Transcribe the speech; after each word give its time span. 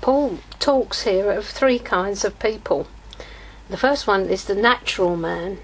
Paul 0.00 0.38
talks 0.58 1.02
here 1.02 1.30
of 1.30 1.46
three 1.46 1.78
kinds 1.78 2.24
of 2.24 2.38
people. 2.38 2.86
The 3.68 3.76
first 3.76 4.06
one 4.06 4.26
is 4.26 4.44
the 4.44 4.54
natural 4.54 5.16
man. 5.16 5.58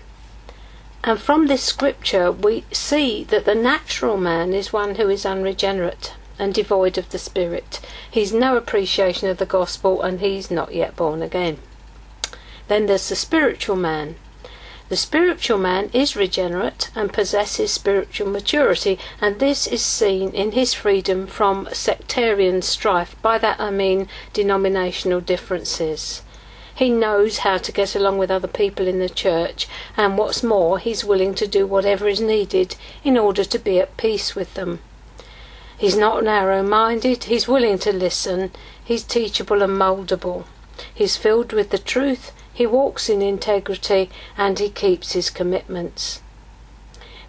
And 1.02 1.18
from 1.18 1.46
this 1.46 1.62
scripture, 1.62 2.32
we 2.32 2.64
see 2.72 3.24
that 3.24 3.44
the 3.44 3.54
natural 3.54 4.16
man 4.16 4.52
is 4.52 4.72
one 4.72 4.94
who 4.96 5.08
is 5.08 5.26
unregenerate 5.26 6.14
and 6.38 6.52
devoid 6.52 6.98
of 6.98 7.10
the 7.10 7.18
Spirit. 7.18 7.80
He's 8.10 8.32
no 8.32 8.56
appreciation 8.56 9.28
of 9.28 9.38
the 9.38 9.46
gospel 9.46 10.02
and 10.02 10.20
he's 10.20 10.50
not 10.50 10.74
yet 10.74 10.96
born 10.96 11.22
again. 11.22 11.58
Then 12.68 12.86
there's 12.86 13.08
the 13.08 13.16
spiritual 13.16 13.76
man. 13.76 14.16
The 14.94 14.98
spiritual 14.98 15.58
man 15.58 15.90
is 15.92 16.14
regenerate 16.14 16.92
and 16.94 17.12
possesses 17.12 17.72
spiritual 17.72 18.28
maturity, 18.28 18.96
and 19.20 19.40
this 19.40 19.66
is 19.66 19.82
seen 19.82 20.30
in 20.30 20.52
his 20.52 20.72
freedom 20.72 21.26
from 21.26 21.68
sectarian 21.72 22.62
strife. 22.62 23.20
By 23.20 23.38
that 23.38 23.58
I 23.58 23.72
mean 23.72 24.06
denominational 24.32 25.20
differences. 25.20 26.22
He 26.76 26.90
knows 26.90 27.38
how 27.38 27.58
to 27.58 27.72
get 27.72 27.96
along 27.96 28.18
with 28.18 28.30
other 28.30 28.46
people 28.46 28.86
in 28.86 29.00
the 29.00 29.08
church, 29.08 29.66
and 29.96 30.16
what's 30.16 30.44
more, 30.44 30.78
he's 30.78 31.04
willing 31.04 31.34
to 31.34 31.48
do 31.48 31.66
whatever 31.66 32.06
is 32.06 32.20
needed 32.20 32.76
in 33.02 33.18
order 33.18 33.42
to 33.44 33.58
be 33.58 33.80
at 33.80 33.96
peace 33.96 34.36
with 34.36 34.54
them. 34.54 34.78
He's 35.76 35.96
not 35.96 36.22
narrow 36.22 36.62
minded, 36.62 37.24
he's 37.24 37.48
willing 37.48 37.78
to 37.78 37.92
listen, 37.92 38.52
he's 38.84 39.02
teachable 39.02 39.60
and 39.60 39.76
mouldable. 39.76 40.44
He's 40.94 41.16
filled 41.16 41.52
with 41.52 41.70
the 41.70 41.78
truth, 41.78 42.30
he 42.54 42.66
walks 42.66 43.10
in 43.10 43.20
integrity, 43.20 44.08
and 44.38 44.58
he 44.58 44.70
keeps 44.70 45.12
his 45.12 45.28
commitments. 45.28 46.22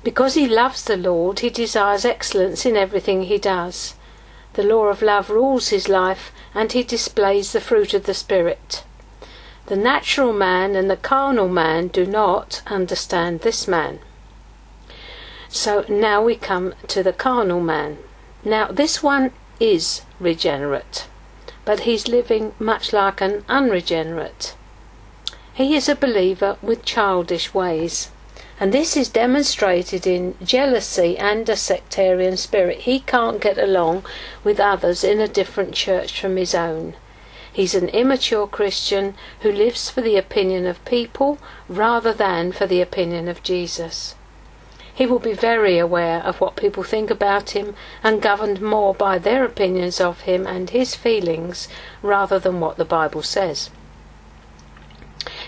Because 0.04 0.36
he 0.36 0.48
loves 0.48 0.84
the 0.84 0.96
Lord, 0.96 1.40
he 1.40 1.50
desires 1.50 2.06
excellence 2.06 2.64
in 2.64 2.78
everything 2.78 3.24
he 3.24 3.40
does. 3.40 3.96
The 4.54 4.64
law 4.64 4.86
of 4.86 5.02
love 5.02 5.32
rules 5.32 5.70
his 5.70 5.90
life, 5.90 6.32
and 6.54 6.72
he 6.72 6.84
displays 6.84 7.52
the 7.52 7.60
fruit 7.60 7.96
of 7.96 8.06
the 8.06 8.14
Spirit. 8.14 8.84
The 9.66 9.76
natural 9.76 10.32
man 10.32 10.76
and 10.76 10.92
the 10.92 10.96
carnal 10.96 11.50
man 11.50 11.88
do 11.88 12.06
not 12.06 12.62
understand 12.68 13.42
this 13.42 13.68
man. 13.68 14.00
So 15.50 15.86
now 15.90 16.24
we 16.24 16.36
come 16.36 16.76
to 16.88 17.02
the 17.02 17.14
carnal 17.14 17.62
man. 17.62 17.98
Now, 18.44 18.68
this 18.68 19.02
one 19.02 19.32
is 19.60 20.04
regenerate, 20.20 21.08
but 21.66 21.80
he's 21.80 22.08
living 22.08 22.54
much 22.60 22.94
like 22.94 23.22
an 23.22 23.44
unregenerate. 23.50 24.56
He 25.56 25.74
is 25.78 25.88
a 25.88 25.96
believer 25.96 26.58
with 26.62 26.84
childish 26.84 27.54
ways. 27.54 28.10
And 28.60 28.74
this 28.74 28.98
is 28.98 29.08
demonstrated 29.08 30.06
in 30.06 30.36
jealousy 30.44 31.18
and 31.18 31.48
a 31.48 31.56
sectarian 31.56 32.36
spirit. 32.36 32.80
He 32.80 33.00
can't 33.00 33.40
get 33.40 33.58
along 33.58 34.04
with 34.44 34.60
others 34.60 35.02
in 35.02 35.22
a 35.22 35.30
different 35.30 35.74
church 35.74 36.20
from 36.20 36.36
his 36.36 36.54
own. 36.54 36.96
He's 37.54 37.74
an 37.74 37.88
immature 37.88 38.48
Christian 38.48 39.16
who 39.44 39.52
lives 39.52 39.90
for 39.90 40.02
the 40.02 40.18
opinion 40.18 40.66
of 40.66 40.84
people 40.84 41.38
rather 41.70 42.12
than 42.12 42.52
for 42.52 42.68
the 42.68 42.82
opinion 42.82 43.30
of 43.30 43.42
Jesus. 43.42 44.14
He 44.94 45.06
will 45.06 45.20
be 45.20 45.32
very 45.32 45.78
aware 45.78 46.20
of 46.20 46.42
what 46.42 46.58
people 46.58 46.84
think 46.84 47.10
about 47.10 47.52
him 47.52 47.76
and 48.04 48.22
governed 48.22 48.62
more 48.62 48.94
by 48.94 49.20
their 49.20 49.46
opinions 49.46 50.02
of 50.02 50.22
him 50.22 50.46
and 50.46 50.72
his 50.72 50.96
feelings 50.96 51.70
rather 52.02 52.40
than 52.40 52.60
what 52.60 52.76
the 52.76 52.84
Bible 52.84 53.24
says. 53.24 53.70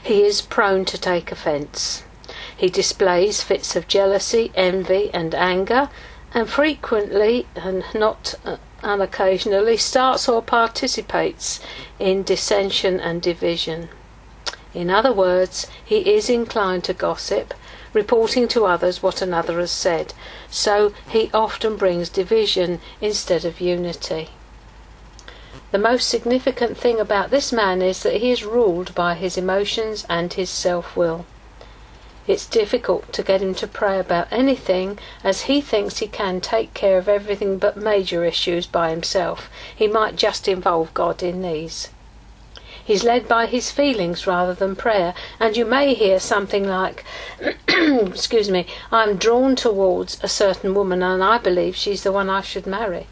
He 0.08 0.24
is 0.24 0.42
prone 0.42 0.86
to 0.86 0.98
take 0.98 1.34
offence. 1.34 2.06
He 2.56 2.70
displays 2.70 3.44
fits 3.44 3.76
of 3.76 3.90
jealousy, 3.90 4.54
envy, 4.56 5.12
and 5.14 5.36
anger, 5.36 5.90
and 6.34 6.50
frequently, 6.50 7.46
and 7.58 7.84
not 7.94 8.36
uh, 8.46 8.56
unoccasionally, 8.82 9.78
starts 9.78 10.30
or 10.30 10.42
participates 10.42 11.60
in 12.00 12.24
dissension 12.24 13.02
and 13.02 13.22
division. 13.22 13.90
In 14.74 14.90
other 14.90 15.12
words, 15.12 15.68
he 15.84 16.16
is 16.16 16.30
inclined 16.30 16.86
to 16.86 16.94
gossip, 16.94 17.54
reporting 17.92 18.48
to 18.48 18.66
others 18.66 19.04
what 19.04 19.22
another 19.22 19.60
has 19.60 19.72
said, 19.72 20.14
so 20.50 20.94
he 21.10 21.30
often 21.34 21.76
brings 21.76 22.08
division 22.08 22.80
instead 23.02 23.44
of 23.44 23.60
unity. 23.60 24.30
The 25.72 25.78
most 25.78 26.08
significant 26.08 26.78
thing 26.78 27.00
about 27.00 27.30
this 27.30 27.52
man 27.52 27.82
is 27.82 28.04
that 28.04 28.22
he 28.22 28.32
is 28.32 28.44
ruled 28.44 28.96
by 28.96 29.16
his 29.16 29.38
emotions 29.38 30.06
and 30.10 30.32
his 30.32 30.50
self 30.50 30.96
will. 30.96 31.26
It's 32.28 32.46
difficult 32.46 33.14
to 33.14 33.24
get 33.24 33.42
him 33.42 33.56
to 33.56 33.68
pray 33.68 34.00
about 34.00 34.28
anything 34.32 35.00
as 35.24 35.44
he 35.44 35.62
thinks 35.62 36.00
he 36.00 36.08
can 36.08 36.42
take 36.42 36.74
care 36.74 36.98
of 36.98 37.08
everything 37.08 37.58
but 37.58 37.78
major 37.78 38.26
issues 38.26 38.68
by 38.68 38.90
himself. 38.90 39.50
He 39.74 39.88
might 39.88 40.18
just 40.18 40.48
involve 40.48 40.94
God 40.94 41.24
in 41.24 41.42
these. 41.42 41.90
He's 42.84 43.04
led 43.04 43.28
by 43.28 43.46
his 43.46 43.72
feelings 43.72 44.28
rather 44.28 44.54
than 44.54 44.76
prayer, 44.76 45.14
and 45.40 45.58
you 45.58 45.66
may 45.66 45.94
hear 45.94 46.20
something 46.20 46.68
like, 46.68 47.04
excuse 47.68 48.50
me, 48.50 48.66
I'm 48.92 49.18
drawn 49.18 49.56
towards 49.56 50.18
a 50.22 50.28
certain 50.28 50.74
woman 50.74 51.04
and 51.04 51.24
I 51.24 51.38
believe 51.38 51.76
she's 51.76 52.04
the 52.04 52.12
one 52.12 52.30
I 52.30 52.42
should 52.42 52.66
marry. 52.66 53.08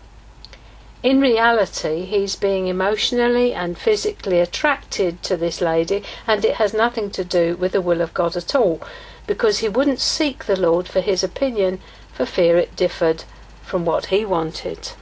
In 1.06 1.22
reality, 1.22 2.06
he's 2.06 2.36
being 2.36 2.66
emotionally 2.66 3.54
and 3.54 3.78
physically 3.78 4.40
attracted 4.40 5.22
to 5.22 5.38
this 5.38 5.62
lady, 5.62 6.02
and 6.26 6.44
it 6.44 6.56
has 6.56 6.74
nothing 6.74 7.12
to 7.12 7.24
do 7.24 7.56
with 7.58 7.74
the 7.74 7.82
will 7.82 8.02
of 8.02 8.16
God 8.16 8.36
at 8.36 8.56
all, 8.56 8.82
because 9.28 9.60
he 9.60 9.70
wouldn't 9.70 10.00
seek 10.00 10.46
the 10.46 10.60
Lord 10.60 10.88
for 10.88 11.02
his 11.02 11.24
opinion 11.24 11.80
for 12.12 12.26
fear 12.26 12.58
it 12.58 12.76
differed 12.76 13.24
from 13.62 13.86
what 13.86 14.08
he 14.08 14.26
wanted. 14.26 14.94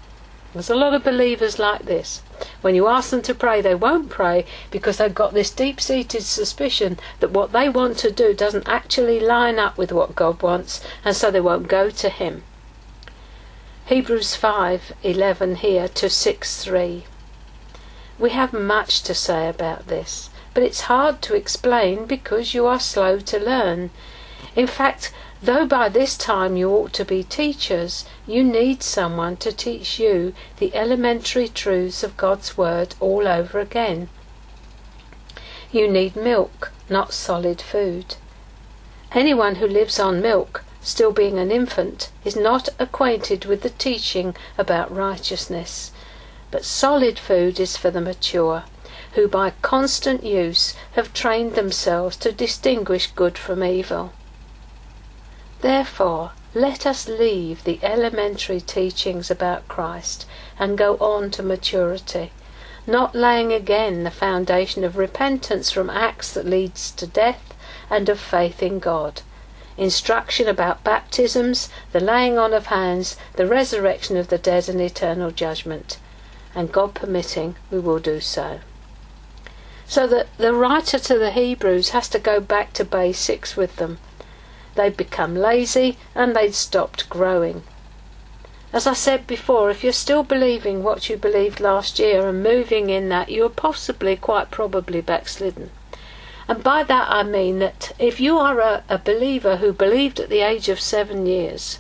There's 0.51 0.69
a 0.69 0.75
lot 0.75 0.93
of 0.93 1.05
believers 1.05 1.57
like 1.57 1.85
this. 1.85 2.21
When 2.59 2.75
you 2.75 2.89
ask 2.89 3.09
them 3.11 3.21
to 3.21 3.33
pray, 3.33 3.61
they 3.61 3.73
won't 3.73 4.09
pray 4.09 4.45
because 4.71 4.97
they've 4.97 5.15
got 5.15 5.33
this 5.33 5.51
deep 5.51 5.79
seated 5.79 6.23
suspicion 6.23 6.99
that 7.21 7.31
what 7.31 7.53
they 7.53 7.69
want 7.69 7.97
to 7.99 8.11
do 8.11 8.33
doesn't 8.33 8.67
actually 8.67 9.21
line 9.21 9.57
up 9.57 9.77
with 9.77 9.93
what 9.93 10.17
God 10.17 10.41
wants, 10.41 10.81
and 11.05 11.15
so 11.15 11.31
they 11.31 11.39
won't 11.39 11.69
go 11.69 11.89
to 11.89 12.09
Him. 12.09 12.43
Hebrews 13.87 14.33
5:11 14.37 15.55
here 15.55 15.89
to 15.89 16.09
6:3. 16.09 17.03
We 18.17 18.29
have 18.29 18.53
much 18.53 19.01
to 19.03 19.13
say 19.13 19.49
about 19.49 19.87
this, 19.87 20.29
but 20.53 20.63
it's 20.63 20.87
hard 20.87 21.21
to 21.23 21.35
explain 21.35 22.05
because 22.05 22.53
you 22.53 22.65
are 22.65 22.79
slow 22.79 23.19
to 23.19 23.37
learn. 23.37 23.89
In 24.55 24.67
fact, 24.67 25.11
though 25.41 25.65
by 25.65 25.89
this 25.89 26.15
time 26.15 26.55
you 26.55 26.69
ought 26.69 26.93
to 26.93 27.03
be 27.03 27.25
teachers, 27.25 28.05
you 28.25 28.41
need 28.41 28.83
someone 28.83 29.35
to 29.37 29.51
teach 29.51 29.99
you 29.99 30.33
the 30.59 30.73
elementary 30.73 31.49
truths 31.49 32.03
of 32.03 32.15
God's 32.15 32.57
Word 32.57 32.95
all 33.01 33.27
over 33.27 33.59
again. 33.59 34.07
You 35.73 35.89
need 35.89 36.15
milk, 36.15 36.71
not 36.87 37.11
solid 37.11 37.61
food. 37.61 38.15
Anyone 39.11 39.55
who 39.55 39.67
lives 39.67 39.99
on 39.99 40.21
milk 40.21 40.63
still 40.83 41.13
being 41.13 41.39
an 41.39 41.49
infant, 41.49 42.09
is 42.25 42.35
not 42.35 42.67
acquainted 42.77 43.45
with 43.45 43.61
the 43.61 43.69
teaching 43.69 44.35
about 44.57 44.93
righteousness. 44.93 45.91
But 46.51 46.65
solid 46.65 47.17
food 47.17 47.59
is 47.59 47.77
for 47.77 47.89
the 47.89 48.01
mature, 48.01 48.65
who 49.13 49.27
by 49.29 49.53
constant 49.61 50.23
use 50.23 50.75
have 50.91 51.13
trained 51.13 51.55
themselves 51.55 52.17
to 52.17 52.31
distinguish 52.33 53.07
good 53.07 53.37
from 53.37 53.63
evil. 53.63 54.11
Therefore, 55.61 56.31
let 56.53 56.85
us 56.85 57.07
leave 57.07 57.63
the 57.63 57.79
elementary 57.81 58.59
teachings 58.59 59.31
about 59.31 59.67
Christ 59.69 60.25
and 60.59 60.77
go 60.77 60.97
on 60.97 61.31
to 61.31 61.41
maturity, 61.41 62.31
not 62.85 63.15
laying 63.15 63.53
again 63.53 64.03
the 64.03 64.11
foundation 64.11 64.83
of 64.83 64.97
repentance 64.97 65.71
from 65.71 65.89
acts 65.89 66.33
that 66.33 66.45
leads 66.45 66.91
to 66.91 67.07
death 67.07 67.53
and 67.89 68.09
of 68.09 68.19
faith 68.19 68.61
in 68.61 68.79
God 68.79 69.21
instruction 69.77 70.47
about 70.47 70.83
baptisms, 70.83 71.69
the 71.91 71.99
laying 71.99 72.37
on 72.37 72.53
of 72.53 72.67
hands, 72.67 73.17
the 73.33 73.47
resurrection 73.47 74.17
of 74.17 74.27
the 74.27 74.37
dead, 74.37 74.69
and 74.69 74.79
eternal 74.79 75.31
judgment. 75.31 75.97
And 76.55 76.71
God 76.71 76.93
permitting, 76.93 77.55
we 77.71 77.79
will 77.79 77.99
do 77.99 78.19
so. 78.19 78.59
So 79.85 80.07
that 80.07 80.27
the 80.37 80.53
writer 80.53 80.99
to 80.99 81.17
the 81.17 81.31
Hebrews 81.31 81.89
has 81.89 82.07
to 82.09 82.19
go 82.19 82.39
back 82.39 82.73
to 82.73 82.85
basics 82.85 83.57
with 83.57 83.77
them. 83.77 83.99
They'd 84.75 84.97
become 84.97 85.35
lazy 85.35 85.97
and 86.15 86.35
they'd 86.35 86.55
stopped 86.55 87.09
growing. 87.09 87.63
As 88.71 88.87
I 88.87 88.93
said 88.93 89.27
before, 89.27 89.69
if 89.69 89.83
you're 89.83 89.93
still 89.93 90.23
believing 90.23 90.81
what 90.81 91.07
you 91.07 91.15
believed 91.15 91.59
last 91.59 91.99
year 91.99 92.27
and 92.27 92.41
moving 92.41 92.89
in 92.89 93.09
that, 93.09 93.29
you 93.29 93.45
are 93.45 93.49
possibly, 93.49 94.15
quite 94.15 94.49
probably, 94.49 94.99
backslidden. 94.99 95.69
And 96.47 96.63
by 96.63 96.83
that 96.83 97.07
I 97.09 97.23
mean 97.23 97.59
that 97.59 97.93
if 97.97 98.19
you 98.19 98.37
are 98.37 98.59
a, 98.59 98.83
a 98.89 98.97
believer 98.97 99.57
who 99.57 99.71
believed 99.71 100.19
at 100.19 100.29
the 100.29 100.41
age 100.41 100.67
of 100.67 100.79
seven 100.79 101.25
years 101.25 101.79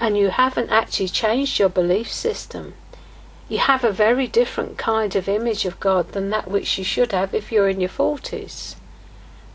and 0.00 0.16
you 0.18 0.30
haven't 0.30 0.70
actually 0.70 1.08
changed 1.08 1.58
your 1.58 1.68
belief 1.68 2.10
system, 2.10 2.74
you 3.48 3.58
have 3.58 3.84
a 3.84 3.92
very 3.92 4.26
different 4.26 4.76
kind 4.78 5.14
of 5.14 5.28
image 5.28 5.64
of 5.64 5.78
God 5.78 6.12
than 6.12 6.30
that 6.30 6.50
which 6.50 6.76
you 6.76 6.84
should 6.84 7.12
have 7.12 7.32
if 7.34 7.52
you're 7.52 7.68
in 7.68 7.80
your 7.80 7.88
40s. 7.90 8.74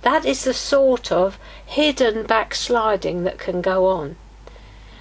That 0.03 0.25
is 0.25 0.45
the 0.45 0.53
sort 0.53 1.11
of 1.11 1.37
hidden 1.65 2.23
backsliding 2.23 3.23
that 3.25 3.37
can 3.37 3.61
go 3.61 3.87
on. 3.87 4.15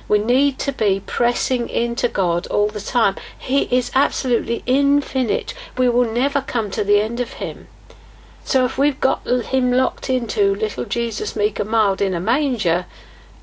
We 0.08 0.18
need 0.18 0.58
to 0.58 0.72
be 0.72 1.00
pressing 1.06 1.68
into 1.68 2.08
God 2.08 2.48
all 2.48 2.66
the 2.66 2.80
time. 2.80 3.14
He 3.38 3.62
is 3.74 3.92
absolutely 3.94 4.64
infinite. 4.66 5.54
We 5.78 5.88
will 5.88 6.12
never 6.12 6.40
come 6.40 6.70
to 6.72 6.82
the 6.82 7.00
end 7.00 7.20
of 7.20 7.34
Him. 7.34 7.68
So 8.44 8.64
if 8.64 8.78
we've 8.78 9.00
got 9.00 9.26
Him 9.26 9.70
locked 9.70 10.10
into 10.10 10.54
little 10.54 10.84
Jesus 10.84 11.36
meek 11.36 11.60
and 11.60 11.70
mild 11.70 12.00
in 12.00 12.14
a 12.14 12.20
manger, 12.20 12.86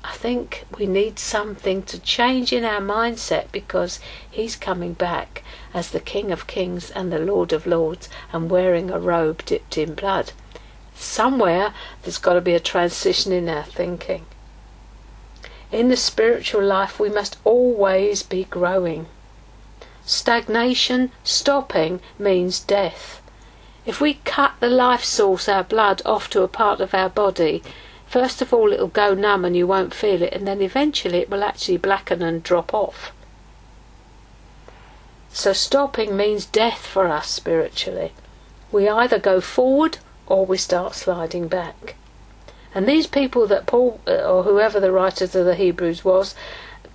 I 0.04 0.12
think 0.12 0.64
we 0.78 0.86
need 0.86 1.18
something 1.18 1.82
to 1.84 1.98
change 1.98 2.52
in 2.52 2.64
our 2.64 2.80
mindset 2.80 3.50
because 3.52 4.00
He's 4.30 4.56
coming 4.56 4.92
back 4.92 5.42
as 5.74 5.90
the 5.90 6.00
King 6.00 6.30
of 6.32 6.46
Kings 6.46 6.90
and 6.90 7.12
the 7.12 7.18
Lord 7.18 7.52
of 7.52 7.66
Lords 7.66 8.08
and 8.32 8.50
wearing 8.50 8.90
a 8.90 8.98
robe 8.98 9.44
dipped 9.44 9.76
in 9.76 9.94
blood. 9.94 10.32
Somewhere 10.94 11.74
there's 12.02 12.18
got 12.18 12.34
to 12.34 12.40
be 12.40 12.54
a 12.54 12.60
transition 12.60 13.32
in 13.32 13.48
our 13.48 13.64
thinking. 13.64 14.26
In 15.70 15.88
the 15.88 15.96
spiritual 15.96 16.62
life, 16.64 16.98
we 16.98 17.10
must 17.10 17.36
always 17.44 18.22
be 18.22 18.44
growing. 18.44 19.06
Stagnation, 20.06 21.12
stopping, 21.22 22.00
means 22.18 22.60
death. 22.60 23.20
If 23.88 24.02
we 24.02 24.20
cut 24.26 24.52
the 24.60 24.68
life 24.68 25.02
source, 25.02 25.48
our 25.48 25.64
blood, 25.64 26.02
off 26.04 26.28
to 26.30 26.42
a 26.42 26.46
part 26.46 26.82
of 26.82 26.92
our 26.92 27.08
body, 27.08 27.62
first 28.06 28.42
of 28.42 28.52
all 28.52 28.70
it'll 28.70 28.88
go 28.88 29.14
numb 29.14 29.46
and 29.46 29.56
you 29.56 29.66
won't 29.66 29.94
feel 29.94 30.20
it, 30.20 30.34
and 30.34 30.46
then 30.46 30.60
eventually 30.60 31.20
it 31.20 31.30
will 31.30 31.42
actually 31.42 31.78
blacken 31.78 32.20
and 32.20 32.42
drop 32.42 32.74
off. 32.74 33.12
So 35.30 35.54
stopping 35.54 36.18
means 36.18 36.44
death 36.44 36.86
for 36.86 37.06
us 37.06 37.30
spiritually. 37.30 38.12
We 38.70 38.90
either 38.90 39.18
go 39.18 39.40
forward 39.40 39.96
or 40.26 40.44
we 40.44 40.58
start 40.58 40.94
sliding 40.94 41.48
back. 41.48 41.94
And 42.74 42.86
these 42.86 43.06
people 43.06 43.46
that 43.46 43.64
Paul, 43.64 44.02
uh, 44.06 44.16
or 44.16 44.42
whoever 44.42 44.80
the 44.80 44.92
writers 44.92 45.34
of 45.34 45.46
the 45.46 45.54
Hebrews 45.54 46.04
was, 46.04 46.34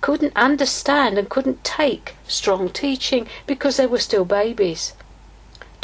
couldn't 0.00 0.36
understand 0.36 1.18
and 1.18 1.28
couldn't 1.28 1.64
take 1.64 2.14
strong 2.28 2.68
teaching 2.68 3.26
because 3.48 3.78
they 3.78 3.86
were 3.88 3.98
still 3.98 4.24
babies. 4.24 4.92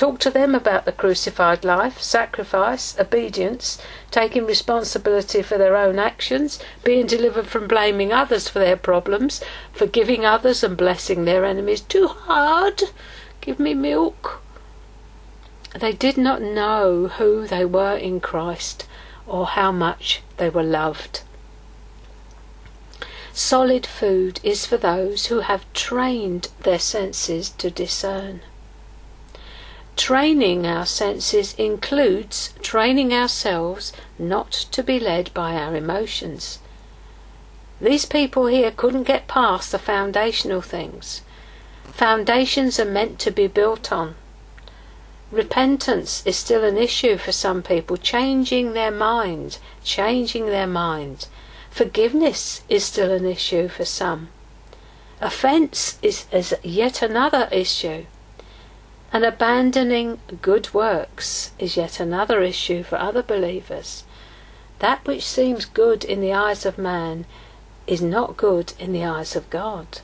Talk 0.00 0.19
to 0.20 0.31
them 0.31 0.55
about 0.55 0.87
the 0.87 0.93
crucified 0.93 1.62
life, 1.62 2.00
sacrifice, 2.00 2.99
obedience, 2.99 3.76
taking 4.11 4.47
responsibility 4.47 5.43
for 5.43 5.58
their 5.58 5.76
own 5.76 5.99
actions, 5.99 6.58
being 6.82 7.05
delivered 7.05 7.47
from 7.47 7.69
blaming 7.69 8.11
others 8.11 8.49
for 8.49 8.61
their 8.61 8.79
problems, 8.79 9.43
forgiving 9.75 10.25
others 10.25 10.64
and 10.64 10.75
blessing 10.75 11.26
their 11.26 11.44
enemies. 11.44 11.82
Too 11.82 12.06
hard? 12.06 12.85
Give 13.43 13.58
me 13.61 13.75
milk. 13.75 14.41
They 15.79 15.93
did 15.93 16.17
not 16.17 16.41
know 16.41 17.08
who 17.08 17.47
they 17.47 17.67
were 17.67 17.99
in 17.99 18.20
Christ 18.20 18.87
or 19.26 19.49
how 19.49 19.70
much 19.70 20.23
they 20.38 20.49
were 20.49 20.62
loved. 20.62 21.20
Solid 23.35 23.85
food 23.85 24.41
is 24.43 24.64
for 24.64 24.79
those 24.79 25.26
who 25.26 25.41
have 25.41 25.70
trained 25.75 26.49
their 26.62 26.79
senses 26.79 27.50
to 27.50 27.70
discern. 27.70 28.41
Training 30.00 30.67
our 30.67 30.87
senses 30.87 31.55
includes 31.58 32.55
training 32.62 33.12
ourselves 33.12 33.93
not 34.19 34.50
to 34.73 34.82
be 34.82 34.99
led 34.99 35.32
by 35.35 35.55
our 35.56 35.76
emotions. 35.76 36.58
These 37.82 38.06
people 38.06 38.47
here 38.47 38.70
couldn't 38.70 39.02
get 39.02 39.29
past 39.29 39.70
the 39.70 39.79
foundational 39.79 40.62
things. 40.62 41.20
Foundations 41.85 42.81
are 42.81 42.87
meant 42.87 43.19
to 43.19 43.31
be 43.31 43.47
built 43.47 43.93
on. 43.93 44.14
Repentance 45.31 46.23
is 46.25 46.38
still 46.38 46.64
an 46.64 46.79
issue 46.79 47.19
for 47.19 47.31
some 47.31 47.62
people, 47.62 47.99
changing 47.99 48.73
their 48.73 48.91
mind, 48.91 49.58
changing 49.85 50.47
their 50.47 50.67
mind. 50.67 51.26
Forgiveness 51.70 52.62
is 52.70 52.85
still 52.85 53.12
an 53.12 53.26
issue 53.26 53.69
for 53.69 53.85
some. 53.85 54.31
Offence 55.20 55.99
is, 56.00 56.25
is 56.32 56.55
yet 56.62 57.02
another 57.02 57.50
issue. 57.52 58.06
And 59.12 59.25
abandoning 59.25 60.21
good 60.41 60.73
works 60.73 61.51
is 61.59 61.77
yet 61.77 61.99
another 61.99 62.43
issue 62.43 62.85
for 62.85 62.97
other 62.97 63.23
believers. 63.23 64.05
That 64.79 65.05
which 65.07 65.27
seems 65.27 65.65
good 65.65 66.05
in 66.05 66.21
the 66.21 66.33
eyes 66.33 66.65
of 66.65 66.79
man 66.79 67.27
is 67.87 68.01
not 68.01 68.37
good 68.37 68.73
in 68.79 68.93
the 68.93 69.05
eyes 69.05 69.35
of 69.35 69.51
God. 69.51 70.01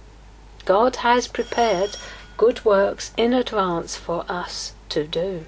God 0.65 0.97
has 0.97 1.29
prepared 1.29 1.97
good 2.37 2.65
works 2.65 3.13
in 3.17 3.33
advance 3.33 3.95
for 3.97 4.25
us 4.29 4.73
to 4.89 5.07
do. 5.07 5.47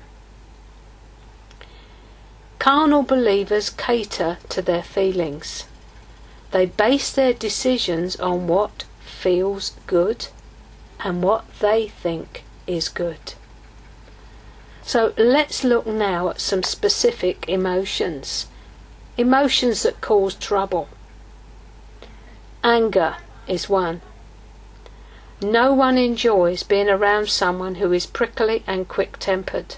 Carnal 2.58 3.02
believers 3.02 3.70
cater 3.70 4.38
to 4.48 4.62
their 4.62 4.82
feelings. 4.82 5.64
They 6.52 6.66
base 6.66 7.12
their 7.12 7.32
decisions 7.32 8.16
on 8.16 8.46
what 8.46 8.84
feels 9.00 9.72
good 9.86 10.28
and 11.00 11.22
what 11.22 11.44
they 11.58 11.88
think 11.88 12.44
is 12.66 12.88
good. 12.88 13.34
So 14.88 15.12
let's 15.18 15.64
look 15.64 15.86
now 15.86 16.30
at 16.30 16.40
some 16.40 16.62
specific 16.62 17.46
emotions. 17.46 18.46
Emotions 19.18 19.82
that 19.82 20.00
cause 20.00 20.34
trouble. 20.34 20.88
Anger 22.64 23.16
is 23.46 23.68
one. 23.68 24.00
No 25.42 25.74
one 25.74 25.98
enjoys 25.98 26.62
being 26.62 26.88
around 26.88 27.28
someone 27.28 27.74
who 27.74 27.92
is 27.92 28.06
prickly 28.06 28.64
and 28.66 28.88
quick 28.88 29.18
tempered. 29.18 29.76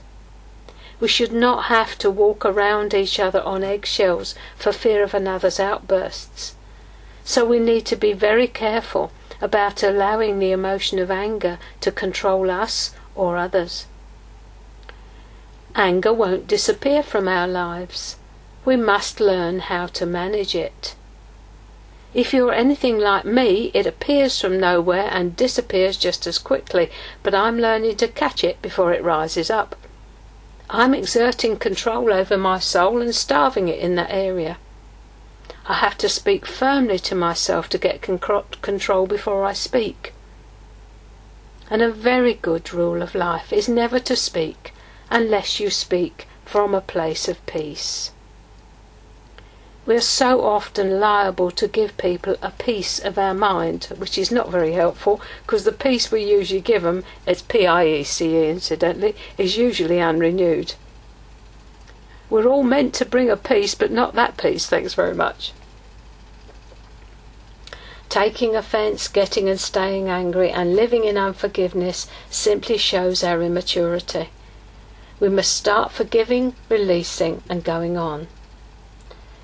We 1.00 1.08
should 1.08 1.32
not 1.32 1.64
have 1.64 1.98
to 1.98 2.08
walk 2.08 2.44
around 2.44 2.94
each 2.94 3.18
other 3.18 3.40
on 3.40 3.64
eggshells 3.64 4.36
for 4.54 4.70
fear 4.70 5.02
of 5.02 5.12
another's 5.12 5.58
outbursts. 5.58 6.54
So 7.24 7.44
we 7.44 7.58
need 7.58 7.84
to 7.86 7.96
be 7.96 8.12
very 8.12 8.46
careful 8.46 9.10
about 9.40 9.82
allowing 9.82 10.38
the 10.38 10.52
emotion 10.52 11.00
of 11.00 11.10
anger 11.10 11.58
to 11.80 11.90
control 11.90 12.48
us 12.48 12.94
or 13.16 13.36
others. 13.36 13.86
Anger 15.76 16.12
won't 16.12 16.48
disappear 16.48 17.00
from 17.00 17.28
our 17.28 17.46
lives. 17.46 18.16
We 18.64 18.76
must 18.76 19.20
learn 19.20 19.60
how 19.60 19.86
to 19.86 20.04
manage 20.04 20.54
it. 20.56 20.96
If 22.12 22.34
you're 22.34 22.52
anything 22.52 22.98
like 22.98 23.24
me, 23.24 23.70
it 23.72 23.86
appears 23.86 24.40
from 24.40 24.58
nowhere 24.58 25.08
and 25.12 25.36
disappears 25.36 25.96
just 25.96 26.26
as 26.26 26.38
quickly, 26.38 26.90
but 27.22 27.36
I'm 27.36 27.60
learning 27.60 27.96
to 27.98 28.08
catch 28.08 28.42
it 28.42 28.60
before 28.60 28.92
it 28.92 29.04
rises 29.04 29.48
up. 29.48 29.76
I'm 30.68 30.92
exerting 30.92 31.56
control 31.56 32.12
over 32.12 32.36
my 32.36 32.58
soul 32.58 33.00
and 33.00 33.14
starving 33.14 33.68
it 33.68 33.78
in 33.78 33.94
that 33.94 34.10
area. 34.10 34.58
I 35.66 35.74
have 35.74 35.96
to 35.98 36.08
speak 36.08 36.46
firmly 36.46 36.98
to 36.98 37.14
myself 37.14 37.68
to 37.68 37.78
get 37.78 38.02
control 38.02 39.06
before 39.06 39.44
I 39.44 39.52
speak. 39.52 40.14
And 41.70 41.80
a 41.80 41.92
very 41.92 42.34
good 42.34 42.74
rule 42.74 43.02
of 43.02 43.14
life 43.14 43.52
is 43.52 43.68
never 43.68 44.00
to 44.00 44.16
speak 44.16 44.72
unless 45.10 45.60
you 45.60 45.70
speak 45.70 46.26
from 46.44 46.74
a 46.74 46.80
place 46.80 47.28
of 47.28 47.44
peace. 47.46 48.12
We 49.86 49.96
are 49.96 50.00
so 50.00 50.42
often 50.42 51.00
liable 51.00 51.50
to 51.52 51.66
give 51.66 51.96
people 51.96 52.36
a 52.42 52.50
piece 52.50 52.98
of 52.98 53.18
our 53.18 53.34
mind, 53.34 53.86
which 53.96 54.18
is 54.18 54.30
not 54.30 54.50
very 54.50 54.72
helpful 54.72 55.20
because 55.42 55.64
the 55.64 55.72
piece 55.72 56.12
we 56.12 56.22
usually 56.22 56.60
give 56.60 56.82
them, 56.82 57.02
it's 57.26 57.42
P 57.42 57.66
I 57.66 57.86
E 57.86 58.04
C 58.04 58.36
E 58.36 58.50
incidentally, 58.50 59.16
is 59.36 59.56
usually 59.56 60.00
unrenewed. 60.00 60.74
We're 62.28 62.46
all 62.46 62.62
meant 62.62 62.94
to 62.94 63.04
bring 63.04 63.30
a 63.30 63.36
peace, 63.36 63.74
but 63.74 63.90
not 63.90 64.14
that 64.14 64.36
peace, 64.36 64.66
thanks 64.66 64.94
very 64.94 65.14
much. 65.14 65.52
Taking 68.08 68.54
offence, 68.54 69.08
getting 69.08 69.48
and 69.48 69.58
staying 69.58 70.08
angry, 70.08 70.50
and 70.50 70.76
living 70.76 71.04
in 71.04 71.16
unforgiveness 71.16 72.08
simply 72.28 72.76
shows 72.76 73.24
our 73.24 73.42
immaturity. 73.42 74.28
We 75.20 75.28
must 75.28 75.54
start 75.54 75.92
forgiving, 75.92 76.54
releasing, 76.70 77.42
and 77.48 77.62
going 77.62 77.98
on. 77.98 78.26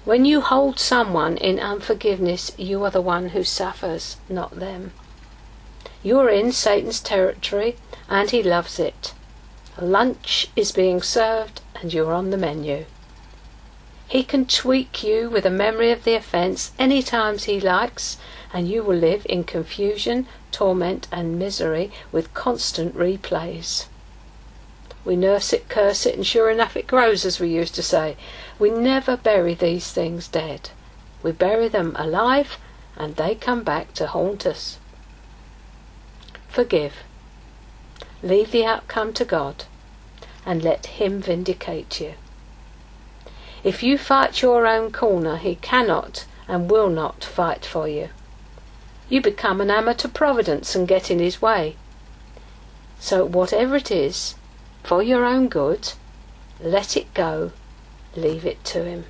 When 0.06 0.24
you 0.24 0.40
hold 0.40 0.78
someone 0.78 1.36
in 1.36 1.60
unforgiveness, 1.60 2.50
you 2.56 2.82
are 2.84 2.90
the 2.90 3.02
one 3.02 3.30
who 3.30 3.44
suffers, 3.44 4.16
not 4.28 4.58
them. 4.58 4.92
You 6.02 6.18
are 6.20 6.30
in 6.30 6.52
Satan's 6.52 7.00
territory, 7.00 7.76
and 8.08 8.30
he 8.30 8.42
loves 8.42 8.78
it. 8.78 9.12
Lunch 9.78 10.48
is 10.56 10.72
being 10.72 11.02
served, 11.02 11.60
and 11.74 11.92
you're 11.92 12.14
on 12.14 12.30
the 12.30 12.38
menu. 12.38 12.86
He 14.08 14.22
can 14.22 14.46
tweak 14.46 15.02
you 15.02 15.28
with 15.28 15.44
a 15.44 15.50
memory 15.50 15.90
of 15.90 16.04
the 16.04 16.14
offence 16.14 16.72
any 16.78 17.02
times 17.02 17.44
he 17.44 17.60
likes, 17.60 18.16
and 18.52 18.68
you 18.68 18.82
will 18.82 18.96
live 18.96 19.26
in 19.28 19.44
confusion, 19.44 20.26
torment, 20.52 21.08
and 21.12 21.38
misery 21.38 21.90
with 22.12 22.32
constant 22.32 22.96
replays. 22.96 23.86
We 25.06 25.16
nurse 25.16 25.54
it, 25.54 25.68
curse 25.70 26.04
it, 26.04 26.16
and 26.16 26.26
sure 26.26 26.50
enough 26.50 26.76
it 26.76 26.86
grows, 26.86 27.24
as 27.24 27.40
we 27.40 27.48
used 27.48 27.74
to 27.76 27.82
say. 27.82 28.16
We 28.58 28.70
never 28.70 29.16
bury 29.16 29.54
these 29.54 29.92
things 29.92 30.28
dead. 30.28 30.70
We 31.22 31.32
bury 31.32 31.68
them 31.68 31.94
alive, 31.96 32.58
and 32.96 33.16
they 33.16 33.36
come 33.36 33.62
back 33.62 33.94
to 33.94 34.08
haunt 34.08 34.44
us. 34.44 34.78
Forgive. 36.48 36.94
Leave 38.22 38.50
the 38.50 38.66
outcome 38.66 39.12
to 39.14 39.24
God, 39.24 39.64
and 40.44 40.62
let 40.62 40.86
Him 40.86 41.22
vindicate 41.22 42.00
you. 42.00 42.14
If 43.62 43.82
you 43.82 43.96
fight 43.96 44.42
your 44.42 44.66
own 44.66 44.92
corner, 44.92 45.36
He 45.36 45.54
cannot 45.54 46.26
and 46.48 46.70
will 46.70 46.88
not 46.88 47.24
fight 47.24 47.64
for 47.64 47.88
you. 47.88 48.08
you 49.08 49.20
become 49.20 49.60
an 49.60 49.70
amateur 49.70 50.08
providence 50.08 50.74
and 50.74 50.88
get 50.88 51.10
in 51.10 51.20
his 51.20 51.40
way. 51.40 51.76
So, 52.98 53.24
whatever 53.24 53.76
it 53.76 53.90
is, 53.90 54.34
for 54.86 55.02
your 55.02 55.24
own 55.24 55.48
good, 55.48 55.94
let 56.60 56.96
it 56.96 57.12
go, 57.12 57.50
leave 58.14 58.46
it 58.46 58.64
to 58.64 58.84
him. 58.84 59.04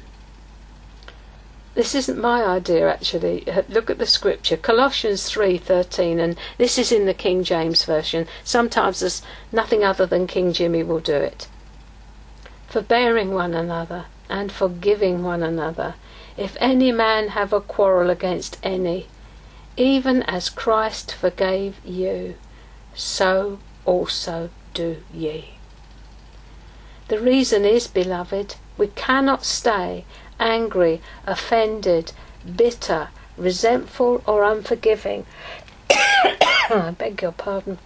This 1.75 1.95
isn't 1.95 2.19
my 2.19 2.43
idea 2.43 2.91
actually. 2.91 3.47
Uh, 3.47 3.63
look 3.69 3.91
at 3.91 3.99
the 3.99 4.07
scripture, 4.07 4.57
Colossians 4.57 5.31
3:13 5.31 6.19
and 6.19 6.39
this 6.57 6.79
is 6.79 6.91
in 6.91 7.05
the 7.05 7.13
King 7.13 7.45
James 7.45 7.85
version. 7.85 8.27
Sometimes 8.43 9.01
there's 9.01 9.21
nothing 9.53 9.85
other 9.85 10.07
than 10.07 10.27
King 10.27 10.55
Jimmy 10.55 10.83
will 10.83 11.01
do 11.01 11.17
it. 11.17 11.47
Forbearing 12.69 13.35
one 13.35 13.53
another 13.53 14.07
and 14.31 14.51
forgiving 14.51 15.23
one 15.23 15.43
another, 15.43 15.97
if 16.39 16.57
any 16.59 16.91
man 16.91 17.29
have 17.29 17.53
a 17.53 17.61
quarrel 17.61 18.09
against 18.09 18.59
any, 18.63 19.09
even 19.77 20.23
as 20.23 20.49
Christ 20.49 21.13
forgave 21.15 21.85
you, 21.85 22.37
so 22.95 23.59
also 23.85 24.49
do 24.73 25.03
ye. 25.13 25.56
The 27.09 27.21
reason 27.21 27.65
is, 27.65 27.87
beloved, 27.87 28.57
we 28.77 28.89
cannot 28.89 29.45
stay 29.45 30.05
angry, 30.41 31.01
offended, 31.27 32.13
bitter, 32.57 33.09
resentful, 33.37 34.23
or 34.27 34.43
unforgiving. 34.43 35.25
I 35.91 36.95
beg 36.99 37.23
your 37.23 37.33
pardon. 37.33 37.79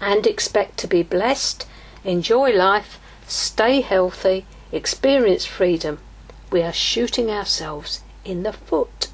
And 0.00 0.26
expect 0.26 0.76
to 0.78 0.86
be 0.86 1.02
blessed, 1.02 1.66
enjoy 2.04 2.52
life, 2.52 3.00
stay 3.26 3.80
healthy, 3.80 4.44
experience 4.70 5.46
freedom. 5.46 5.98
We 6.50 6.62
are 6.62 6.72
shooting 6.72 7.30
ourselves 7.30 8.02
in 8.24 8.42
the 8.42 8.52
foot. 8.52 9.08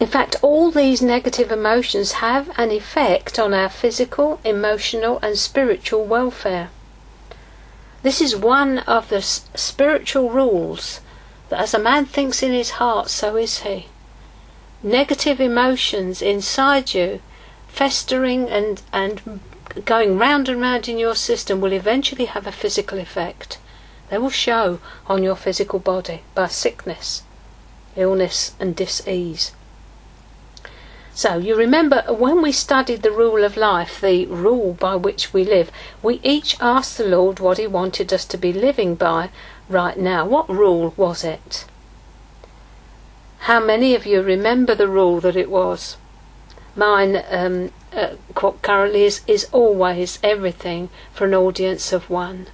In 0.00 0.08
fact, 0.08 0.36
all 0.42 0.70
these 0.70 1.00
negative 1.00 1.52
emotions 1.52 2.12
have 2.12 2.50
an 2.58 2.70
effect 2.70 3.38
on 3.38 3.54
our 3.54 3.68
physical, 3.68 4.40
emotional, 4.44 5.20
and 5.22 5.38
spiritual 5.38 6.04
welfare. 6.04 6.70
This 8.02 8.20
is 8.20 8.36
one 8.36 8.80
of 8.80 9.08
the 9.08 9.22
spiritual 9.22 10.30
rules 10.30 11.00
that 11.48 11.60
as 11.60 11.74
a 11.74 11.78
man 11.78 12.06
thinks 12.06 12.42
in 12.42 12.52
his 12.52 12.70
heart, 12.70 13.08
so 13.08 13.36
is 13.36 13.60
he. 13.60 13.86
Negative 14.82 15.40
emotions 15.40 16.20
inside 16.20 16.92
you, 16.92 17.20
festering 17.68 18.48
and, 18.50 18.82
and 18.92 19.40
going 19.84 20.18
round 20.18 20.48
and 20.48 20.60
round 20.60 20.88
in 20.88 20.98
your 20.98 21.14
system, 21.14 21.60
will 21.60 21.72
eventually 21.72 22.26
have 22.26 22.46
a 22.46 22.52
physical 22.52 22.98
effect. 22.98 23.58
They 24.10 24.18
will 24.18 24.28
show 24.28 24.80
on 25.06 25.22
your 25.22 25.36
physical 25.36 25.78
body 25.78 26.22
by 26.34 26.48
sickness, 26.48 27.22
illness, 27.96 28.54
and 28.60 28.76
dis-ease. 28.76 29.52
So 31.16 31.38
you 31.38 31.54
remember 31.54 32.02
when 32.08 32.42
we 32.42 32.50
studied 32.50 33.02
the 33.02 33.12
rule 33.12 33.44
of 33.44 33.56
life, 33.56 34.00
the 34.00 34.26
rule 34.26 34.72
by 34.74 34.96
which 34.96 35.32
we 35.32 35.44
live, 35.44 35.70
we 36.02 36.18
each 36.24 36.56
asked 36.60 36.98
the 36.98 37.06
Lord 37.06 37.38
what 37.38 37.58
He 37.58 37.68
wanted 37.68 38.12
us 38.12 38.24
to 38.24 38.36
be 38.36 38.52
living 38.52 38.96
by 38.96 39.30
right 39.68 39.96
now. 39.96 40.26
What 40.26 40.50
rule 40.50 40.92
was 40.96 41.22
it? 41.22 41.66
How 43.38 43.60
many 43.60 43.94
of 43.94 44.06
you 44.06 44.22
remember 44.22 44.74
the 44.74 44.88
rule 44.88 45.20
that 45.20 45.36
it 45.36 45.50
was? 45.50 45.96
Mine 46.74 47.22
um, 47.30 47.70
uh, 47.92 48.16
currently 48.34 49.04
is, 49.04 49.20
is 49.28 49.46
always 49.52 50.18
everything 50.20 50.88
for 51.12 51.26
an 51.26 51.34
audience 51.34 51.92
of 51.92 52.10
one. 52.10 52.48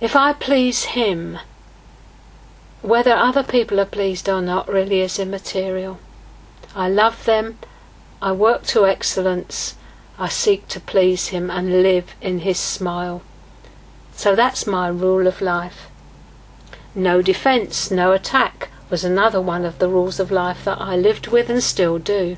If 0.00 0.16
I 0.16 0.32
please 0.32 0.84
Him, 0.84 1.40
whether 2.80 3.12
other 3.12 3.42
people 3.42 3.78
are 3.80 3.84
pleased 3.84 4.30
or 4.30 4.40
not 4.40 4.66
really 4.66 5.00
is 5.00 5.18
immaterial. 5.18 5.98
I 6.76 6.90
love 6.90 7.24
them. 7.24 7.58
I 8.20 8.32
work 8.32 8.64
to 8.64 8.86
excellence. 8.86 9.76
I 10.18 10.28
seek 10.28 10.68
to 10.68 10.78
please 10.78 11.28
Him 11.28 11.50
and 11.50 11.82
live 11.82 12.14
in 12.20 12.40
His 12.40 12.58
smile. 12.58 13.22
So 14.12 14.36
that's 14.36 14.66
my 14.66 14.88
rule 14.88 15.26
of 15.26 15.40
life. 15.40 15.88
No 16.94 17.22
defence, 17.22 17.90
no 17.90 18.12
attack 18.12 18.68
was 18.90 19.04
another 19.04 19.40
one 19.40 19.64
of 19.64 19.78
the 19.78 19.88
rules 19.88 20.20
of 20.20 20.30
life 20.30 20.66
that 20.66 20.78
I 20.78 20.96
lived 20.96 21.28
with 21.28 21.48
and 21.48 21.62
still 21.62 21.98
do. 21.98 22.36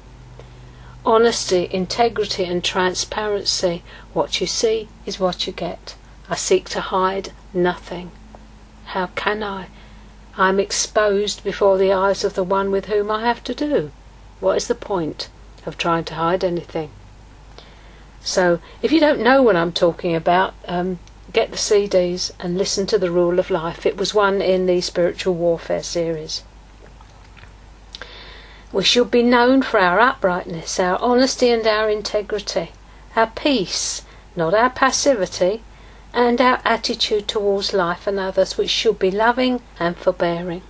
Honesty, 1.04 1.68
integrity, 1.72 2.44
and 2.44 2.62
transparency. 2.62 3.82
What 4.12 4.40
you 4.40 4.46
see 4.46 4.88
is 5.04 5.18
what 5.18 5.48
you 5.48 5.52
get. 5.52 5.96
I 6.30 6.36
seek 6.36 6.68
to 6.70 6.80
hide 6.80 7.32
nothing. 7.52 8.12
How 8.86 9.06
can 9.16 9.42
I? 9.42 9.66
I 10.36 10.48
am 10.48 10.60
exposed 10.60 11.42
before 11.42 11.76
the 11.76 11.92
eyes 11.92 12.22
of 12.22 12.34
the 12.34 12.44
one 12.44 12.70
with 12.70 12.86
whom 12.86 13.10
I 13.10 13.22
have 13.22 13.42
to 13.42 13.54
do. 13.54 13.90
What 14.40 14.56
is 14.56 14.68
the 14.68 14.74
point 14.74 15.28
of 15.66 15.76
trying 15.76 16.04
to 16.04 16.14
hide 16.14 16.44
anything? 16.44 16.90
So, 18.20 18.60
if 18.82 18.92
you 18.92 19.00
don't 19.00 19.20
know 19.20 19.42
what 19.42 19.56
I'm 19.56 19.72
talking 19.72 20.14
about, 20.14 20.54
um, 20.66 20.98
get 21.32 21.50
the 21.50 21.56
CDs 21.56 22.32
and 22.38 22.56
listen 22.56 22.86
to 22.86 22.98
The 22.98 23.10
Rule 23.10 23.38
of 23.38 23.50
Life. 23.50 23.84
It 23.84 23.96
was 23.96 24.14
one 24.14 24.40
in 24.40 24.66
the 24.66 24.80
Spiritual 24.80 25.34
Warfare 25.34 25.82
series. 25.82 26.42
We 28.72 28.84
should 28.84 29.10
be 29.10 29.22
known 29.22 29.62
for 29.62 29.80
our 29.80 29.98
uprightness, 29.98 30.78
our 30.78 30.98
honesty, 31.00 31.50
and 31.50 31.66
our 31.66 31.88
integrity, 31.88 32.72
our 33.16 33.28
peace, 33.28 34.02
not 34.36 34.54
our 34.54 34.70
passivity, 34.70 35.62
and 36.12 36.40
our 36.40 36.60
attitude 36.64 37.28
towards 37.28 37.72
life 37.72 38.06
and 38.06 38.18
others, 38.18 38.58
which 38.58 38.70
should 38.70 38.98
be 38.98 39.10
loving 39.10 39.62
and 39.78 39.96
forbearing. 39.96 40.62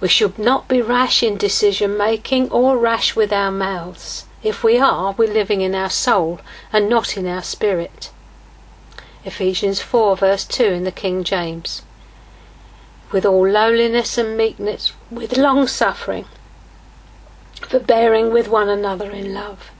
We 0.00 0.08
should 0.08 0.38
not 0.38 0.68
be 0.68 0.80
rash 0.80 1.22
in 1.22 1.36
decision 1.36 1.96
making 1.96 2.50
or 2.50 2.78
rash 2.78 3.16
with 3.16 3.32
our 3.32 3.50
mouths. 3.50 4.26
If 4.42 4.62
we 4.62 4.78
are, 4.78 5.12
we're 5.12 5.32
living 5.32 5.60
in 5.60 5.74
our 5.74 5.90
soul 5.90 6.40
and 6.72 6.88
not 6.88 7.16
in 7.16 7.26
our 7.26 7.42
spirit. 7.42 8.12
Ephesians 9.24 9.80
4, 9.80 10.16
verse 10.16 10.44
2 10.44 10.64
in 10.64 10.84
the 10.84 10.92
King 10.92 11.24
James. 11.24 11.82
With 13.10 13.26
all 13.26 13.48
lowliness 13.48 14.16
and 14.16 14.36
meekness, 14.36 14.92
with 15.10 15.36
long 15.36 15.66
suffering, 15.66 16.26
forbearing 17.66 18.32
with 18.32 18.48
one 18.48 18.68
another 18.68 19.10
in 19.10 19.34
love. 19.34 19.70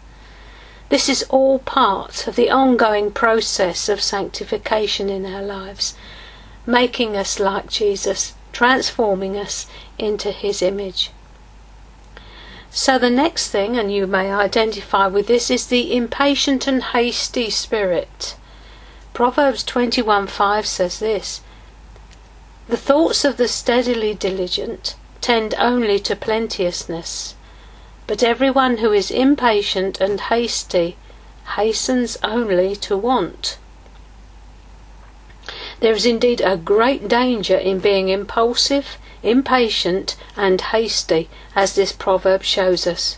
This 0.89 1.09
is 1.09 1.25
all 1.29 1.61
part 1.61 2.27
of 2.27 2.35
the 2.35 2.51
ongoing 2.51 3.13
process 3.13 3.89
of 3.89 4.01
sanctification 4.01 5.09
in 5.09 5.25
our 5.27 5.43
lives, 5.43 5.95
making 6.67 7.17
us 7.17 7.39
like 7.39 7.69
Jesus, 7.69 8.35
transforming 8.59 9.37
us 9.37 9.69
into 10.01 10.33
his 10.33 10.61
image. 10.63 11.13
So 12.73 12.99
the 12.99 13.09
next 13.09 13.51
thing, 13.51 13.79
and 13.79 13.95
you 13.95 14.05
may 14.09 14.33
identify 14.33 15.07
with 15.07 15.29
this, 15.29 15.49
is 15.49 15.69
the 15.69 15.95
impatient 15.95 16.67
and 16.67 16.83
hasty 16.83 17.51
spirit. 17.51 18.35
Proverbs 19.15 19.63
21 19.63 20.27
5 20.27 20.67
says 20.67 20.99
this 20.99 21.41
The 22.67 22.77
thoughts 22.77 23.25
of 23.25 23.37
the 23.37 23.47
steadily 23.47 24.13
diligent 24.13 24.97
tend 25.21 25.55
only 25.57 26.01
to 26.01 26.17
plenteousness, 26.17 27.37
but 28.09 28.25
everyone 28.25 28.79
who 28.79 28.91
is 28.93 29.13
impatient 29.13 30.01
and 30.01 30.21
hasty 30.23 30.97
hastens 31.55 32.19
only 32.25 32.75
to 32.75 32.97
want. 32.97 33.57
There 35.81 35.93
is 35.93 36.07
indeed 36.07 36.41
a 36.41 36.57
great 36.57 37.07
danger 37.07 37.57
in 37.57 37.79
being 37.79 38.09
impulsive, 38.09 38.99
impatient, 39.23 40.17
and 40.37 40.61
hasty, 40.61 41.29
as 41.55 41.75
this 41.75 41.93
proverb 41.93 42.43
shows 42.43 42.85
us. 42.87 43.17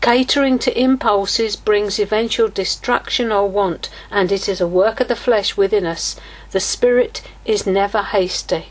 Catering 0.00 0.58
to 0.60 0.78
impulses 0.78 1.56
brings 1.56 1.98
eventual 1.98 2.48
destruction 2.48 3.30
or 3.30 3.48
want, 3.48 3.90
and 4.10 4.32
it 4.32 4.48
is 4.48 4.60
a 4.62 4.66
work 4.66 5.00
of 5.00 5.08
the 5.08 5.16
flesh 5.16 5.58
within 5.58 5.84
us. 5.84 6.16
The 6.52 6.60
spirit 6.60 7.22
is 7.44 7.66
never 7.66 8.02
hasty. 8.02 8.66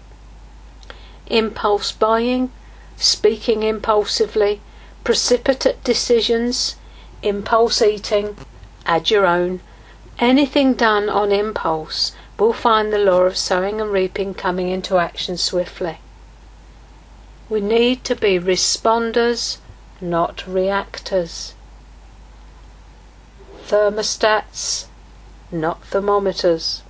Impulse 1.27 1.91
buying, 1.91 2.51
speaking 2.97 3.61
impulsively, 3.61 4.59
precipitate 5.03 5.83
decisions, 5.83 6.77
impulse 7.21 7.81
eating, 7.81 8.37
add 8.87 9.11
your 9.11 9.27
own, 9.27 9.59
anything 10.19 10.73
done 10.73 11.09
on 11.09 11.31
impulse 11.31 12.11
will 12.37 12.53
find 12.53 12.91
the 12.91 12.97
law 12.97 13.21
of 13.21 13.37
sowing 13.37 13.79
and 13.79 13.91
reaping 13.91 14.33
coming 14.33 14.69
into 14.69 14.97
action 14.97 15.37
swiftly. 15.37 15.99
We 17.49 17.61
need 17.61 18.03
to 18.05 18.15
be 18.15 18.39
responders, 18.39 19.57
not 20.01 20.47
reactors. 20.47 21.53
Thermostats, 23.67 24.85
not 25.51 25.83
thermometers. 25.85 26.81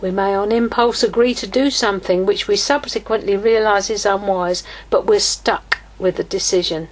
We 0.00 0.10
may 0.10 0.34
on 0.34 0.52
impulse 0.52 1.02
agree 1.02 1.34
to 1.34 1.46
do 1.46 1.70
something 1.70 2.26
which 2.26 2.48
we 2.48 2.56
subsequently 2.56 3.36
realise 3.36 3.90
is 3.90 4.04
unwise, 4.04 4.62
but 4.90 5.06
we're 5.06 5.20
stuck 5.20 5.78
with 5.98 6.16
the 6.16 6.24
decision. 6.24 6.88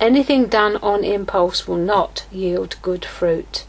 Anything 0.00 0.46
done 0.46 0.76
on 0.76 1.04
impulse 1.04 1.66
will 1.66 1.76
not 1.76 2.26
yield 2.30 2.76
good 2.82 3.04
fruit. 3.04 3.64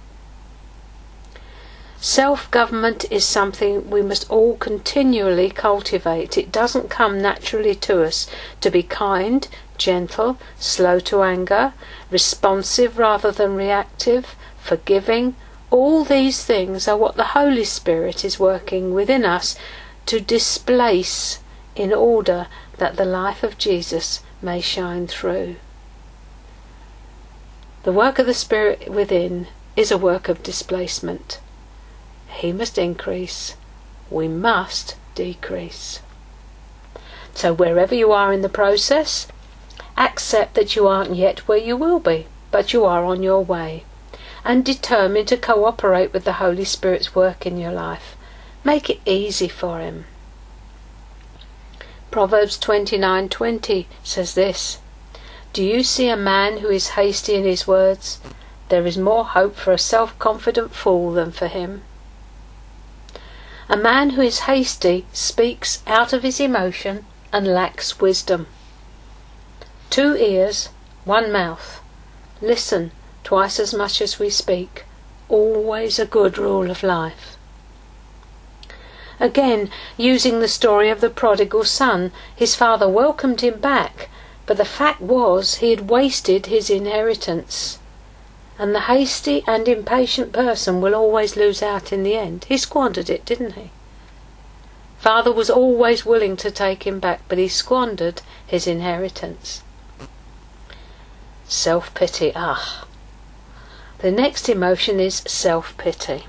Self 2.00 2.50
government 2.52 3.12
is 3.12 3.26
something 3.26 3.90
we 3.90 4.04
must 4.04 4.30
all 4.30 4.56
continually 4.58 5.50
cultivate. 5.50 6.38
It 6.38 6.52
doesn't 6.52 6.92
come 6.92 7.20
naturally 7.20 7.74
to 7.74 8.04
us 8.04 8.28
to 8.62 8.70
be 8.70 8.84
kind, 8.84 9.48
gentle, 9.80 10.38
slow 10.60 11.00
to 11.00 11.24
anger, 11.24 11.74
responsive 12.12 13.00
rather 13.00 13.32
than 13.32 13.56
reactive, 13.56 14.36
forgiving. 14.60 15.36
All 15.72 16.04
these 16.04 16.46
things 16.46 16.88
are 16.88 16.96
what 16.96 17.16
the 17.16 17.34
Holy 17.34 17.64
Spirit 17.64 18.24
is 18.24 18.40
working 18.40 18.94
within 18.94 19.26
us 19.26 19.58
to 20.06 20.20
displace 20.20 21.40
in 21.76 21.92
order 21.92 22.48
that 22.78 22.96
the 22.98 23.06
life 23.06 23.42
of 23.42 23.58
Jesus 23.58 24.22
may 24.40 24.62
shine 24.62 25.08
through. 25.08 25.56
The 27.84 27.92
work 27.92 28.20
of 28.20 28.28
the 28.28 28.36
Spirit 28.36 28.88
within 28.88 29.48
is 29.76 29.92
a 29.92 29.98
work 29.98 30.30
of 30.30 30.44
displacement. 30.44 31.40
He 32.38 32.54
must 32.54 32.78
increase. 32.78 33.56
We 34.12 34.28
must 34.28 34.96
decrease. 35.16 36.02
So, 37.34 37.52
wherever 37.52 37.96
you 37.96 38.12
are 38.12 38.32
in 38.32 38.44
the 38.44 38.58
process, 38.64 39.28
accept 39.98 40.54
that 40.54 40.76
you 40.76 40.88
aren't 40.88 41.16
yet 41.16 41.48
where 41.48 41.58
you 41.58 41.76
will 41.76 42.00
be, 42.00 42.28
but 42.52 42.74
you 42.74 42.86
are 42.86 43.04
on 43.06 43.24
your 43.24 43.44
way. 43.44 43.86
And 44.46 44.64
determine 44.64 45.26
to 45.26 45.38
cooperate 45.38 46.14
with 46.14 46.26
the 46.26 46.34
Holy 46.34 46.64
Spirit's 46.64 47.16
work 47.16 47.48
in 47.48 47.58
your 47.58 47.72
life. 47.72 48.16
Make 48.64 48.90
it 48.92 49.00
easy 49.04 49.48
for 49.48 49.80
Him. 49.80 50.06
Proverbs 52.12 52.58
29:20 52.60 53.88
says 54.04 54.36
this: 54.36 54.78
Do 55.54 55.64
you 55.64 55.82
see 55.82 56.08
a 56.08 56.16
man 56.16 56.58
who 56.58 56.70
is 56.70 56.90
hasty 56.90 57.34
in 57.34 57.46
his 57.46 57.68
words? 57.68 58.20
There 58.70 58.86
is 58.86 58.98
more 58.98 59.26
hope 59.26 59.56
for 59.56 59.74
a 59.74 59.80
self-confident 59.80 60.76
fool 60.76 61.14
than 61.14 61.32
for 61.32 61.48
him. 61.48 61.82
A 63.70 63.76
man 63.76 64.12
who 64.12 64.22
is 64.22 64.40
hasty 64.40 65.06
speaks 65.12 65.84
out 65.86 66.14
of 66.14 66.24
his 66.24 66.40
emotion 66.40 67.06
and 67.34 67.46
lacks 67.46 68.00
wisdom. 68.00 68.48
Two 69.90 70.16
ears, 70.16 70.70
one 71.04 71.32
mouth. 71.34 71.82
Listen 72.42 72.92
twice 73.26 73.60
as 73.60 73.74
much 73.74 74.02
as 74.02 74.20
we 74.20 74.30
speak. 74.30 74.86
Always 75.28 76.00
a 76.00 76.06
good 76.06 76.38
rule 76.38 76.72
of 76.72 76.82
life. 76.82 77.36
Again, 79.20 79.70
using 79.98 80.40
the 80.40 80.48
story 80.48 80.90
of 80.90 81.02
the 81.02 81.10
prodigal 81.10 81.66
son, 81.66 82.14
his 82.34 82.56
father 82.56 82.88
welcomed 82.88 83.42
him 83.42 83.60
back, 83.60 84.10
but 84.46 84.56
the 84.56 84.64
fact 84.64 85.02
was 85.02 85.56
he 85.56 85.72
had 85.72 85.90
wasted 85.90 86.46
his 86.46 86.70
inheritance. 86.70 87.77
And 88.60 88.74
the 88.74 88.82
hasty 88.82 89.44
and 89.46 89.68
impatient 89.68 90.34
person 90.34 90.82
will 90.82 90.96
always 90.96 91.36
lose 91.36 91.62
out 91.62 91.94
in 91.94 92.04
the 92.04 92.16
end. 92.16 92.46
He 92.46 92.58
squandered 92.58 93.10
it, 93.10 93.24
didn't 93.26 93.54
he? 93.54 93.72
Father 94.98 95.32
was 95.32 95.50
always 95.50 96.06
willing 96.06 96.36
to 96.38 96.50
take 96.50 96.88
him 96.88 97.00
back, 97.00 97.22
but 97.28 97.38
he 97.38 97.48
squandered 97.48 98.22
his 98.46 98.66
inheritance. 98.66 99.62
Self 101.48 101.94
pity, 101.94 102.34
ah. 102.36 102.86
The 104.00 104.12
next 104.12 104.50
emotion 104.50 105.00
is 105.00 105.24
self 105.28 105.78
pity. 105.78 106.26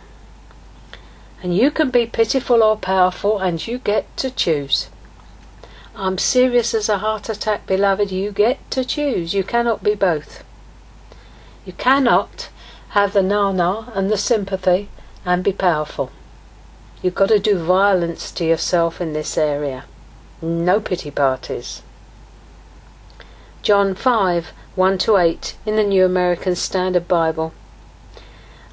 And 1.42 1.56
you 1.56 1.70
can 1.70 1.90
be 1.90 2.06
pitiful 2.06 2.62
or 2.62 2.76
powerful, 2.76 3.38
and 3.38 3.66
you 3.66 3.78
get 3.78 4.14
to 4.18 4.30
choose. 4.30 4.88
I'm 5.96 6.18
serious 6.18 6.74
as 6.74 6.88
a 6.88 6.98
heart 6.98 7.28
attack, 7.28 7.66
beloved. 7.66 8.12
You 8.12 8.32
get 8.32 8.70
to 8.70 8.84
choose. 8.84 9.34
You 9.34 9.44
cannot 9.44 9.82
be 9.82 9.94
both. 9.94 10.44
You 11.68 11.74
cannot 11.74 12.48
have 12.96 13.12
the 13.12 13.22
na-na 13.22 13.90
and 13.92 14.08
the 14.08 14.16
sympathy 14.16 14.88
and 15.26 15.44
be 15.44 15.52
powerful. 15.52 16.10
You've 17.02 17.14
got 17.14 17.28
to 17.28 17.38
do 17.38 17.58
violence 17.58 18.30
to 18.30 18.44
yourself 18.46 19.02
in 19.02 19.12
this 19.12 19.36
area. 19.36 19.84
No 20.40 20.80
pity 20.80 21.10
parties. 21.10 21.82
John 23.60 23.94
5 23.94 24.52
1 24.76 24.96
to 24.96 25.18
8 25.18 25.56
in 25.66 25.76
the 25.76 25.84
New 25.84 26.06
American 26.06 26.56
Standard 26.56 27.06
Bible. 27.06 27.52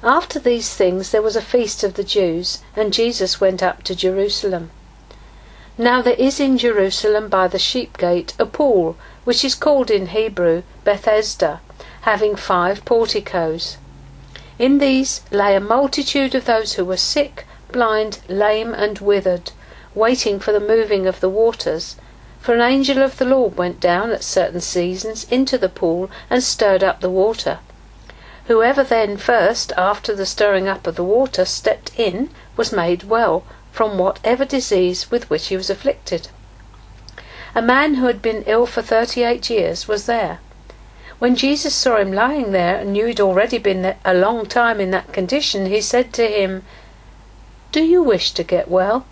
After 0.02 0.38
these 0.38 0.72
things 0.72 1.10
there 1.10 1.20
was 1.20 1.36
a 1.36 1.42
feast 1.42 1.84
of 1.84 1.94
the 1.96 2.04
Jews, 2.04 2.62
and 2.74 2.94
Jesus 2.94 3.42
went 3.42 3.62
up 3.62 3.82
to 3.82 3.94
Jerusalem. 3.94 4.70
Now 5.76 6.00
there 6.00 6.14
is 6.14 6.40
in 6.40 6.56
Jerusalem 6.56 7.28
by 7.28 7.46
the 7.46 7.58
sheep 7.58 7.98
gate 7.98 8.32
a 8.38 8.46
pool, 8.46 8.96
which 9.24 9.44
is 9.44 9.54
called 9.54 9.90
in 9.90 10.06
Hebrew 10.06 10.62
Bethesda, 10.82 11.60
having 12.06 12.36
five 12.36 12.84
porticos. 12.84 13.78
In 14.60 14.78
these 14.78 15.22
lay 15.32 15.56
a 15.56 15.60
multitude 15.60 16.36
of 16.36 16.44
those 16.44 16.74
who 16.74 16.84
were 16.84 16.96
sick, 16.96 17.44
blind, 17.72 18.20
lame, 18.28 18.72
and 18.72 19.00
withered, 19.00 19.50
waiting 19.92 20.38
for 20.38 20.52
the 20.52 20.60
moving 20.60 21.08
of 21.08 21.18
the 21.18 21.28
waters. 21.28 21.96
For 22.38 22.54
an 22.54 22.60
angel 22.60 23.02
of 23.02 23.18
the 23.18 23.24
Lord 23.24 23.56
went 23.56 23.80
down 23.80 24.12
at 24.12 24.22
certain 24.22 24.60
seasons 24.60 25.26
into 25.32 25.58
the 25.58 25.68
pool 25.68 26.08
and 26.30 26.44
stirred 26.44 26.84
up 26.84 27.00
the 27.00 27.10
water. 27.10 27.58
Whoever 28.46 28.84
then 28.84 29.16
first, 29.16 29.72
after 29.76 30.14
the 30.14 30.26
stirring 30.26 30.68
up 30.68 30.86
of 30.86 30.94
the 30.94 31.02
water, 31.02 31.44
stepped 31.44 31.90
in 31.98 32.30
was 32.56 32.70
made 32.70 33.02
well 33.02 33.42
from 33.72 33.98
whatever 33.98 34.44
disease 34.44 35.10
with 35.10 35.28
which 35.28 35.48
he 35.48 35.56
was 35.56 35.70
afflicted. 35.70 36.28
A 37.52 37.60
man 37.60 37.94
who 37.94 38.06
had 38.06 38.22
been 38.22 38.44
ill 38.46 38.64
for 38.64 38.80
thirty 38.80 39.24
eight 39.24 39.50
years 39.50 39.88
was 39.88 40.06
there. 40.06 40.38
When 41.18 41.34
Jesus 41.34 41.74
saw 41.74 41.96
him 41.96 42.12
lying 42.12 42.52
there 42.52 42.76
and 42.76 42.92
knew 42.92 43.06
he'd 43.06 43.20
already 43.20 43.56
been 43.56 43.96
a 44.04 44.12
long 44.12 44.44
time 44.44 44.80
in 44.80 44.90
that 44.90 45.14
condition, 45.14 45.66
he 45.66 45.80
said 45.80 46.12
to 46.14 46.26
him, 46.26 46.62
Do 47.72 47.82
you 47.82 48.02
wish 48.02 48.32
to 48.32 48.44
get 48.44 48.68
well? 48.68 49.06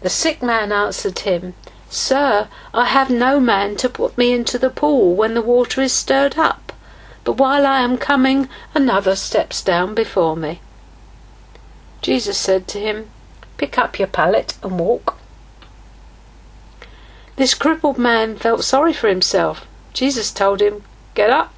The 0.00 0.08
sick 0.08 0.42
man 0.42 0.72
answered 0.72 1.18
him, 1.18 1.52
Sir, 1.90 2.48
I 2.72 2.86
have 2.86 3.10
no 3.10 3.40
man 3.40 3.76
to 3.76 3.90
put 3.90 4.16
me 4.16 4.32
into 4.32 4.58
the 4.58 4.70
pool 4.70 5.14
when 5.14 5.34
the 5.34 5.42
water 5.42 5.82
is 5.82 5.92
stirred 5.92 6.38
up, 6.38 6.72
but 7.24 7.36
while 7.36 7.66
I 7.66 7.80
am 7.80 7.98
coming, 7.98 8.48
another 8.74 9.16
steps 9.16 9.62
down 9.62 9.94
before 9.94 10.36
me. 10.36 10.62
Jesus 12.00 12.38
said 12.38 12.66
to 12.68 12.80
him, 12.80 13.10
Pick 13.58 13.76
up 13.76 13.98
your 13.98 14.08
pallet 14.08 14.56
and 14.62 14.78
walk. 14.78 15.18
This 17.36 17.54
crippled 17.54 17.98
man 17.98 18.36
felt 18.36 18.64
sorry 18.64 18.94
for 18.94 19.08
himself 19.08 19.66
Jesus 19.92 20.30
told 20.30 20.60
him, 20.60 20.82
Get 21.14 21.30
up. 21.30 21.52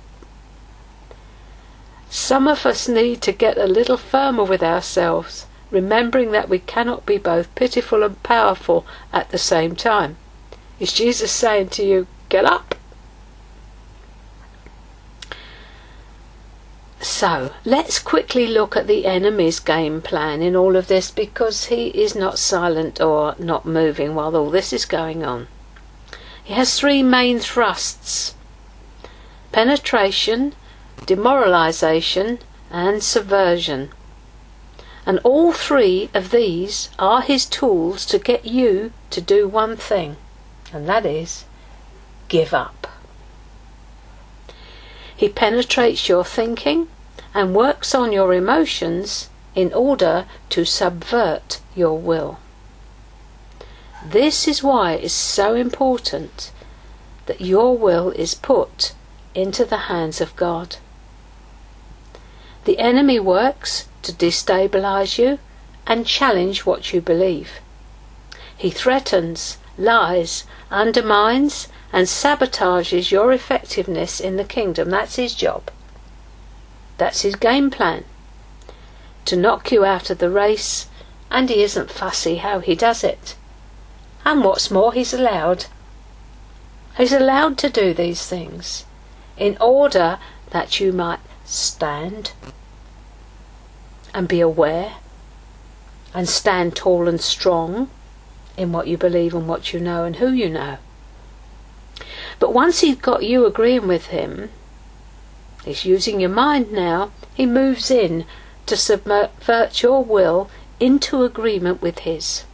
Some 2.08 2.48
of 2.48 2.66
us 2.66 2.88
need 2.88 3.22
to 3.22 3.32
get 3.32 3.56
a 3.56 3.66
little 3.66 3.96
firmer 3.96 4.44
with 4.44 4.62
ourselves, 4.62 5.46
remembering 5.70 6.32
that 6.32 6.48
we 6.48 6.58
cannot 6.58 7.06
be 7.06 7.18
both 7.18 7.54
pitiful 7.54 8.02
and 8.02 8.20
powerful 8.22 8.84
at 9.12 9.30
the 9.30 9.38
same 9.38 9.76
time. 9.76 10.16
Is 10.80 10.92
Jesus 10.92 11.30
saying 11.30 11.68
to 11.70 11.84
you, 11.84 12.06
Get 12.28 12.44
up? 12.44 12.74
So, 17.00 17.52
let's 17.64 17.98
quickly 17.98 18.46
look 18.46 18.76
at 18.76 18.86
the 18.86 19.06
enemy's 19.06 19.58
game 19.58 20.02
plan 20.02 20.42
in 20.42 20.54
all 20.54 20.76
of 20.76 20.88
this 20.88 21.10
because 21.10 21.66
he 21.66 21.88
is 21.88 22.14
not 22.14 22.38
silent 22.38 23.00
or 23.00 23.34
not 23.38 23.64
moving 23.64 24.14
while 24.14 24.36
all 24.36 24.50
this 24.50 24.72
is 24.72 24.84
going 24.84 25.24
on. 25.24 25.48
He 26.50 26.56
has 26.56 26.76
three 26.76 27.04
main 27.04 27.38
thrusts 27.38 28.34
penetration, 29.52 30.52
demoralization, 31.06 32.40
and 32.72 33.04
subversion. 33.04 33.90
And 35.06 35.20
all 35.22 35.52
three 35.52 36.10
of 36.12 36.32
these 36.32 36.90
are 36.98 37.22
his 37.22 37.46
tools 37.46 38.04
to 38.06 38.18
get 38.18 38.46
you 38.46 38.92
to 39.10 39.20
do 39.20 39.46
one 39.46 39.76
thing, 39.76 40.16
and 40.72 40.88
that 40.88 41.06
is 41.06 41.44
give 42.26 42.52
up. 42.52 42.88
He 45.14 45.28
penetrates 45.28 46.08
your 46.08 46.24
thinking 46.24 46.88
and 47.32 47.54
works 47.54 47.94
on 47.94 48.10
your 48.10 48.34
emotions 48.34 49.30
in 49.54 49.72
order 49.72 50.26
to 50.48 50.64
subvert 50.64 51.60
your 51.76 51.96
will. 51.96 52.40
This 54.04 54.48
is 54.48 54.62
why 54.62 54.92
it 54.92 55.04
is 55.04 55.12
so 55.12 55.54
important 55.54 56.52
that 57.26 57.40
your 57.40 57.76
will 57.76 58.10
is 58.10 58.34
put 58.34 58.92
into 59.34 59.64
the 59.64 59.88
hands 59.88 60.20
of 60.20 60.34
God. 60.36 60.76
The 62.64 62.78
enemy 62.78 63.20
works 63.20 63.88
to 64.02 64.12
destabilize 64.12 65.18
you 65.18 65.38
and 65.86 66.06
challenge 66.06 66.64
what 66.64 66.92
you 66.92 67.00
believe. 67.00 67.60
He 68.56 68.70
threatens, 68.70 69.58
lies, 69.76 70.44
undermines, 70.70 71.68
and 71.92 72.06
sabotages 72.06 73.10
your 73.10 73.32
effectiveness 73.32 74.20
in 74.20 74.36
the 74.36 74.44
kingdom. 74.44 74.90
That's 74.90 75.16
his 75.16 75.34
job. 75.34 75.70
That's 76.96 77.22
his 77.22 77.36
game 77.36 77.70
plan. 77.70 78.04
To 79.26 79.36
knock 79.36 79.72
you 79.72 79.84
out 79.84 80.10
of 80.10 80.18
the 80.18 80.30
race, 80.30 80.88
and 81.30 81.48
he 81.48 81.62
isn't 81.62 81.90
fussy 81.90 82.36
how 82.36 82.60
he 82.60 82.74
does 82.74 83.04
it. 83.04 83.36
And 84.24 84.44
what's 84.44 84.70
more, 84.70 84.92
he's 84.92 85.14
allowed. 85.14 85.66
He's 86.96 87.12
allowed 87.12 87.56
to 87.58 87.70
do 87.70 87.94
these 87.94 88.26
things 88.26 88.84
in 89.36 89.56
order 89.60 90.18
that 90.50 90.80
you 90.80 90.92
might 90.92 91.20
stand. 91.44 92.32
and 94.12 94.26
be 94.28 94.40
aware 94.40 94.94
and 96.12 96.28
stand 96.28 96.74
tall 96.74 97.06
and 97.08 97.20
strong 97.20 97.88
in 98.56 98.72
what 98.72 98.88
you 98.88 98.96
believe 98.98 99.34
and 99.34 99.46
what 99.46 99.72
you 99.72 99.80
know 99.80 100.04
and 100.04 100.16
who 100.16 100.30
you 100.30 100.48
know. 100.48 100.78
But 102.38 102.52
once 102.52 102.80
he's 102.80 102.96
got 102.96 103.22
you 103.22 103.46
agreeing 103.46 103.86
with 103.86 104.06
him, 104.06 104.50
he's 105.64 105.84
using 105.84 106.20
your 106.20 106.30
mind 106.30 106.72
now, 106.72 107.12
he 107.34 107.46
moves 107.46 107.90
in 107.90 108.24
to 108.66 108.76
subvert 108.76 109.82
your 109.82 110.04
will 110.04 110.50
into 110.80 111.22
agreement 111.22 111.80
with 111.82 112.00
his. 112.00 112.44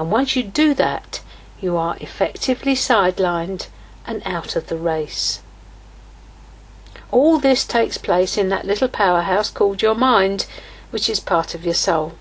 And 0.00 0.10
once 0.10 0.34
you 0.34 0.42
do 0.42 0.72
that, 0.76 1.20
you 1.60 1.76
are 1.76 1.98
effectively 2.00 2.72
sidelined 2.72 3.66
and 4.06 4.22
out 4.24 4.56
of 4.56 4.68
the 4.68 4.78
race. 4.78 5.42
All 7.10 7.38
this 7.38 7.66
takes 7.66 7.98
place 7.98 8.38
in 8.38 8.48
that 8.48 8.64
little 8.64 8.88
powerhouse 8.88 9.50
called 9.50 9.82
your 9.82 9.94
mind, 9.94 10.46
which 10.88 11.10
is 11.10 11.20
part 11.20 11.54
of 11.54 11.66
your 11.66 11.74
soul. 11.74 12.14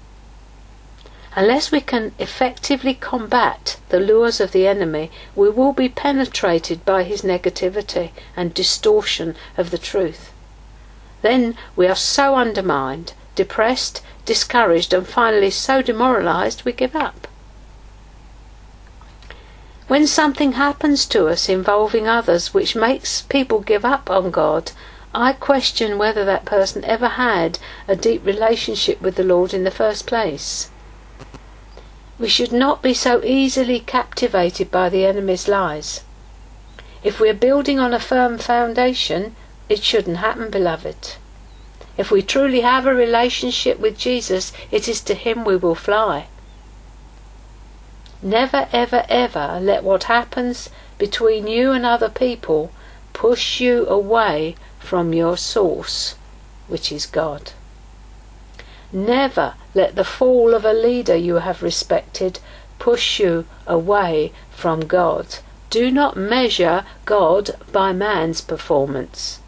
Unless 1.38 1.72
we 1.72 1.80
can 1.80 2.12
effectively 2.20 2.94
combat 2.94 3.78
the 3.88 4.02
lures 4.02 4.42
of 4.42 4.52
the 4.52 4.68
enemy, 4.68 5.10
we 5.34 5.50
will 5.50 5.72
be 5.72 5.88
penetrated 5.88 6.84
by 6.84 7.04
his 7.04 7.22
negativity 7.22 8.12
and 8.36 8.54
distortion 8.54 9.38
of 9.58 9.72
the 9.72 9.78
truth. 9.78 10.34
Then 11.22 11.56
we 11.78 11.88
are 11.88 11.96
so 11.96 12.36
undermined, 12.36 13.14
depressed, 13.36 14.02
discouraged, 14.26 14.92
and 14.92 15.08
finally 15.08 15.50
so 15.50 15.82
demoralized 15.82 16.66
we 16.66 16.74
give 16.74 16.94
up. 16.94 17.29
When 19.90 20.06
something 20.06 20.52
happens 20.52 21.08
to 21.08 21.30
us 21.30 21.50
involving 21.50 22.08
others 22.08 22.54
which 22.54 22.76
makes 22.76 23.24
people 23.24 23.60
give 23.60 23.84
up 23.84 24.08
on 24.08 24.30
God, 24.30 24.72
I 25.16 25.34
question 25.34 25.98
whether 25.98 26.24
that 26.26 26.46
person 26.46 26.86
ever 26.86 27.08
had 27.08 27.58
a 27.88 27.96
deep 27.96 28.24
relationship 28.24 29.02
with 29.02 29.16
the 29.16 29.24
Lord 29.24 29.52
in 29.52 29.64
the 29.64 29.72
first 29.72 30.06
place. 30.06 30.70
We 32.20 32.30
should 32.30 32.52
not 32.52 32.84
be 32.84 32.94
so 32.94 33.24
easily 33.24 33.80
captivated 33.80 34.70
by 34.70 34.90
the 34.90 35.08
enemy's 35.08 35.48
lies. 35.48 36.04
If 37.04 37.20
we 37.20 37.28
are 37.28 37.46
building 37.48 37.80
on 37.80 37.92
a 37.92 38.00
firm 38.00 38.38
foundation, 38.38 39.36
it 39.70 39.84
shouldn't 39.84 40.18
happen, 40.18 40.52
beloved. 40.52 41.16
If 41.98 42.12
we 42.12 42.22
truly 42.22 42.62
have 42.62 42.86
a 42.86 42.94
relationship 42.94 43.80
with 43.80 43.98
Jesus, 43.98 44.54
it 44.70 44.88
is 44.88 45.02
to 45.02 45.16
Him 45.16 45.44
we 45.44 45.56
will 45.56 45.74
fly. 45.74 46.28
Never, 48.22 48.68
ever, 48.74 49.06
ever 49.08 49.60
let 49.62 49.84
what 49.84 50.04
happens 50.04 50.70
between 50.98 51.48
you 51.48 51.72
and 51.72 51.86
other 51.86 52.10
people 52.10 52.72
push 53.14 53.62
you 53.62 53.88
away 53.88 54.56
from 54.80 55.14
your 55.14 55.38
source, 55.38 56.16
which 56.68 56.92
is 56.92 57.06
God. 57.06 57.52
Never 58.92 59.54
let 59.74 59.96
the 59.96 60.04
fall 60.04 60.54
of 60.54 60.66
a 60.66 60.74
leader 60.74 61.16
you 61.16 61.36
have 61.36 61.64
respected 61.64 62.40
push 62.80 63.20
you 63.20 63.46
away 63.68 64.34
from 64.52 64.82
God. 64.88 65.38
Do 65.70 65.92
not 65.92 66.18
measure 66.18 66.84
God 67.06 67.52
by 67.72 67.94
man's 67.94 68.42
performance. 68.42 69.40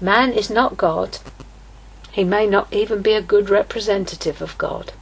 Man 0.00 0.32
is 0.32 0.48
not 0.48 0.76
God. 0.76 1.18
He 2.12 2.22
may 2.24 2.46
not 2.46 2.72
even 2.72 3.02
be 3.02 3.12
a 3.12 3.22
good 3.22 3.50
representative 3.50 4.40
of 4.40 4.56
God. 4.56 4.92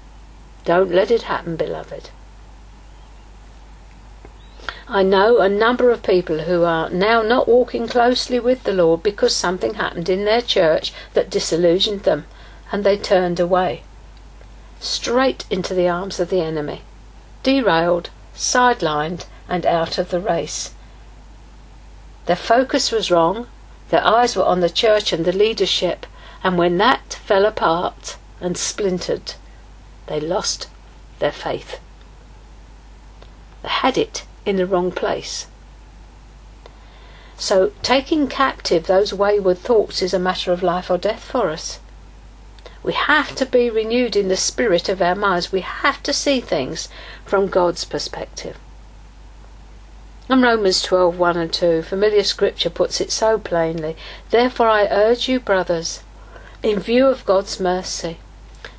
Don't 0.66 0.90
let 0.90 1.12
it 1.12 1.22
happen, 1.22 1.54
beloved. 1.54 2.10
I 4.88 5.04
know 5.04 5.38
a 5.38 5.48
number 5.48 5.92
of 5.92 6.02
people 6.02 6.40
who 6.40 6.64
are 6.64 6.90
now 6.90 7.22
not 7.22 7.46
walking 7.46 7.86
closely 7.86 8.40
with 8.40 8.64
the 8.64 8.72
Lord 8.72 9.04
because 9.04 9.34
something 9.34 9.74
happened 9.74 10.08
in 10.08 10.24
their 10.24 10.42
church 10.42 10.92
that 11.14 11.30
disillusioned 11.30 12.02
them 12.02 12.26
and 12.72 12.82
they 12.82 12.98
turned 12.98 13.38
away. 13.38 13.84
Straight 14.80 15.44
into 15.50 15.72
the 15.72 15.88
arms 15.88 16.18
of 16.18 16.30
the 16.30 16.40
enemy. 16.40 16.82
Derailed, 17.44 18.10
sidelined, 18.34 19.26
and 19.48 19.64
out 19.66 19.98
of 19.98 20.10
the 20.10 20.20
race. 20.20 20.74
Their 22.26 22.34
focus 22.34 22.90
was 22.90 23.08
wrong, 23.08 23.46
their 23.90 24.04
eyes 24.04 24.34
were 24.34 24.44
on 24.44 24.58
the 24.58 24.68
church 24.68 25.12
and 25.12 25.24
the 25.24 25.32
leadership, 25.32 26.06
and 26.42 26.58
when 26.58 26.76
that 26.78 27.14
fell 27.14 27.46
apart 27.46 28.16
and 28.40 28.58
splintered, 28.58 29.34
they 30.06 30.20
lost 30.20 30.68
their 31.18 31.32
faith. 31.32 31.80
They 33.62 33.68
had 33.68 33.98
it 33.98 34.24
in 34.44 34.56
the 34.56 34.66
wrong 34.66 34.92
place. 34.92 35.46
So, 37.38 37.72
taking 37.82 38.28
captive 38.28 38.86
those 38.86 39.12
wayward 39.12 39.58
thoughts 39.58 40.00
is 40.00 40.14
a 40.14 40.18
matter 40.18 40.52
of 40.52 40.62
life 40.62 40.90
or 40.90 40.96
death 40.96 41.22
for 41.22 41.50
us. 41.50 41.80
We 42.82 42.92
have 42.92 43.34
to 43.36 43.44
be 43.44 43.68
renewed 43.68 44.16
in 44.16 44.28
the 44.28 44.36
spirit 44.36 44.88
of 44.88 45.02
our 45.02 45.14
minds. 45.14 45.52
We 45.52 45.60
have 45.60 46.02
to 46.04 46.12
see 46.12 46.40
things 46.40 46.88
from 47.24 47.48
God's 47.48 47.84
perspective. 47.84 48.56
And 50.28 50.42
Romans 50.42 50.82
12 50.82 51.18
1 51.18 51.36
and 51.36 51.52
2, 51.52 51.82
familiar 51.82 52.22
scripture 52.22 52.70
puts 52.70 53.00
it 53.00 53.12
so 53.12 53.38
plainly. 53.38 53.96
Therefore, 54.30 54.68
I 54.68 54.86
urge 54.86 55.28
you, 55.28 55.38
brothers, 55.38 56.02
in 56.62 56.80
view 56.80 57.06
of 57.06 57.26
God's 57.26 57.60
mercy, 57.60 58.18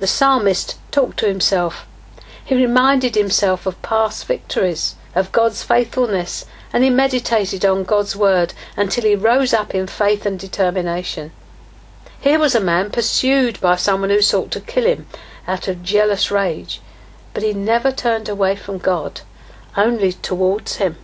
the 0.00 0.06
psalmist 0.06 0.78
talked 0.90 1.18
to 1.18 1.28
himself. 1.28 1.86
He 2.44 2.54
reminded 2.54 3.14
himself 3.14 3.64
of 3.66 3.80
past 3.82 4.26
victories, 4.26 4.96
of 5.14 5.32
God's 5.32 5.62
faithfulness, 5.62 6.44
and 6.72 6.82
he 6.82 6.90
meditated 6.90 7.64
on 7.64 7.84
God's 7.84 8.16
word 8.16 8.52
until 8.76 9.04
he 9.04 9.14
rose 9.14 9.54
up 9.54 9.74
in 9.74 9.86
faith 9.86 10.26
and 10.26 10.38
determination. 10.38 11.30
Here 12.20 12.38
was 12.38 12.54
a 12.54 12.60
man 12.60 12.90
pursued 12.90 13.60
by 13.60 13.76
someone 13.76 14.10
who 14.10 14.20
sought 14.20 14.50
to 14.52 14.60
kill 14.60 14.84
him 14.84 15.06
out 15.46 15.68
of 15.68 15.82
jealous 15.82 16.30
rage, 16.30 16.80
but 17.32 17.42
he 17.42 17.52
never 17.52 17.92
turned 17.92 18.28
away 18.28 18.56
from 18.56 18.78
God, 18.78 19.20
only 19.76 20.12
towards 20.12 20.76
him. 20.76 20.96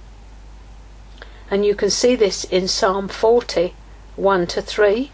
And 1.50 1.64
you 1.64 1.74
can 1.74 1.90
see 1.90 2.16
this 2.16 2.44
in 2.44 2.68
Psalm 2.68 3.09
40, 3.09 3.74
1 4.16 4.46
to 4.48 4.62
3, 4.62 5.11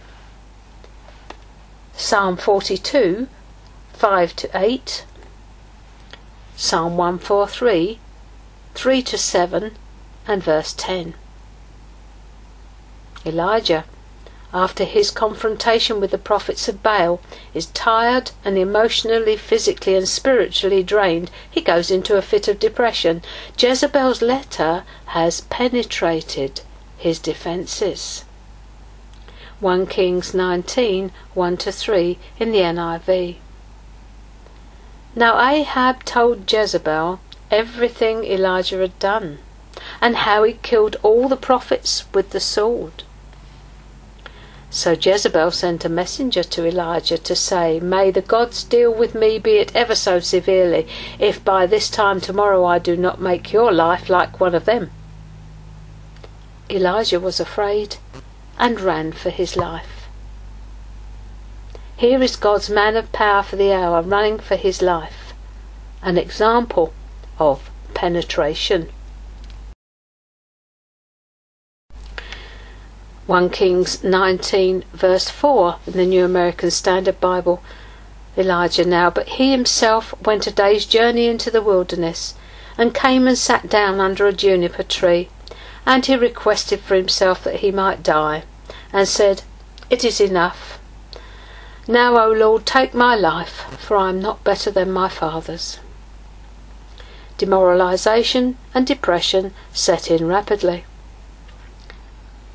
Psalm 1.95 2.37
42, 2.37 3.27
5 3.97 4.37
to 4.37 4.51
8, 4.53 5.07
Psalm 6.55 6.99
143, 6.99 7.99
3 8.75 9.03
to 9.03 9.17
7, 9.17 9.73
and 10.29 10.43
verse 10.43 10.75
10. 10.75 11.15
Elijah, 13.25 13.87
after 14.53 14.85
his 14.85 15.11
confrontation 15.11 15.99
with 15.99 16.11
the 16.11 16.19
prophets 16.19 16.69
of 16.69 16.83
Baal, 16.83 17.23
is 17.55 17.67
tired 17.67 18.33
and 18.45 18.59
emotionally, 18.59 19.35
physically, 19.35 19.95
and 19.95 20.07
spiritually 20.07 20.83
drained. 20.83 21.31
He 21.51 21.63
goes 21.63 21.91
into 21.91 22.17
a 22.17 22.23
fit 22.23 22.49
of 22.49 22.59
depression. 22.59 23.23
Jezebel's 23.59 24.21
letter 24.21 24.85
has 25.07 25.41
penetrated 25.41 26.61
his 26.99 27.19
defences. 27.19 28.27
1 29.61 29.87
Kings 29.87 30.35
19 30.35 31.13
1 31.33 31.57
to 31.57 31.73
3 31.73 32.19
in 32.39 32.53
the 32.53 32.59
NIV. 32.59 33.37
Now 35.19 35.41
Ahab 35.41 36.05
told 36.05 36.53
Jezebel 36.53 37.21
everything 37.51 38.23
Elijah 38.25 38.77
had 38.77 38.99
done, 38.99 39.39
and 39.99 40.15
how 40.15 40.45
he 40.45 40.59
killed 40.63 40.97
all 41.03 41.27
the 41.27 41.39
prophets 41.39 42.05
with 42.13 42.31
the 42.31 42.41
sword. 42.41 43.03
So 44.69 44.93
Jezebel 44.93 45.53
sent 45.53 45.87
a 45.87 45.89
messenger 45.89 46.43
to 46.43 46.67
Elijah 46.67 47.17
to 47.17 47.35
say, 47.35 47.81
May 47.81 48.11
the 48.11 48.21
gods 48.21 48.63
deal 48.63 48.93
with 48.93 49.15
me, 49.15 49.39
be 49.39 49.53
it 49.53 49.75
ever 49.75 49.95
so 49.95 50.21
severely, 50.21 50.87
if 51.19 51.43
by 51.43 51.65
this 51.65 51.89
time 51.89 52.21
tomorrow 52.21 52.67
I 52.67 52.79
do 52.79 52.95
not 52.95 53.19
make 53.19 53.55
your 53.55 53.73
life 53.73 54.11
like 54.11 54.39
one 54.39 54.55
of 54.55 54.67
them. 54.67 54.91
Elijah 56.69 57.21
was 57.21 57.41
afraid 57.41 57.97
and 58.59 58.79
ran 58.83 59.13
for 59.13 59.31
his 59.31 59.57
life. 59.57 59.96
Here 61.99 62.23
is 62.23 62.37
God's 62.37 62.69
man 62.69 62.95
of 62.95 63.11
power 63.13 63.43
for 63.43 63.57
the 63.57 63.73
hour 63.73 64.03
running 64.03 64.39
for 64.39 64.57
his 64.57 64.83
life. 64.83 65.33
An 66.03 66.19
example 66.19 66.93
of 67.39 67.71
penetration. 67.95 68.91
1 73.27 73.49
Kings 73.49 74.05
19, 74.05 74.85
verse 74.93 75.31
4 75.31 75.77
in 75.87 75.95
the 75.95 76.05
New 76.05 76.23
American 76.23 76.71
Standard 76.71 77.19
Bible. 77.19 77.63
Elijah 78.37 78.85
now, 78.85 79.09
but 79.09 79.29
he 79.31 79.51
himself 79.51 80.13
went 80.21 80.47
a 80.47 80.51
day's 80.51 80.85
journey 80.85 81.27
into 81.27 81.51
the 81.51 81.63
wilderness, 81.63 82.35
and 82.77 82.95
came 82.95 83.27
and 83.27 83.39
sat 83.39 83.71
down 83.71 84.01
under 84.01 84.27
a 84.27 84.35
juniper 84.35 84.83
tree, 84.83 85.31
and 85.87 86.05
he 86.05 86.15
requested 86.15 86.81
for 86.81 86.95
himself 86.95 87.43
that 87.43 87.61
he 87.61 87.71
might 87.71 88.03
die, 88.03 88.45
and 88.93 89.09
said, 89.09 89.45
It 89.89 90.05
is 90.05 90.21
enough. 90.21 90.79
Now, 91.89 92.19
O 92.19 92.33
Lord, 92.33 92.67
take 92.67 92.95
my 92.95 93.15
life, 93.15 93.65
for 93.79 93.97
I 93.97 94.09
am 94.09 94.21
not 94.21 94.43
better 94.43 94.73
than 94.73 94.91
my 94.91 95.09
fathers. 95.09 95.79
Demoralization 97.39 98.57
and 98.75 98.85
depression 98.85 99.55
set 99.73 100.11
in 100.11 100.27
rapidly. 100.27 100.85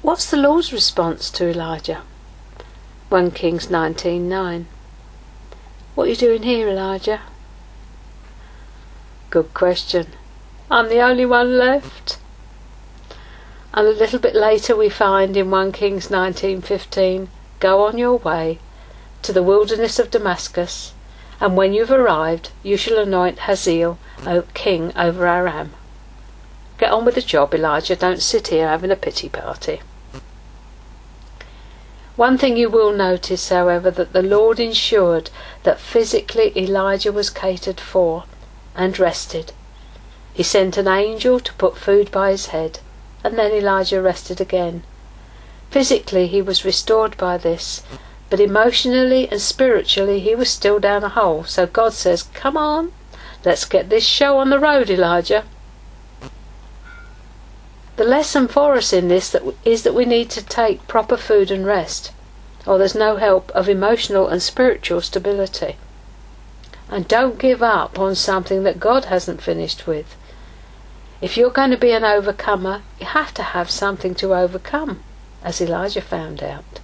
What's 0.01 0.29
the 0.29 0.35
Lord's 0.35 0.73
response 0.73 1.29
to 1.31 1.47
Elijah? 1.47 2.01
1 3.07 3.31
Kings 3.31 3.67
19:9. 3.67 4.65
What 5.95 6.07
are 6.07 6.09
you 6.09 6.17
doing 6.17 6.43
here, 6.43 6.67
Elijah? 6.67 7.21
Good 9.29 9.53
question. 9.53 10.07
I'm 10.69 10.89
the 10.89 10.99
only 10.99 11.25
one 11.25 11.57
left. 11.57 12.17
And 13.73 13.87
a 13.87 13.91
little 13.91 14.19
bit 14.19 14.35
later 14.35 14.75
we 14.75 14.89
find 14.89 15.37
in 15.37 15.49
1 15.49 15.71
Kings 15.71 16.09
19:15, 16.09 17.29
go 17.61 17.85
on 17.85 17.97
your 17.97 18.17
way 18.17 18.59
to 19.23 19.33
the 19.33 19.43
wilderness 19.43 19.99
of 19.99 20.11
Damascus, 20.11 20.93
and 21.39 21.57
when 21.57 21.73
you've 21.73 21.91
arrived, 21.91 22.51
you 22.63 22.77
shall 22.77 22.97
anoint 22.97 23.39
Hazael 23.39 23.97
king 24.53 24.91
over 24.95 25.25
Aram. 25.25 25.73
Get 26.77 26.91
on 26.91 27.05
with 27.05 27.15
the 27.15 27.21
job, 27.21 27.53
Elijah. 27.53 27.95
Don't 27.95 28.21
sit 28.21 28.47
here 28.47 28.67
having 28.67 28.91
a 28.91 28.95
pity 28.95 29.29
party. 29.29 29.81
One 32.15 32.37
thing 32.37 32.57
you 32.57 32.69
will 32.69 32.91
notice, 32.91 33.49
however, 33.49 33.89
that 33.91 34.13
the 34.13 34.21
Lord 34.21 34.59
ensured 34.59 35.29
that 35.63 35.79
physically 35.79 36.51
Elijah 36.55 37.11
was 37.11 37.29
catered 37.29 37.79
for 37.79 38.25
and 38.75 38.97
rested. 38.99 39.53
He 40.33 40.43
sent 40.43 40.77
an 40.77 40.87
angel 40.87 41.39
to 41.39 41.53
put 41.53 41.77
food 41.77 42.11
by 42.11 42.31
his 42.31 42.47
head, 42.47 42.79
and 43.23 43.37
then 43.37 43.51
Elijah 43.51 44.01
rested 44.01 44.41
again. 44.41 44.83
Physically 45.69 46.27
he 46.27 46.41
was 46.41 46.65
restored 46.65 47.17
by 47.17 47.37
this, 47.37 47.83
but 48.31 48.39
emotionally 48.39 49.29
and 49.29 49.41
spiritually, 49.41 50.21
he 50.21 50.33
was 50.35 50.49
still 50.49 50.79
down 50.79 51.03
a 51.03 51.09
hole. 51.09 51.43
So 51.43 51.67
God 51.67 51.91
says, 51.91 52.23
Come 52.33 52.55
on, 52.55 52.93
let's 53.43 53.65
get 53.65 53.89
this 53.89 54.05
show 54.05 54.37
on 54.37 54.49
the 54.49 54.57
road, 54.57 54.89
Elijah. 54.89 55.43
The 57.97 58.05
lesson 58.05 58.47
for 58.47 58.75
us 58.75 58.93
in 58.93 59.09
this 59.09 59.35
is 59.65 59.83
that 59.83 59.93
we 59.93 60.05
need 60.05 60.29
to 60.29 60.41
take 60.41 60.87
proper 60.87 61.17
food 61.17 61.51
and 61.51 61.65
rest, 61.65 62.13
or 62.65 62.77
there's 62.77 62.95
no 62.95 63.17
help 63.17 63.51
of 63.51 63.67
emotional 63.67 64.29
and 64.29 64.41
spiritual 64.41 65.01
stability. 65.01 65.75
And 66.89 67.09
don't 67.09 67.37
give 67.37 67.61
up 67.61 67.99
on 67.99 68.15
something 68.15 68.63
that 68.63 68.79
God 68.79 69.05
hasn't 69.05 69.41
finished 69.41 69.85
with. 69.85 70.15
If 71.19 71.35
you're 71.35 71.49
going 71.49 71.71
to 71.71 71.77
be 71.77 71.91
an 71.91 72.05
overcomer, 72.05 72.81
you 72.97 73.07
have 73.07 73.33
to 73.33 73.43
have 73.43 73.69
something 73.69 74.15
to 74.15 74.33
overcome, 74.33 75.03
as 75.43 75.59
Elijah 75.59 76.01
found 76.01 76.41
out. 76.41 76.79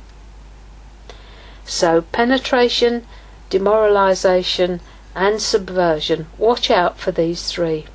So, 1.69 2.01
penetration, 2.01 3.05
demoralization, 3.49 4.79
and 5.13 5.41
subversion. 5.41 6.27
Watch 6.37 6.71
out 6.71 6.97
for 6.97 7.11
these 7.11 7.51
three. 7.51 7.87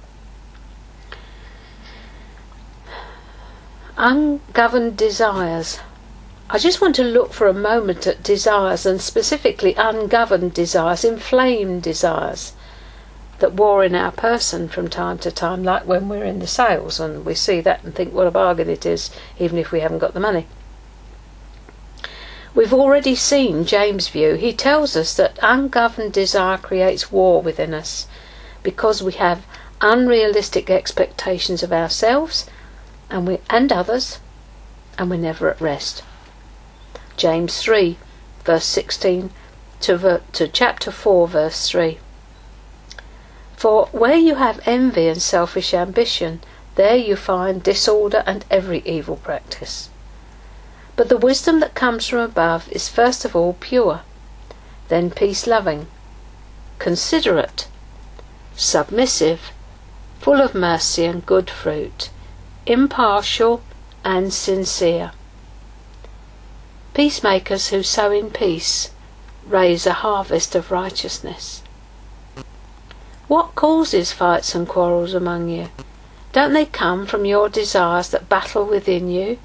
Ungoverned 3.96 4.98
desires. 4.98 5.80
I 6.50 6.58
just 6.58 6.82
want 6.82 6.94
to 6.96 7.02
look 7.02 7.32
for 7.32 7.46
a 7.48 7.54
moment 7.54 8.06
at 8.06 8.22
desires 8.22 8.84
and 8.84 9.00
specifically 9.00 9.74
ungoverned 9.74 10.52
desires, 10.52 11.02
inflamed 11.02 11.82
desires 11.82 12.52
that 13.38 13.54
war 13.54 13.82
in 13.82 13.94
our 13.94 14.12
person 14.12 14.68
from 14.68 14.88
time 14.88 15.16
to 15.20 15.32
time, 15.32 15.64
like 15.64 15.86
when 15.86 16.10
we're 16.10 16.24
in 16.24 16.40
the 16.40 16.46
sales 16.46 17.00
and 17.00 17.24
we 17.24 17.34
see 17.34 17.62
that 17.62 17.82
and 17.82 17.94
think 17.94 18.12
what 18.12 18.26
a 18.26 18.30
bargain 18.30 18.68
it 18.68 18.84
is, 18.84 19.10
even 19.38 19.56
if 19.56 19.72
we 19.72 19.80
haven't 19.80 20.00
got 20.00 20.12
the 20.12 20.20
money. 20.20 20.46
We've 22.54 22.74
already 22.74 23.14
seen 23.14 23.64
James' 23.64 24.08
view. 24.08 24.34
He 24.34 24.52
tells 24.52 24.94
us 24.94 25.14
that 25.14 25.38
ungoverned 25.42 26.12
desire 26.12 26.58
creates 26.58 27.10
war 27.10 27.40
within 27.40 27.72
us 27.72 28.06
because 28.62 29.02
we 29.02 29.12
have 29.12 29.46
unrealistic 29.80 30.68
expectations 30.68 31.62
of 31.62 31.72
ourselves 31.72 32.46
and 33.08 33.26
we 33.26 33.38
and 33.48 33.72
others 33.72 34.18
and 34.98 35.08
we're 35.08 35.16
never 35.16 35.48
at 35.48 35.60
rest. 35.62 36.02
James 37.16 37.58
3 37.62 37.96
verse 38.44 38.66
16 38.66 39.30
to, 39.80 40.20
to 40.32 40.48
chapter 40.48 40.90
4 40.90 41.28
verse 41.28 41.70
3. 41.70 41.98
For 43.56 43.86
where 43.92 44.16
you 44.16 44.34
have 44.34 44.60
envy 44.66 45.08
and 45.08 45.22
selfish 45.22 45.72
ambition, 45.72 46.40
there 46.74 46.96
you 46.96 47.16
find 47.16 47.62
disorder 47.62 48.22
and 48.26 48.44
every 48.50 48.82
evil 48.84 49.16
practice. 49.16 49.88
But 50.94 51.08
the 51.08 51.16
wisdom 51.16 51.60
that 51.60 51.74
comes 51.74 52.06
from 52.06 52.18
above 52.18 52.70
is 52.70 52.88
first 52.88 53.24
of 53.24 53.34
all 53.34 53.54
pure, 53.54 54.02
then 54.88 55.10
peace 55.10 55.46
loving, 55.46 55.86
considerate, 56.78 57.66
submissive, 58.54 59.52
full 60.20 60.40
of 60.40 60.54
mercy 60.54 61.04
and 61.04 61.24
good 61.24 61.48
fruit, 61.48 62.10
impartial 62.66 63.62
and 64.04 64.32
sincere. 64.32 65.12
Peacemakers 66.94 67.68
who 67.68 67.82
sow 67.82 68.10
in 68.10 68.30
peace 68.30 68.90
raise 69.46 69.86
a 69.86 69.94
harvest 69.94 70.54
of 70.54 70.70
righteousness. 70.70 71.62
What 73.28 73.54
causes 73.54 74.12
fights 74.12 74.54
and 74.54 74.68
quarrels 74.68 75.14
among 75.14 75.48
you? 75.48 75.68
Don't 76.32 76.52
they 76.52 76.66
come 76.66 77.06
from 77.06 77.24
your 77.24 77.48
desires 77.48 78.10
that 78.10 78.28
battle 78.28 78.66
within 78.66 79.08
you 79.08 79.38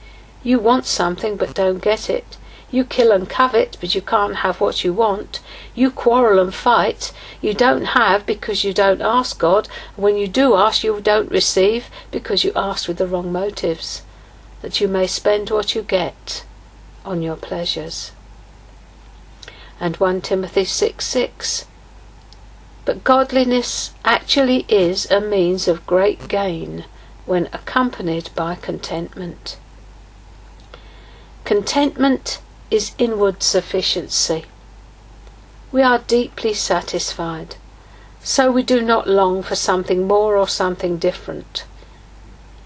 you 0.44 0.60
want 0.60 0.86
something 0.86 1.36
but 1.36 1.56
don't 1.56 1.82
get 1.82 2.10
it. 2.10 2.38
You 2.70 2.84
kill 2.84 3.14
and 3.14 3.30
covet, 3.30 3.78
but 3.80 3.96
you 3.96 4.02
can't 4.02 4.38
have 4.38 4.60
what 4.60 4.84
you 4.84 4.92
want. 4.92 5.40
You 5.74 5.90
quarrel 5.90 6.40
and 6.40 6.54
fight. 6.54 7.14
You 7.42 7.54
don't 7.54 7.86
have 7.86 8.26
because 8.26 8.66
you 8.66 8.74
don't 8.74 9.02
ask 9.02 9.40
God. 9.40 9.70
And 9.96 10.04
when 10.04 10.18
you 10.18 10.28
do 10.28 10.56
ask, 10.56 10.84
you 10.84 11.00
don't 11.00 11.32
receive 11.32 11.90
because 12.12 12.44
you 12.44 12.52
ask 12.56 12.88
with 12.88 12.98
the 12.98 13.08
wrong 13.08 13.32
motives. 13.32 14.04
That 14.62 14.82
you 14.82 14.90
may 14.90 15.08
spend 15.08 15.50
what 15.50 15.76
you 15.76 15.82
get 15.82 16.44
on 17.06 17.22
your 17.22 17.38
pleasures. 17.38 18.12
And 19.80 19.96
1 19.96 20.22
Timothy 20.22 20.66
6 20.66 21.06
6. 21.06 21.66
But 22.84 23.04
godliness 23.06 23.94
actually 24.04 24.66
is 24.68 25.10
a 25.10 25.22
means 25.22 25.70
of 25.70 25.88
great 25.88 26.28
gain 26.28 26.84
when 27.26 27.48
accompanied 27.54 28.30
by 28.36 28.56
contentment. 28.56 29.58
Contentment 31.48 32.42
is 32.70 32.92
inward 32.98 33.42
sufficiency. 33.42 34.44
We 35.72 35.82
are 35.82 36.00
deeply 36.00 36.54
satisfied, 36.54 37.56
so 38.22 38.52
we 38.52 38.64
do 38.64 38.82
not 38.82 39.08
long 39.08 39.42
for 39.44 39.56
something 39.56 40.06
more 40.06 40.36
or 40.36 40.50
something 40.50 40.98
different. 40.98 41.64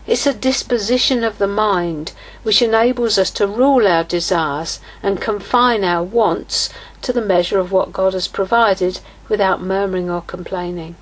It's 0.08 0.26
a 0.26 0.34
disposition 0.34 1.24
of 1.24 1.38
the 1.38 1.48
mind 1.48 2.14
which 2.42 2.64
enables 2.64 3.20
us 3.20 3.30
to 3.38 3.46
rule 3.46 3.88
our 3.88 4.04
desires 4.04 4.80
and 5.04 5.22
confine 5.22 5.84
our 5.84 6.04
wants 6.04 6.72
to 7.04 7.14
the 7.14 7.22
measure 7.22 7.60
of 7.60 7.72
what 7.72 7.94
God 7.94 8.14
has 8.14 8.28
provided 8.28 9.00
without 9.30 9.62
murmuring 9.62 10.10
or 10.10 10.24
complaining. 10.24 10.96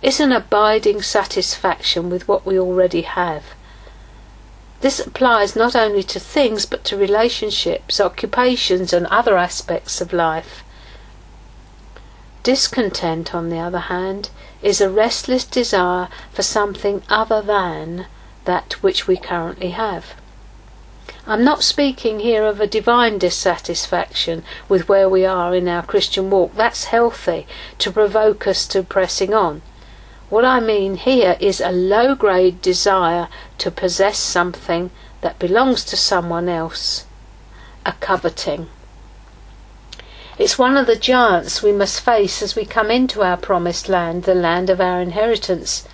It's 0.00 0.18
an 0.18 0.32
abiding 0.32 1.02
satisfaction 1.02 2.08
with 2.08 2.26
what 2.26 2.46
we 2.46 2.58
already 2.58 3.02
have 3.02 3.44
this 4.82 4.98
applies 4.98 5.54
not 5.54 5.76
only 5.76 6.02
to 6.02 6.18
things 6.18 6.66
but 6.66 6.82
to 6.84 6.96
relationships, 6.96 8.00
occupations, 8.00 8.92
and 8.92 9.06
other 9.06 9.38
aspects 9.38 10.00
of 10.00 10.12
life. 10.12 10.64
Discontent, 12.42 13.32
on 13.32 13.48
the 13.48 13.58
other 13.58 13.78
hand, 13.78 14.30
is 14.60 14.80
a 14.80 14.90
restless 14.90 15.44
desire 15.44 16.08
for 16.32 16.42
something 16.42 17.02
other 17.08 17.40
than 17.40 18.06
that 18.44 18.82
which 18.82 19.06
we 19.06 19.16
currently 19.16 19.70
have. 19.70 20.14
I'm 21.28 21.44
not 21.44 21.62
speaking 21.62 22.18
here 22.18 22.44
of 22.44 22.60
a 22.60 22.66
divine 22.66 23.18
dissatisfaction 23.18 24.42
with 24.68 24.88
where 24.88 25.08
we 25.08 25.24
are 25.24 25.54
in 25.54 25.68
our 25.68 25.84
Christian 25.84 26.28
walk. 26.28 26.56
That's 26.56 26.84
healthy 26.84 27.46
to 27.78 27.92
provoke 27.92 28.48
us 28.48 28.66
to 28.68 28.82
pressing 28.82 29.32
on. 29.32 29.62
What 30.32 30.46
I 30.46 30.60
mean 30.60 30.94
here 30.94 31.36
is 31.40 31.60
a 31.60 31.70
low 31.70 32.14
grade 32.14 32.62
desire 32.62 33.28
to 33.58 33.70
possess 33.70 34.18
something 34.18 34.90
that 35.20 35.38
belongs 35.38 35.84
to 35.84 35.94
someone 35.94 36.48
else, 36.48 37.04
a 37.84 37.92
coveting. 38.00 38.68
It's 40.38 40.56
one 40.56 40.78
of 40.78 40.86
the 40.86 40.96
giants 40.96 41.62
we 41.62 41.70
must 41.70 42.00
face 42.00 42.40
as 42.40 42.56
we 42.56 42.64
come 42.64 42.90
into 42.90 43.20
our 43.20 43.36
promised 43.36 43.90
land, 43.90 44.22
the 44.22 44.34
land 44.34 44.70
of 44.70 44.80
our 44.80 45.02
inheritance. 45.02 45.86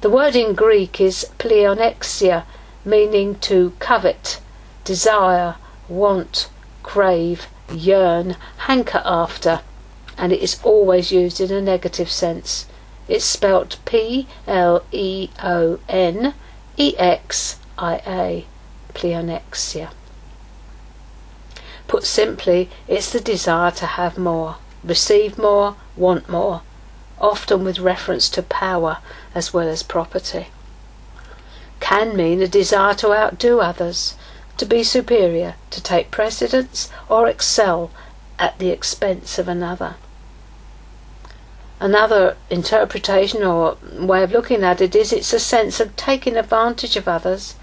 The 0.00 0.10
word 0.10 0.34
in 0.34 0.56
Greek 0.56 1.00
is 1.00 1.24
pleonexia, 1.38 2.42
meaning 2.84 3.36
to 3.36 3.72
covet, 3.78 4.40
desire, 4.82 5.54
want, 5.88 6.50
crave, 6.82 7.46
yearn, 7.72 8.34
hanker 8.66 9.02
after, 9.04 9.60
and 10.18 10.32
it 10.32 10.42
is 10.42 10.58
always 10.64 11.12
used 11.12 11.40
in 11.40 11.52
a 11.52 11.62
negative 11.62 12.10
sense. 12.10 12.66
It's 13.12 13.26
spelt 13.26 13.76
P 13.84 14.26
L 14.46 14.86
E 14.90 15.28
O 15.42 15.78
N 15.86 16.32
E 16.78 16.96
X 16.96 17.60
I 17.76 18.00
A, 18.06 18.46
pleonexia. 18.94 19.90
Put 21.88 22.04
simply, 22.04 22.70
it's 22.88 23.12
the 23.12 23.20
desire 23.20 23.70
to 23.72 23.84
have 23.84 24.16
more, 24.16 24.56
receive 24.82 25.36
more, 25.36 25.76
want 25.94 26.30
more, 26.30 26.62
often 27.20 27.64
with 27.64 27.78
reference 27.78 28.30
to 28.30 28.42
power 28.42 28.96
as 29.34 29.52
well 29.52 29.68
as 29.68 29.82
property. 29.82 30.46
Can 31.80 32.16
mean 32.16 32.40
a 32.40 32.48
desire 32.48 32.94
to 32.94 33.12
outdo 33.12 33.60
others, 33.60 34.14
to 34.56 34.64
be 34.64 34.82
superior, 34.82 35.56
to 35.68 35.82
take 35.82 36.10
precedence 36.10 36.90
or 37.10 37.28
excel 37.28 37.90
at 38.38 38.58
the 38.58 38.70
expense 38.70 39.38
of 39.38 39.48
another. 39.48 39.96
Another 41.82 42.36
interpretation 42.48 43.42
or 43.42 43.76
way 43.98 44.22
of 44.22 44.30
looking 44.30 44.62
at 44.62 44.80
it 44.80 44.94
is 44.94 45.12
it's 45.12 45.32
a 45.32 45.40
sense 45.40 45.80
of 45.80 45.96
taking 45.96 46.36
advantage 46.36 46.94
of 46.94 47.08
others, 47.08 47.56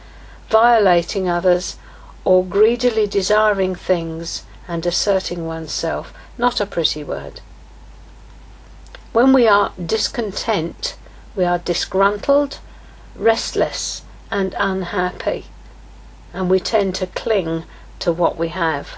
violating 0.50 1.30
others, 1.30 1.78
or 2.26 2.44
greedily 2.44 3.08
desiring 3.08 3.76
things 3.76 4.44
and 4.68 4.86
asserting 4.86 5.48
oneself. 5.48 6.14
Not 6.38 6.60
a 6.60 6.66
pretty 6.66 7.02
word. 7.02 7.40
When 9.14 9.32
we 9.32 9.48
are 9.48 9.72
discontent, 9.84 10.98
we 11.34 11.46
are 11.46 11.60
disgruntled, 11.60 12.60
restless, 13.16 14.02
and 14.30 14.54
unhappy, 14.60 15.46
and 16.34 16.50
we 16.50 16.60
tend 16.60 16.94
to 16.96 17.08
cling 17.08 17.64
to 18.00 18.12
what 18.12 18.38
we 18.38 18.50
have. 18.50 18.98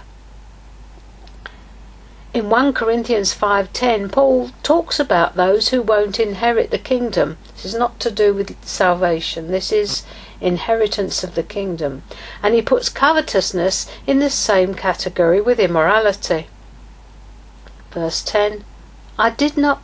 In 2.34 2.50
1 2.50 2.72
Corinthians 2.72 3.34
5:10 3.34 4.10
Paul 4.10 4.52
talks 4.64 5.02
about 5.02 5.36
those 5.36 5.68
who 5.68 5.82
won't 5.82 6.18
inherit 6.18 6.72
the 6.72 6.78
kingdom. 6.78 7.38
This 7.56 7.66
is 7.66 7.76
not 7.76 8.00
to 8.00 8.10
do 8.10 8.34
with 8.34 8.56
salvation. 8.66 9.52
This 9.52 9.70
is 9.70 10.04
inheritance 10.40 11.26
of 11.26 11.36
the 11.36 11.44
kingdom. 11.44 12.04
And 12.42 12.56
he 12.56 12.62
puts 12.62 12.88
covetousness 12.88 13.86
in 14.08 14.20
the 14.20 14.30
same 14.30 14.76
category 14.76 15.42
with 15.42 15.60
immorality. 15.60 16.48
Verse 17.92 18.22
10 18.22 18.64
I 19.20 19.32
did 19.32 19.58
not 19.58 19.82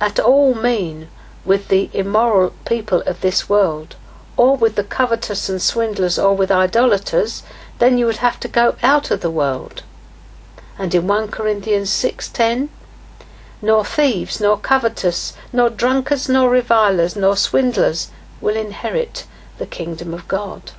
at 0.00 0.20
all 0.20 0.54
mean 0.54 1.08
with 1.44 1.66
the 1.66 1.90
immoral 1.92 2.52
people 2.64 3.00
of 3.06 3.22
this 3.22 3.48
world, 3.48 3.96
or 4.36 4.56
with 4.56 4.76
the 4.76 4.84
covetous 4.84 5.48
and 5.48 5.60
swindlers, 5.60 6.16
or 6.16 6.36
with 6.36 6.52
idolaters, 6.52 7.42
then 7.80 7.98
you 7.98 8.06
would 8.06 8.18
have 8.18 8.38
to 8.38 8.46
go 8.46 8.76
out 8.84 9.10
of 9.10 9.20
the 9.20 9.32
world. 9.32 9.82
And 10.78 10.94
in 10.94 11.06
1 11.06 11.28
Corinthians 11.28 11.90
6:10, 11.90 12.68
nor 13.62 13.84
thieves, 13.84 14.40
nor 14.40 14.58
covetous, 14.58 15.32
nor 15.52 15.70
drunkards, 15.70 16.28
nor 16.28 16.50
revilers, 16.50 17.16
nor 17.16 17.36
swindlers 17.36 18.10
will 18.40 18.56
inherit 18.56 19.24
the 19.58 19.66
kingdom 19.66 20.12
of 20.12 20.28
God. 20.28 20.72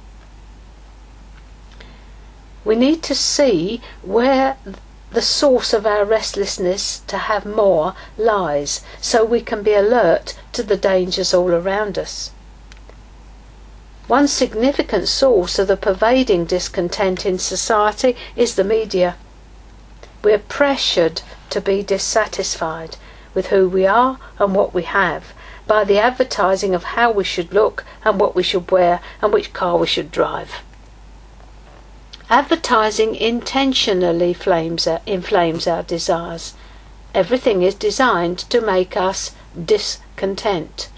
We 2.64 2.76
need 2.76 3.02
to 3.04 3.16
see 3.16 3.82
where 4.04 4.58
the 5.12 5.22
source 5.22 5.74
of 5.74 5.86
our 5.86 6.06
restlessness 6.06 7.02
to 7.08 7.18
have 7.18 7.46
more 7.46 7.96
lies 8.18 8.82
so 9.02 9.24
we 9.24 9.42
can 9.42 9.64
be 9.64 9.74
alert 9.74 10.36
to 10.52 10.62
the 10.64 10.78
dangers 10.78 11.34
all 11.34 11.54
around 11.54 11.98
us. 11.98 12.32
One 14.08 14.28
significant 14.28 15.08
source 15.08 15.60
of 15.60 15.68
the 15.68 15.78
pervading 15.78 16.46
discontent 16.46 17.26
in 17.26 17.40
society 17.40 18.16
is 18.36 18.56
the 18.56 18.64
media. 18.64 19.16
We're 20.28 20.40
pressured 20.40 21.22
to 21.52 21.62
be 21.62 21.82
dissatisfied 21.84 22.98
with 23.34 23.48
who 23.48 23.70
we 23.70 23.86
are 23.86 24.20
and 24.40 24.54
what 24.54 24.74
we 24.74 24.84
have 24.84 25.32
by 25.66 25.86
the 25.86 26.00
advertising 26.00 26.76
of 26.76 26.84
how 26.84 27.12
we 27.12 27.24
should 27.24 27.54
look 27.54 27.86
and 28.04 28.20
what 28.20 28.36
we 28.36 28.44
should 28.44 28.70
wear 28.70 29.00
and 29.22 29.32
which 29.32 29.54
car 29.54 29.78
we 29.78 29.88
should 29.88 30.12
drive. 30.12 30.56
Advertising 32.30 33.16
intentionally 33.16 34.34
flames 34.34 34.86
inflames 35.06 35.66
our 35.66 35.82
desires. 35.82 36.56
Everything 37.16 37.62
is 37.62 37.74
designed 37.74 38.40
to 38.50 38.60
make 38.60 38.98
us 38.98 39.34
discontent. 39.56 40.90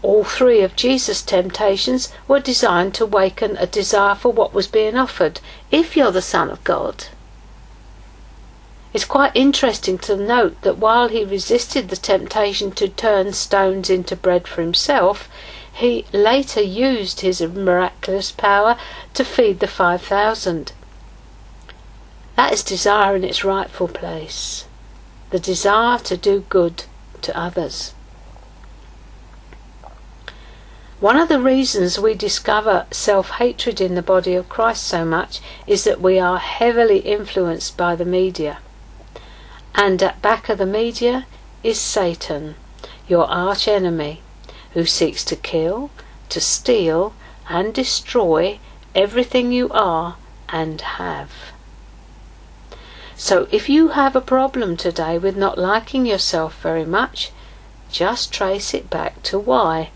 All 0.00 0.24
three 0.24 0.62
of 0.62 0.76
Jesus' 0.76 1.20
temptations 1.20 2.10
were 2.26 2.40
designed 2.40 2.94
to 2.94 3.04
waken 3.04 3.58
a 3.58 3.66
desire 3.66 4.14
for 4.14 4.32
what 4.32 4.54
was 4.54 4.66
being 4.66 4.96
offered. 4.96 5.40
If 5.70 5.94
you're 5.94 6.10
the 6.10 6.22
Son 6.22 6.48
of 6.48 6.64
God, 6.64 7.04
it's 8.92 9.04
quite 9.04 9.34
interesting 9.34 9.98
to 9.98 10.16
note 10.16 10.60
that 10.62 10.78
while 10.78 11.08
he 11.08 11.24
resisted 11.24 11.88
the 11.88 11.96
temptation 11.96 12.70
to 12.72 12.88
turn 12.88 13.32
stones 13.32 13.90
into 13.90 14.16
bread 14.16 14.48
for 14.48 14.62
himself, 14.62 15.28
he 15.72 16.06
later 16.12 16.62
used 16.62 17.20
his 17.20 17.40
miraculous 17.40 18.32
power 18.32 18.76
to 19.14 19.24
feed 19.24 19.60
the 19.60 19.66
5,000. 19.66 20.72
That 22.36 22.52
is 22.52 22.62
desire 22.62 23.14
in 23.16 23.24
its 23.24 23.44
rightful 23.44 23.88
place 23.88 24.64
the 25.30 25.38
desire 25.38 25.98
to 25.98 26.16
do 26.16 26.44
good 26.48 26.84
to 27.20 27.38
others. 27.38 27.92
One 31.00 31.16
of 31.16 31.28
the 31.28 31.40
reasons 31.40 31.98
we 31.98 32.14
discover 32.14 32.86
self 32.90 33.30
hatred 33.30 33.80
in 33.80 33.94
the 33.94 34.02
body 34.02 34.34
of 34.34 34.48
Christ 34.48 34.84
so 34.84 35.04
much 35.04 35.40
is 35.66 35.84
that 35.84 36.00
we 36.00 36.18
are 36.18 36.38
heavily 36.38 36.98
influenced 37.00 37.76
by 37.76 37.94
the 37.94 38.04
media. 38.04 38.58
And 39.80 40.02
at 40.02 40.20
back 40.20 40.48
of 40.48 40.58
the 40.58 40.66
media 40.66 41.26
is 41.62 41.80
Satan, 41.80 42.56
your 43.06 43.30
arch 43.30 43.68
enemy, 43.68 44.22
who 44.72 44.84
seeks 44.84 45.24
to 45.26 45.36
kill, 45.36 45.90
to 46.30 46.40
steal, 46.40 47.14
and 47.48 47.72
destroy 47.72 48.58
everything 48.96 49.52
you 49.52 49.70
are 49.70 50.16
and 50.48 50.80
have. 50.80 51.30
So 53.14 53.46
if 53.52 53.68
you 53.68 53.90
have 53.90 54.16
a 54.16 54.20
problem 54.20 54.76
today 54.76 55.16
with 55.16 55.36
not 55.36 55.58
liking 55.58 56.06
yourself 56.06 56.60
very 56.60 56.84
much, 56.84 57.30
just 57.88 58.32
trace 58.32 58.74
it 58.74 58.90
back 58.90 59.22
to 59.24 59.38
why. 59.38 59.90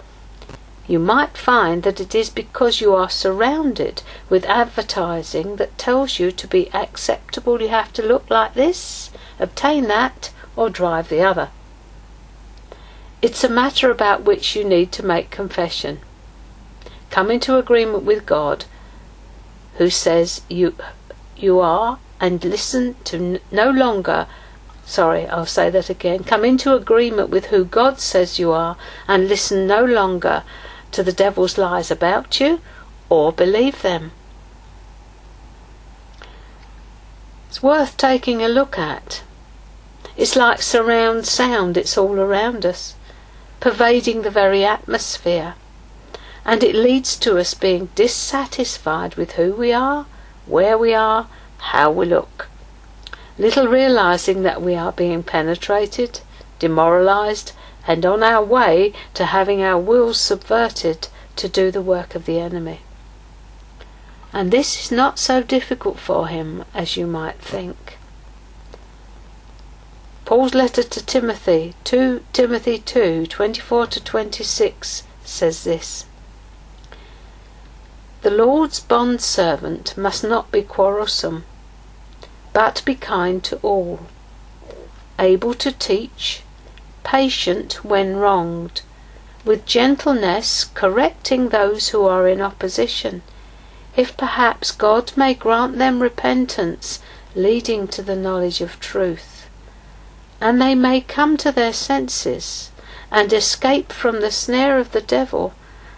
You 0.86 1.00
might 1.00 1.36
find 1.36 1.82
that 1.82 2.00
it 2.00 2.14
is 2.14 2.30
because 2.30 2.80
you 2.80 2.94
are 2.94 3.10
surrounded 3.10 4.02
with 4.30 4.44
advertising 4.44 5.56
that 5.56 5.76
tells 5.76 6.20
you 6.20 6.30
to 6.30 6.46
be 6.46 6.72
acceptable 6.72 7.60
you 7.60 7.68
have 7.68 7.92
to 7.94 8.02
look 8.02 8.30
like 8.30 8.54
this, 8.54 9.10
obtain 9.42 9.88
that, 9.88 10.30
or 10.56 10.70
drive 10.70 11.08
the 11.08 11.20
other. 11.20 11.50
It's 13.20 13.44
a 13.44 13.48
matter 13.48 13.90
about 13.90 14.24
which 14.24 14.56
you 14.56 14.64
need 14.64 14.92
to 14.92 15.04
make 15.04 15.30
confession. 15.30 15.98
Come 17.10 17.30
into 17.30 17.58
agreement 17.58 18.04
with 18.04 18.24
God, 18.24 18.64
who 19.74 19.90
says 19.90 20.42
you 20.48 20.74
you 21.36 21.60
are, 21.60 21.98
and 22.20 22.44
listen 22.44 22.96
to 23.04 23.40
no 23.50 23.70
longer. 23.70 24.26
Sorry, 24.84 25.26
I'll 25.26 25.46
say 25.46 25.70
that 25.70 25.90
again. 25.90 26.24
Come 26.24 26.44
into 26.44 26.74
agreement 26.74 27.30
with 27.30 27.46
who 27.46 27.64
God 27.64 28.00
says 28.00 28.38
you 28.38 28.52
are, 28.52 28.76
and 29.06 29.28
listen 29.28 29.66
no 29.66 29.84
longer 29.84 30.42
to 30.92 31.02
the 31.02 31.12
devil's 31.12 31.58
lies 31.58 31.90
about 31.90 32.40
you, 32.40 32.60
or 33.08 33.32
believe 33.32 33.82
them. 33.82 34.12
It's 37.48 37.62
worth 37.62 37.96
taking 37.96 38.42
a 38.42 38.48
look 38.48 38.78
at. 38.78 39.22
It's 40.16 40.36
like 40.36 40.60
surround 40.60 41.26
sound, 41.26 41.76
it's 41.76 41.96
all 41.96 42.18
around 42.18 42.66
us, 42.66 42.94
pervading 43.60 44.22
the 44.22 44.30
very 44.30 44.64
atmosphere. 44.64 45.54
And 46.44 46.62
it 46.62 46.74
leads 46.74 47.16
to 47.16 47.38
us 47.38 47.54
being 47.54 47.88
dissatisfied 47.94 49.14
with 49.14 49.32
who 49.32 49.54
we 49.54 49.72
are, 49.72 50.06
where 50.46 50.76
we 50.76 50.92
are, 50.92 51.28
how 51.58 51.90
we 51.90 52.06
look. 52.06 52.48
Little 53.38 53.68
realizing 53.68 54.42
that 54.42 54.60
we 54.60 54.74
are 54.74 54.92
being 54.92 55.22
penetrated, 55.22 56.20
demoralized, 56.58 57.52
and 57.86 58.04
on 58.04 58.22
our 58.22 58.44
way 58.44 58.92
to 59.14 59.26
having 59.26 59.62
our 59.62 59.78
wills 59.78 60.20
subverted 60.20 61.08
to 61.36 61.48
do 61.48 61.70
the 61.70 61.82
work 61.82 62.14
of 62.14 62.26
the 62.26 62.38
enemy. 62.38 62.80
And 64.32 64.50
this 64.50 64.84
is 64.84 64.92
not 64.92 65.18
so 65.18 65.42
difficult 65.42 65.98
for 65.98 66.28
him 66.28 66.64
as 66.74 66.96
you 66.96 67.06
might 67.06 67.38
think. 67.38 67.98
Paul's 70.32 70.54
letter 70.54 70.82
to 70.82 71.04
Timothy, 71.04 71.74
2 71.84 72.24
Timothy 72.32 72.78
2 72.78 73.26
24 73.26 73.86
to 73.88 74.00
26, 74.02 75.02
says 75.26 75.64
this. 75.64 76.06
The 78.22 78.30
Lord's 78.30 78.80
bondservant 78.80 79.94
must 79.94 80.24
not 80.24 80.50
be 80.50 80.62
quarrelsome, 80.62 81.44
but 82.54 82.80
be 82.86 82.94
kind 82.94 83.44
to 83.44 83.56
all, 83.58 84.06
able 85.18 85.52
to 85.52 85.70
teach, 85.70 86.40
patient 87.04 87.84
when 87.84 88.16
wronged, 88.16 88.80
with 89.44 89.66
gentleness 89.66 90.64
correcting 90.72 91.50
those 91.50 91.90
who 91.90 92.06
are 92.06 92.26
in 92.26 92.40
opposition, 92.40 93.20
if 93.96 94.16
perhaps 94.16 94.72
God 94.72 95.12
may 95.14 95.34
grant 95.34 95.76
them 95.76 96.00
repentance 96.00 97.00
leading 97.34 97.86
to 97.88 98.00
the 98.00 98.16
knowledge 98.16 98.62
of 98.62 98.80
truth, 98.80 99.31
and 100.42 100.60
they 100.60 100.74
may 100.74 101.00
come 101.00 101.36
to 101.36 101.52
their 101.52 101.72
senses 101.72 102.72
and 103.12 103.32
escape 103.32 103.92
from 103.92 104.20
the 104.20 104.30
snare 104.32 104.76
of 104.76 104.90
the 104.90 105.00
devil, 105.00 105.54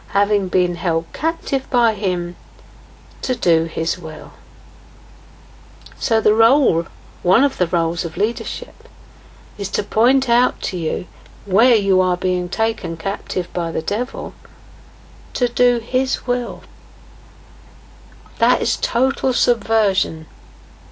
having 0.08 0.48
been 0.48 0.74
held 0.74 1.10
captive 1.14 1.68
by 1.70 1.94
him 1.94 2.36
to 3.22 3.34
do 3.34 3.64
his 3.64 3.98
will. 3.98 4.34
So 5.96 6.20
the 6.20 6.34
role, 6.34 6.86
one 7.22 7.42
of 7.42 7.56
the 7.56 7.68
roles 7.68 8.04
of 8.04 8.18
leadership, 8.18 8.86
is 9.56 9.70
to 9.70 9.82
point 9.82 10.28
out 10.28 10.60
to 10.64 10.76
you 10.76 11.06
where 11.46 11.76
you 11.76 12.02
are 12.02 12.18
being 12.18 12.50
taken 12.50 12.98
captive 12.98 13.50
by 13.54 13.72
the 13.72 13.80
devil 13.80 14.34
to 15.32 15.48
do 15.48 15.78
his 15.78 16.26
will. 16.26 16.64
That 18.40 18.60
is 18.60 18.76
total 18.76 19.32
subversion, 19.32 20.26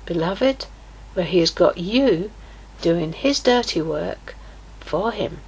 beloved, 0.07 0.65
where 1.13 1.27
he 1.27 1.41
has 1.41 1.51
got 1.51 1.77
you 1.77 2.31
doing 2.83 3.15
his 3.15 3.41
dirty 3.41 3.81
work 3.81 4.35
for 4.81 5.13
him. 5.13 5.39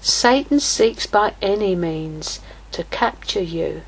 Satan 0.00 0.58
seeks 0.58 1.06
by 1.06 1.34
any 1.40 1.76
means 1.76 2.40
to 2.72 2.82
capture 2.84 3.42
you 3.42 3.82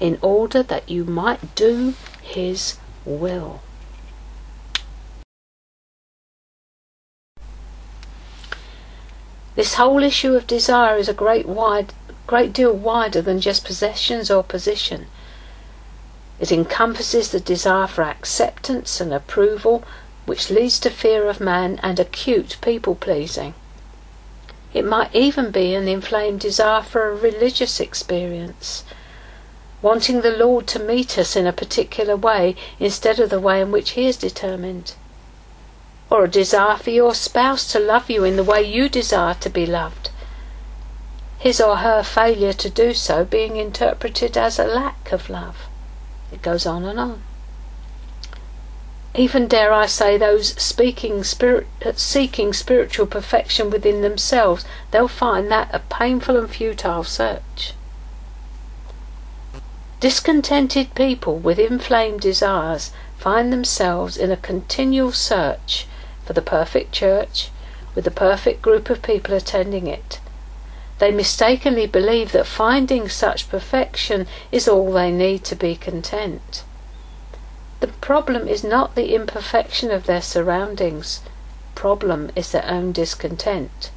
in 0.00 0.18
order 0.20 0.62
that 0.62 0.88
you 0.90 1.04
might 1.04 1.54
do 1.54 1.94
his 2.20 2.78
will. 3.04 3.62
This 9.54 9.74
whole 9.74 10.02
issue 10.02 10.34
of 10.34 10.48
desire 10.48 10.96
is 10.96 11.08
a 11.08 11.14
great 11.14 11.46
wide 11.46 11.92
great 12.26 12.52
deal 12.52 12.72
wider 12.72 13.20
than 13.20 13.40
just 13.40 13.64
possessions 13.64 14.30
or 14.30 14.42
position. 14.42 15.06
It 16.40 16.50
encompasses 16.50 17.30
the 17.30 17.38
desire 17.38 17.86
for 17.86 18.02
acceptance 18.02 19.00
and 19.00 19.12
approval, 19.12 19.84
which 20.26 20.50
leads 20.50 20.78
to 20.80 20.90
fear 20.90 21.28
of 21.28 21.40
man 21.40 21.80
and 21.82 21.98
acute 21.98 22.56
people 22.60 22.94
pleasing. 22.94 23.54
It 24.72 24.84
might 24.84 25.14
even 25.14 25.50
be 25.50 25.74
an 25.74 25.86
inflamed 25.86 26.40
desire 26.40 26.82
for 26.82 27.08
a 27.08 27.14
religious 27.14 27.80
experience, 27.80 28.84
wanting 29.82 30.20
the 30.20 30.36
Lord 30.36 30.66
to 30.68 30.78
meet 30.78 31.18
us 31.18 31.36
in 31.36 31.46
a 31.46 31.52
particular 31.52 32.16
way 32.16 32.56
instead 32.80 33.20
of 33.20 33.30
the 33.30 33.40
way 33.40 33.60
in 33.60 33.70
which 33.70 33.90
He 33.90 34.06
is 34.06 34.16
determined 34.16 34.94
or 36.10 36.24
a 36.24 36.28
desire 36.28 36.76
for 36.76 36.90
your 36.90 37.14
spouse 37.14 37.70
to 37.72 37.78
love 37.80 38.08
you 38.10 38.22
in 38.22 38.36
the 38.36 38.44
way 38.44 38.62
you 38.62 38.88
desire 38.88 39.34
to 39.34 39.50
be 39.50 39.66
loved. 39.66 40.10
His 41.38 41.60
or 41.60 41.78
her 41.78 42.02
failure 42.02 42.52
to 42.52 42.70
do 42.70 42.94
so 42.94 43.24
being 43.24 43.56
interpreted 43.56 44.36
as 44.36 44.58
a 44.58 44.64
lack 44.64 45.12
of 45.12 45.28
love. 45.28 45.66
It 46.32 46.40
goes 46.40 46.66
on 46.66 46.84
and 46.84 47.00
on. 47.00 47.22
Even 49.16 49.46
dare 49.46 49.72
I 49.72 49.86
say, 49.86 50.16
those 50.16 50.60
speaking 50.60 51.22
spirit, 51.22 51.68
uh, 51.84 51.92
seeking 51.94 52.52
spiritual 52.52 53.06
perfection 53.06 53.70
within 53.70 54.02
themselves, 54.02 54.64
they'll 54.90 55.06
find 55.06 55.50
that 55.52 55.70
a 55.72 55.78
painful 55.78 56.36
and 56.36 56.50
futile 56.50 57.04
search. 57.04 57.74
Discontented 60.00 60.94
people 60.96 61.38
with 61.38 61.60
inflamed 61.60 62.20
desires 62.22 62.92
find 63.16 63.52
themselves 63.52 64.16
in 64.16 64.32
a 64.32 64.36
continual 64.36 65.12
search 65.12 65.86
for 66.24 66.32
the 66.32 66.42
perfect 66.42 66.90
church 66.90 67.50
with 67.94 68.04
the 68.04 68.10
perfect 68.10 68.62
group 68.62 68.90
of 68.90 69.00
people 69.00 69.32
attending 69.32 69.86
it. 69.86 70.20
They 70.98 71.12
mistakenly 71.12 71.86
believe 71.86 72.32
that 72.32 72.46
finding 72.46 73.08
such 73.08 73.48
perfection 73.48 74.26
is 74.50 74.66
all 74.66 74.92
they 74.92 75.12
need 75.12 75.44
to 75.44 75.54
be 75.54 75.76
content. 75.76 76.64
The 77.84 77.92
problem 78.00 78.48
is 78.48 78.64
not 78.64 78.94
the 78.94 79.14
imperfection 79.14 79.90
of 79.90 80.06
their 80.06 80.22
surroundings. 80.22 81.20
Problem 81.74 82.30
is 82.34 82.50
their 82.50 82.66
own 82.66 82.92
discontent. 82.92 83.90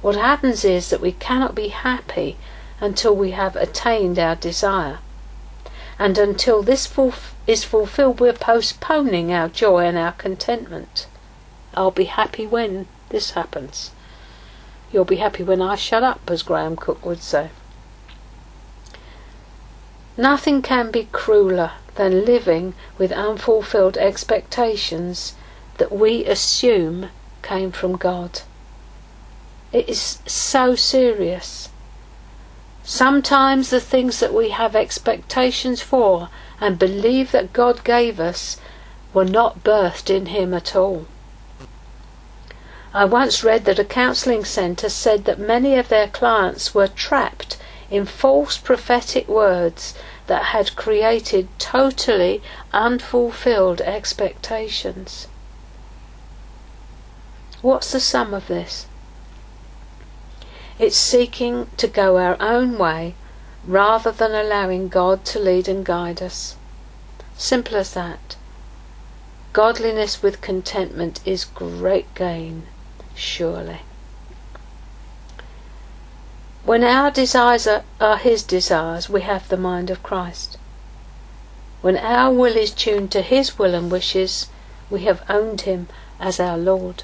What 0.00 0.16
happens 0.16 0.64
is 0.64 0.90
that 0.90 1.00
we 1.00 1.12
cannot 1.12 1.54
be 1.54 1.68
happy 1.68 2.38
until 2.80 3.14
we 3.14 3.30
have 3.30 3.54
attained 3.54 4.18
our 4.18 4.34
desire. 4.34 4.98
And 5.96 6.18
until 6.18 6.64
this 6.64 6.92
is 7.46 7.62
fulfilled, 7.62 8.18
we're 8.18 8.32
postponing 8.32 9.32
our 9.32 9.48
joy 9.48 9.84
and 9.86 9.96
our 9.96 10.10
contentment. 10.10 11.06
I'll 11.74 11.92
be 11.92 12.06
happy 12.06 12.48
when 12.48 12.88
this 13.10 13.30
happens. 13.30 13.92
You'll 14.92 15.04
be 15.04 15.22
happy 15.22 15.44
when 15.44 15.62
I 15.62 15.76
shut 15.76 16.02
up, 16.02 16.28
as 16.28 16.42
Graham 16.42 16.74
Cooke 16.74 17.06
would 17.06 17.22
say. 17.22 17.50
Nothing 20.16 20.62
can 20.62 20.90
be 20.90 21.08
crueler 21.12 21.74
than 21.94 22.24
living 22.24 22.74
with 22.98 23.12
unfulfilled 23.12 23.96
expectations 23.98 25.34
that 25.78 25.92
we 25.92 26.24
assume 26.24 27.08
came 27.42 27.72
from 27.72 27.96
God. 27.96 28.42
It 29.72 29.88
is 29.88 30.18
so 30.26 30.74
serious. 30.74 31.68
Sometimes 32.84 33.70
the 33.70 33.80
things 33.80 34.20
that 34.20 34.34
we 34.34 34.50
have 34.50 34.74
expectations 34.74 35.80
for 35.80 36.28
and 36.60 36.78
believe 36.78 37.32
that 37.32 37.52
God 37.52 37.84
gave 37.84 38.20
us 38.20 38.58
were 39.14 39.24
not 39.24 39.62
birthed 39.62 40.10
in 40.10 40.26
Him 40.26 40.52
at 40.54 40.74
all. 40.74 41.06
I 42.94 43.06
once 43.06 43.42
read 43.42 43.64
that 43.64 43.78
a 43.78 43.84
counselling 43.84 44.44
centre 44.44 44.90
said 44.90 45.24
that 45.24 45.38
many 45.38 45.76
of 45.76 45.88
their 45.88 46.08
clients 46.08 46.74
were 46.74 46.88
trapped 46.88 47.56
in 47.90 48.04
false 48.04 48.58
prophetic 48.58 49.28
words 49.28 49.94
that 50.26 50.46
had 50.46 50.76
created 50.76 51.48
totally 51.58 52.42
unfulfilled 52.72 53.80
expectations. 53.80 55.26
What's 57.60 57.92
the 57.92 58.00
sum 58.00 58.34
of 58.34 58.48
this? 58.48 58.86
It's 60.78 60.96
seeking 60.96 61.68
to 61.76 61.86
go 61.86 62.18
our 62.18 62.36
own 62.40 62.78
way 62.78 63.14
rather 63.66 64.10
than 64.10 64.32
allowing 64.32 64.88
God 64.88 65.24
to 65.26 65.38
lead 65.38 65.68
and 65.68 65.84
guide 65.84 66.20
us. 66.20 66.56
Simple 67.36 67.76
as 67.76 67.94
that. 67.94 68.36
Godliness 69.52 70.22
with 70.22 70.40
contentment 70.40 71.20
is 71.24 71.44
great 71.44 72.14
gain 72.14 72.64
surely. 73.14 73.80
When 76.64 76.84
our 76.84 77.10
desires 77.10 77.66
are, 77.66 77.82
are 78.00 78.18
His 78.18 78.44
desires, 78.44 79.08
we 79.08 79.22
have 79.22 79.48
the 79.48 79.56
mind 79.56 79.90
of 79.90 80.02
Christ. 80.02 80.58
When 81.80 81.96
our 81.96 82.32
will 82.32 82.56
is 82.56 82.70
tuned 82.70 83.10
to 83.12 83.20
His 83.22 83.58
will 83.58 83.74
and 83.74 83.90
wishes, 83.90 84.46
we 84.88 85.02
have 85.02 85.24
owned 85.28 85.62
Him 85.62 85.88
as 86.20 86.38
our 86.38 86.56
Lord. 86.56 87.02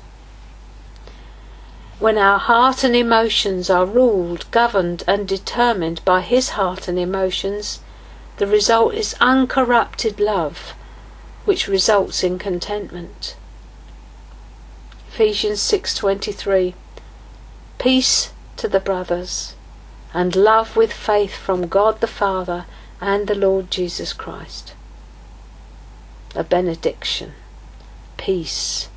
When 1.99 2.17
our 2.17 2.39
heart 2.39 2.85
and 2.85 2.95
emotions 2.95 3.69
are 3.69 3.85
ruled, 3.85 4.49
governed, 4.53 5.03
and 5.09 5.27
determined 5.27 6.05
by 6.05 6.21
His 6.21 6.51
heart 6.51 6.87
and 6.87 6.97
emotions, 6.97 7.81
the 8.37 8.47
result 8.47 8.95
is 8.95 9.17
uncorrupted 9.21 10.21
love, 10.21 10.75
which 11.45 11.67
results 11.67 12.23
in 12.23 12.39
contentment. 12.39 13.35
Ephesians 15.09 15.61
6:23 15.61 16.75
Peace 17.79 18.31
to 18.59 18.69
the 18.69 18.81
brothers 18.81 19.55
and 20.13 20.37
love 20.37 20.77
with 20.77 20.93
faith 20.93 21.35
from 21.35 21.69
God 21.69 22.01
the 22.01 22.07
Father 22.07 22.67
and 23.01 23.27
the 23.27 23.35
Lord 23.35 23.71
Jesus 23.71 24.13
Christ. 24.13 24.75
A 26.35 26.45
benediction. 26.45 27.33
Peace 28.17 28.89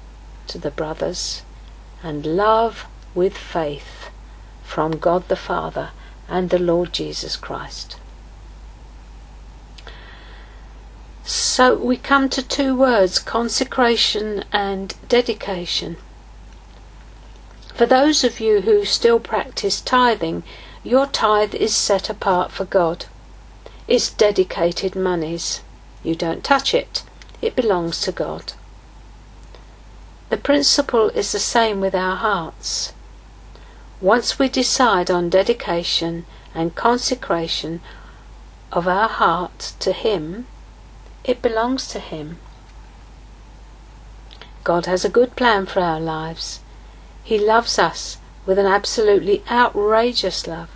to 0.47 0.57
the 0.57 0.71
brothers 0.71 1.43
and 2.03 2.25
love 2.25 2.85
with 3.13 3.37
faith 3.37 4.09
from 4.63 4.97
God 4.97 5.27
the 5.27 5.35
Father 5.35 5.91
and 6.27 6.49
the 6.49 6.59
Lord 6.59 6.91
Jesus 6.93 7.35
Christ. 7.35 7.97
So 11.23 11.75
we 11.75 11.97
come 11.97 12.29
to 12.29 12.41
two 12.41 12.75
words 12.75 13.19
consecration 13.19 14.43
and 14.51 14.95
dedication. 15.07 15.97
For 17.73 17.85
those 17.85 18.23
of 18.23 18.39
you 18.39 18.61
who 18.61 18.85
still 18.85 19.19
practice 19.19 19.81
tithing, 19.81 20.43
your 20.83 21.05
tithe 21.07 21.55
is 21.55 21.75
set 21.75 22.09
apart 22.09 22.51
for 22.51 22.65
God. 22.65 23.05
It's 23.87 24.11
dedicated 24.11 24.95
monies. 24.95 25.61
You 26.03 26.15
don't 26.15 26.43
touch 26.43 26.73
it. 26.73 27.03
It 27.41 27.55
belongs 27.55 28.01
to 28.01 28.11
God. 28.11 28.53
The 30.29 30.37
principle 30.37 31.09
is 31.09 31.31
the 31.31 31.39
same 31.39 31.81
with 31.81 31.93
our 31.93 32.15
hearts. 32.15 32.93
Once 33.99 34.39
we 34.39 34.49
decide 34.49 35.11
on 35.11 35.29
dedication 35.29 36.25
and 36.55 36.75
consecration 36.75 37.81
of 38.71 38.87
our 38.87 39.09
heart 39.09 39.73
to 39.79 39.91
Him, 39.91 40.47
it 41.23 41.41
belongs 41.41 41.87
to 41.89 41.99
Him. 41.99 42.39
God 44.63 44.85
has 44.85 45.03
a 45.03 45.09
good 45.09 45.35
plan 45.35 45.65
for 45.65 45.81
our 45.81 45.99
lives. 45.99 46.61
He 47.23 47.37
loves 47.37 47.77
us 47.79 48.17
with 48.45 48.57
an 48.57 48.65
absolutely 48.65 49.43
outrageous 49.49 50.47
love. 50.47 50.69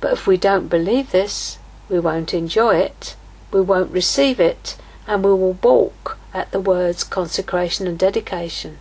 But 0.00 0.12
if 0.12 0.26
we 0.26 0.36
don't 0.36 0.68
believe 0.68 1.10
this, 1.10 1.58
we 1.88 1.98
won't 1.98 2.34
enjoy 2.34 2.76
it, 2.76 3.16
we 3.50 3.60
won't 3.60 3.90
receive 3.90 4.38
it, 4.38 4.76
and 5.06 5.24
we 5.24 5.30
will 5.30 5.54
balk 5.54 6.18
at 6.32 6.50
the 6.50 6.60
words 6.60 7.04
consecration 7.04 7.86
and 7.86 7.98
dedication. 7.98 8.78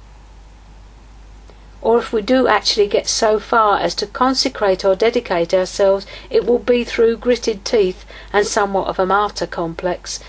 Or 1.81 1.97
if 1.99 2.13
we 2.13 2.21
do 2.21 2.47
actually 2.47 2.87
get 2.87 3.07
so 3.07 3.39
far 3.39 3.79
as 3.79 3.93
to 3.95 4.07
consecrate 4.07 4.85
or 4.85 4.95
dedicate 4.95 5.53
ourselves, 5.53 6.05
it 6.29 6.45
will 6.45 6.59
be 6.59 6.83
through 6.83 7.17
gritted 7.17 7.65
teeth 7.65 8.05
and 8.31 8.47
somewhat 8.47 8.87
of 8.87 8.99
a 8.99 9.05
martyr 9.05 9.47
complex, 9.47 10.19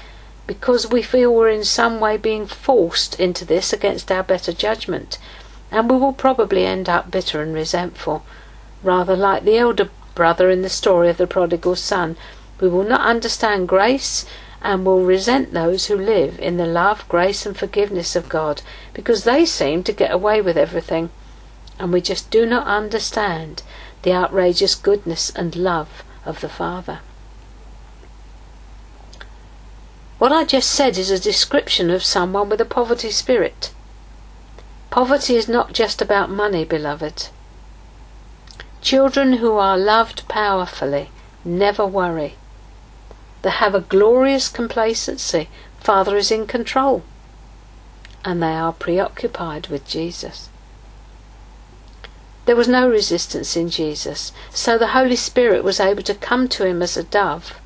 because 0.47 0.91
we 0.91 1.01
feel 1.01 1.33
we're 1.33 1.49
in 1.49 1.65
some 1.65 2.01
way 2.01 2.17
being 2.17 2.47
forced 2.47 3.19
into 3.21 3.45
this 3.45 3.73
against 3.73 4.11
our 4.11 4.23
better 4.23 4.53
judgment, 4.53 5.19
and 5.75 5.91
we 5.91 5.97
will 5.97 6.13
probably 6.13 6.65
end 6.65 6.89
up 6.89 7.11
bitter 7.11 7.43
and 7.43 7.53
resentful, 7.53 8.25
rather 8.85 9.17
like 9.17 9.43
the 9.43 9.59
elder 9.59 9.91
brother 10.15 10.49
in 10.49 10.63
the 10.63 10.69
story 10.69 11.11
of 11.11 11.17
the 11.17 11.27
prodigal 11.27 11.75
son. 11.75 12.17
We 12.61 12.69
will 12.69 12.85
not 12.85 13.01
understand 13.01 13.67
grace 13.67 14.25
and 14.63 14.87
will 14.87 15.05
resent 15.05 15.53
those 15.53 15.87
who 15.87 15.97
live 15.97 16.39
in 16.39 16.59
the 16.59 16.67
love, 16.67 17.09
grace, 17.09 17.45
and 17.45 17.57
forgiveness 17.57 18.15
of 18.15 18.29
God 18.29 18.63
because 18.95 19.25
they 19.25 19.45
seem 19.45 19.83
to 19.83 19.93
get 19.93 20.13
away 20.13 20.41
with 20.41 20.57
everything. 20.57 21.11
And 21.77 21.93
we 21.93 22.01
just 22.01 22.31
do 22.31 22.47
not 22.47 22.69
understand 22.69 23.65
the 24.03 24.13
outrageous 24.13 24.77
goodness 24.77 25.31
and 25.31 25.57
love 25.57 26.05
of 26.25 26.41
the 26.41 26.49
Father. 26.49 27.01
What 30.19 30.31
I 30.31 30.45
just 30.45 30.71
said 30.71 30.97
is 30.97 31.11
a 31.11 31.19
description 31.19 31.91
of 31.91 32.05
someone 32.05 32.49
with 32.49 32.61
a 32.61 32.65
poverty 32.65 33.11
spirit. 33.11 33.73
Poverty 34.95 35.35
is 35.35 35.49
not 35.49 35.73
just 35.73 36.01
about 36.01 36.31
money, 36.31 36.65
beloved. 36.65 37.27
Children 38.81 39.39
who 39.39 39.55
are 39.55 39.77
loved 39.77 40.29
powerfully 40.29 41.11
never 41.45 41.85
worry. 41.85 42.37
They 43.43 43.51
have 43.51 43.75
a 43.75 43.81
glorious 43.81 44.49
complacency. 44.49 45.49
Father 45.81 46.17
is 46.17 46.31
in 46.31 46.47
control. 46.47 47.03
And 48.25 48.41
they 48.41 48.55
are 48.55 48.73
preoccupied 48.73 49.67
with 49.67 49.85
Jesus. 49.85 50.49
There 52.47 52.55
was 52.55 52.69
no 52.69 52.89
resistance 52.89 53.57
in 53.57 53.71
Jesus, 53.71 54.31
so 54.51 54.79
the 54.79 54.95
Holy 54.95 55.17
Spirit 55.17 55.65
was 55.65 55.81
able 55.81 56.05
to 56.05 56.15
come 56.15 56.47
to 56.51 56.65
him 56.65 56.83
as 56.83 56.97
a 56.97 57.03
dove. 57.03 57.61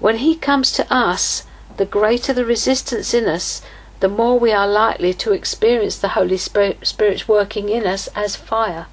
When 0.00 0.16
he 0.16 0.36
comes 0.36 0.72
to 0.72 0.90
us, 0.90 1.44
the 1.76 1.84
greater 1.84 2.32
the 2.32 2.46
resistance 2.46 3.12
in 3.12 3.26
us, 3.28 3.60
the 4.00 4.08
more 4.08 4.38
we 4.38 4.52
are 4.52 4.68
likely 4.68 5.12
to 5.12 5.32
experience 5.32 5.98
the 5.98 6.08
Holy 6.08 6.36
Spirit's 6.36 7.28
working 7.28 7.68
in 7.68 7.86
us 7.86 8.08
as 8.14 8.36
fire 8.36 8.86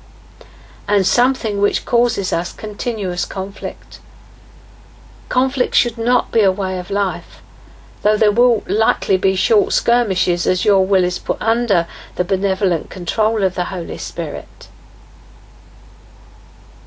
and 0.88 1.06
something 1.06 1.60
which 1.60 1.86
causes 1.86 2.32
us 2.32 2.54
continuous 2.54 3.26
conflict. 3.26 4.00
Conflict 5.30 5.76
should 5.76 5.98
not 5.98 6.32
be 6.32 6.42
a 6.42 6.52
way 6.52 6.78
of 6.78 6.90
life, 6.90 7.42
though 8.04 8.18
there 8.18 8.32
will 8.32 8.64
likely 8.68 9.18
be 9.18 9.36
short 9.36 9.74
skirmishes 9.74 10.46
as 10.46 10.66
your 10.66 10.86
will 10.86 11.04
is 11.04 11.18
put 11.18 11.42
under 11.42 11.88
the 12.16 12.24
benevolent 12.24 12.90
control 12.90 13.44
of 13.44 13.56
the 13.56 13.66
Holy 13.66 13.98
Spirit. 13.98 14.70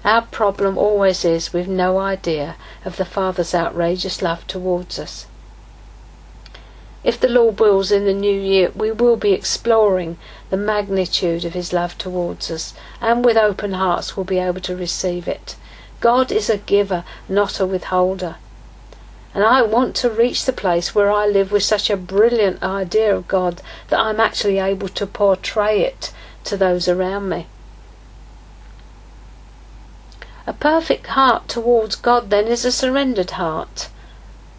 Our 0.04 0.22
problem 0.22 0.78
always 0.78 1.24
is 1.24 1.52
we've 1.52 1.68
no 1.68 1.98
idea 1.98 2.54
of 2.84 2.96
the 2.96 3.04
Father's 3.04 3.54
outrageous 3.54 4.22
love 4.22 4.46
towards 4.46 4.98
us. 4.98 5.26
If 7.08 7.18
the 7.18 7.28
Lord 7.30 7.58
wills 7.58 7.90
in 7.90 8.04
the 8.04 8.12
new 8.12 8.38
year, 8.38 8.70
we 8.76 8.92
will 8.92 9.16
be 9.16 9.32
exploring 9.32 10.18
the 10.50 10.58
magnitude 10.58 11.42
of 11.46 11.54
His 11.54 11.72
love 11.72 11.96
towards 11.96 12.50
us, 12.50 12.74
and 13.00 13.24
with 13.24 13.38
open 13.38 13.72
hearts 13.72 14.14
will 14.14 14.24
be 14.24 14.38
able 14.38 14.60
to 14.60 14.76
receive 14.76 15.26
it. 15.26 15.56
God 16.00 16.30
is 16.30 16.50
a 16.50 16.58
giver, 16.58 17.04
not 17.26 17.60
a 17.60 17.66
withholder. 17.66 18.36
And 19.32 19.42
I 19.42 19.62
want 19.62 19.96
to 19.96 20.10
reach 20.10 20.44
the 20.44 20.52
place 20.52 20.94
where 20.94 21.10
I 21.10 21.26
live 21.26 21.50
with 21.50 21.62
such 21.62 21.88
a 21.88 21.96
brilliant 21.96 22.62
idea 22.62 23.16
of 23.16 23.26
God 23.26 23.62
that 23.88 24.00
I'm 24.00 24.20
actually 24.20 24.58
able 24.58 24.88
to 24.88 25.06
portray 25.06 25.80
it 25.80 26.12
to 26.44 26.58
those 26.58 26.88
around 26.88 27.30
me. 27.30 27.46
A 30.46 30.52
perfect 30.52 31.06
heart 31.06 31.48
towards 31.48 31.96
God, 31.96 32.28
then, 32.28 32.48
is 32.48 32.66
a 32.66 32.70
surrendered 32.70 33.30
heart 33.30 33.88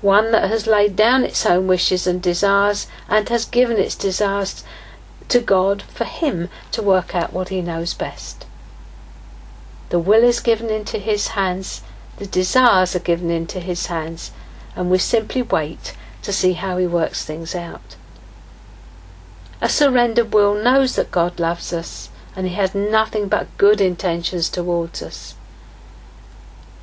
one 0.01 0.31
that 0.31 0.49
has 0.49 0.67
laid 0.67 0.95
down 0.95 1.23
its 1.23 1.45
own 1.45 1.67
wishes 1.67 2.07
and 2.07 2.21
desires 2.21 2.87
and 3.07 3.27
has 3.29 3.45
given 3.45 3.77
its 3.77 3.95
desires 3.95 4.63
to 5.27 5.39
God 5.39 5.81
for 5.81 6.05
Him 6.05 6.49
to 6.71 6.81
work 6.81 7.13
out 7.13 7.33
what 7.33 7.49
He 7.49 7.61
knows 7.61 7.93
best. 7.93 8.45
The 9.89 9.99
will 9.99 10.23
is 10.23 10.39
given 10.39 10.69
into 10.69 10.97
His 10.97 11.29
hands, 11.29 11.81
the 12.17 12.27
desires 12.27 12.95
are 12.95 12.99
given 12.99 13.29
into 13.29 13.59
His 13.59 13.87
hands, 13.87 14.31
and 14.75 14.89
we 14.89 14.97
simply 14.97 15.41
wait 15.41 15.95
to 16.21 16.31
see 16.31 16.53
how 16.53 16.77
He 16.77 16.87
works 16.87 17.25
things 17.25 17.55
out. 17.55 17.95
A 19.61 19.67
surrendered 19.67 20.33
will 20.33 20.55
knows 20.55 20.95
that 20.95 21.11
God 21.11 21.39
loves 21.39 21.73
us 21.73 22.09
and 22.35 22.47
He 22.47 22.53
has 22.55 22.73
nothing 22.73 23.27
but 23.27 23.57
good 23.57 23.81
intentions 23.81 24.49
towards 24.49 25.01
us. 25.01 25.35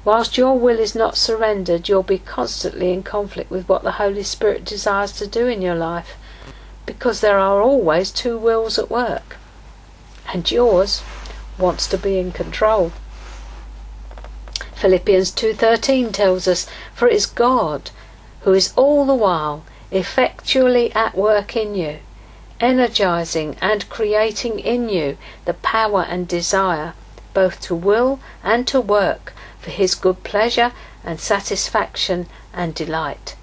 Whilst 0.07 0.39
your 0.39 0.57
will 0.57 0.79
is 0.79 0.95
not 0.95 1.17
surrendered, 1.17 1.89
you'll 1.89 2.05
be 2.05 2.19
constantly 2.21 2.93
in 2.93 3.03
conflict 3.03 3.51
with 3.51 3.69
what 3.69 3.83
the 3.83 3.99
Holy 3.99 4.23
Spirit 4.23 4.65
desires 4.65 5.11
to 5.11 5.27
do 5.27 5.49
in 5.49 5.61
your 5.61 5.75
life, 5.75 6.17
because 6.87 7.21
there 7.21 7.41
are 7.41 7.61
always 7.61 8.13
two 8.13 8.39
wills 8.39 8.79
at 8.79 8.89
work, 8.89 9.37
and 10.33 10.49
yours 10.49 11.03
wants 11.59 11.89
to 11.89 11.99
be 11.99 12.21
in 12.21 12.31
control. 12.31 12.93
Philippians 14.77 15.33
2:13 15.33 16.13
tells 16.13 16.47
us, 16.47 16.69
"For 16.95 17.09
it 17.09 17.15
is 17.15 17.27
God 17.27 17.91
who 18.43 18.53
is 18.53 18.73
all 18.77 19.07
the 19.07 19.13
while 19.13 19.65
effectually 19.91 20.95
at 20.95 21.17
work 21.17 21.57
in 21.57 21.75
you, 21.75 21.99
energizing 22.61 23.57
and 23.61 23.91
creating 23.91 24.61
in 24.61 24.89
you 24.89 25.19
the 25.47 25.55
power 25.55 26.07
and 26.09 26.29
desire 26.29 26.95
both 27.35 27.61
to 27.63 27.75
will 27.75 28.21
and 28.45 28.69
to 28.69 28.81
work 28.81 29.33
for 29.67 29.73
his 29.73 29.97
good 29.97 30.23
pleasure 30.23 30.71
and 31.03 31.19
satisfaction 31.19 32.29
and 32.55 32.73
delight. 32.73 33.35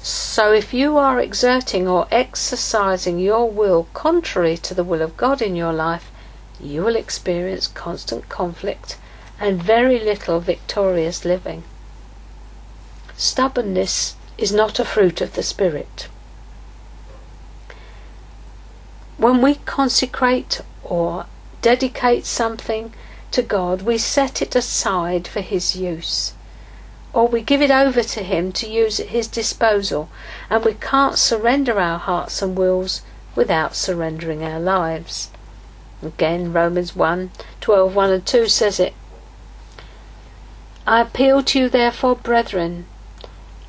So 0.00 0.52
if 0.52 0.74
you 0.74 0.98
are 0.98 1.18
exerting 1.18 1.88
or 1.88 2.06
exercising 2.10 3.18
your 3.18 3.48
will 3.48 3.88
contrary 3.94 4.58
to 4.58 4.74
the 4.74 4.84
will 4.84 5.00
of 5.00 5.16
God 5.16 5.40
in 5.40 5.56
your 5.56 5.72
life, 5.72 6.10
you 6.60 6.82
will 6.82 6.94
experience 6.94 7.66
constant 7.66 8.28
conflict 8.28 8.98
and 9.40 9.62
very 9.62 9.98
little 9.98 10.40
victorious 10.40 11.24
living. 11.24 11.64
Stubbornness 13.16 14.14
is 14.36 14.52
not 14.52 14.78
a 14.78 14.84
fruit 14.84 15.22
of 15.22 15.32
the 15.32 15.42
Spirit. 15.42 16.08
When 19.16 19.40
we 19.40 19.54
consecrate 19.54 20.60
or 20.82 21.24
dedicate 21.62 22.26
something 22.26 22.92
to 23.32 23.42
God, 23.42 23.82
we 23.82 23.96
set 23.98 24.42
it 24.42 24.54
aside 24.54 25.26
for 25.26 25.40
His 25.40 25.74
use. 25.74 26.34
Or 27.12 27.26
we 27.26 27.42
give 27.42 27.62
it 27.62 27.70
over 27.70 28.02
to 28.02 28.22
Him 28.22 28.52
to 28.52 28.68
use 28.68 29.00
at 29.00 29.08
His 29.08 29.26
disposal, 29.26 30.08
and 30.50 30.64
we 30.64 30.74
can't 30.74 31.18
surrender 31.18 31.80
our 31.80 31.98
hearts 31.98 32.42
and 32.42 32.56
wills 32.56 33.02
without 33.34 33.74
surrendering 33.74 34.44
our 34.44 34.60
lives. 34.60 35.30
Again, 36.02 36.52
Romans 36.52 36.94
1 36.94 37.30
12, 37.60 37.94
1 37.94 38.10
and 38.10 38.26
2 38.26 38.48
says 38.48 38.78
it. 38.78 38.94
I 40.86 41.00
appeal 41.00 41.42
to 41.42 41.58
you, 41.58 41.68
therefore, 41.68 42.16
brethren, 42.16 42.86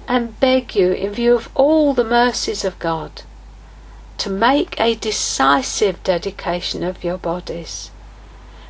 and 0.08 0.40
beg 0.40 0.76
you, 0.76 0.92
in 0.92 1.14
view 1.14 1.36
of 1.36 1.50
all 1.56 1.94
the 1.94 2.04
mercies 2.04 2.66
of 2.66 2.80
God, 2.80 3.22
to 4.18 4.30
make 4.30 4.80
a 4.80 4.96
decisive 4.96 6.04
dedication 6.04 6.84
of 6.84 7.04
your 7.04 7.18
bodies 7.18 7.92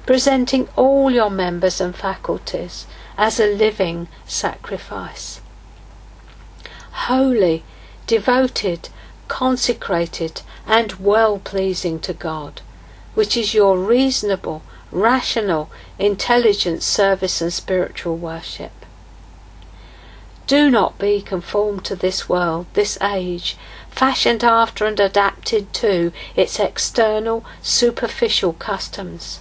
presenting 0.05 0.67
all 0.75 1.09
your 1.09 1.29
members 1.29 1.79
and 1.79 1.95
faculties 1.95 2.85
as 3.17 3.39
a 3.39 3.55
living 3.55 4.07
sacrifice. 4.25 5.39
Holy, 7.07 7.63
devoted, 8.05 8.89
consecrated, 9.27 10.41
and 10.67 10.93
well 10.93 11.39
pleasing 11.39 11.99
to 11.99 12.13
God, 12.13 12.61
which 13.13 13.37
is 13.37 13.53
your 13.53 13.77
reasonable, 13.77 14.61
rational, 14.91 15.69
intelligent 15.97 16.83
service 16.83 17.41
and 17.41 17.53
spiritual 17.53 18.17
worship. 18.17 18.71
Do 20.45 20.69
not 20.69 20.99
be 20.99 21.21
conformed 21.21 21.85
to 21.85 21.95
this 21.95 22.27
world, 22.27 22.65
this 22.73 22.97
age, 23.01 23.57
fashioned 23.89 24.43
after 24.43 24.85
and 24.85 24.99
adapted 24.99 25.71
to 25.75 26.11
its 26.35 26.59
external, 26.59 27.45
superficial 27.61 28.53
customs 28.53 29.39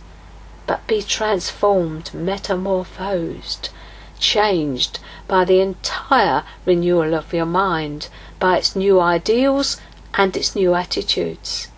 but 0.67 0.87
be 0.87 1.03
transformed, 1.03 2.13
metamorphosed, 2.15 3.71
changed 4.19 4.99
by 5.27 5.45
the 5.45 5.61
entire 5.61 6.45
renewal 6.65 7.15
of 7.15 7.33
your 7.33 7.47
mind, 7.47 8.09
by 8.39 8.59
its 8.59 8.77
new 8.77 9.01
ideals 9.01 9.81
and 10.15 10.37
its 10.37 10.55
new 10.55 10.75
attitudes, 10.75 11.69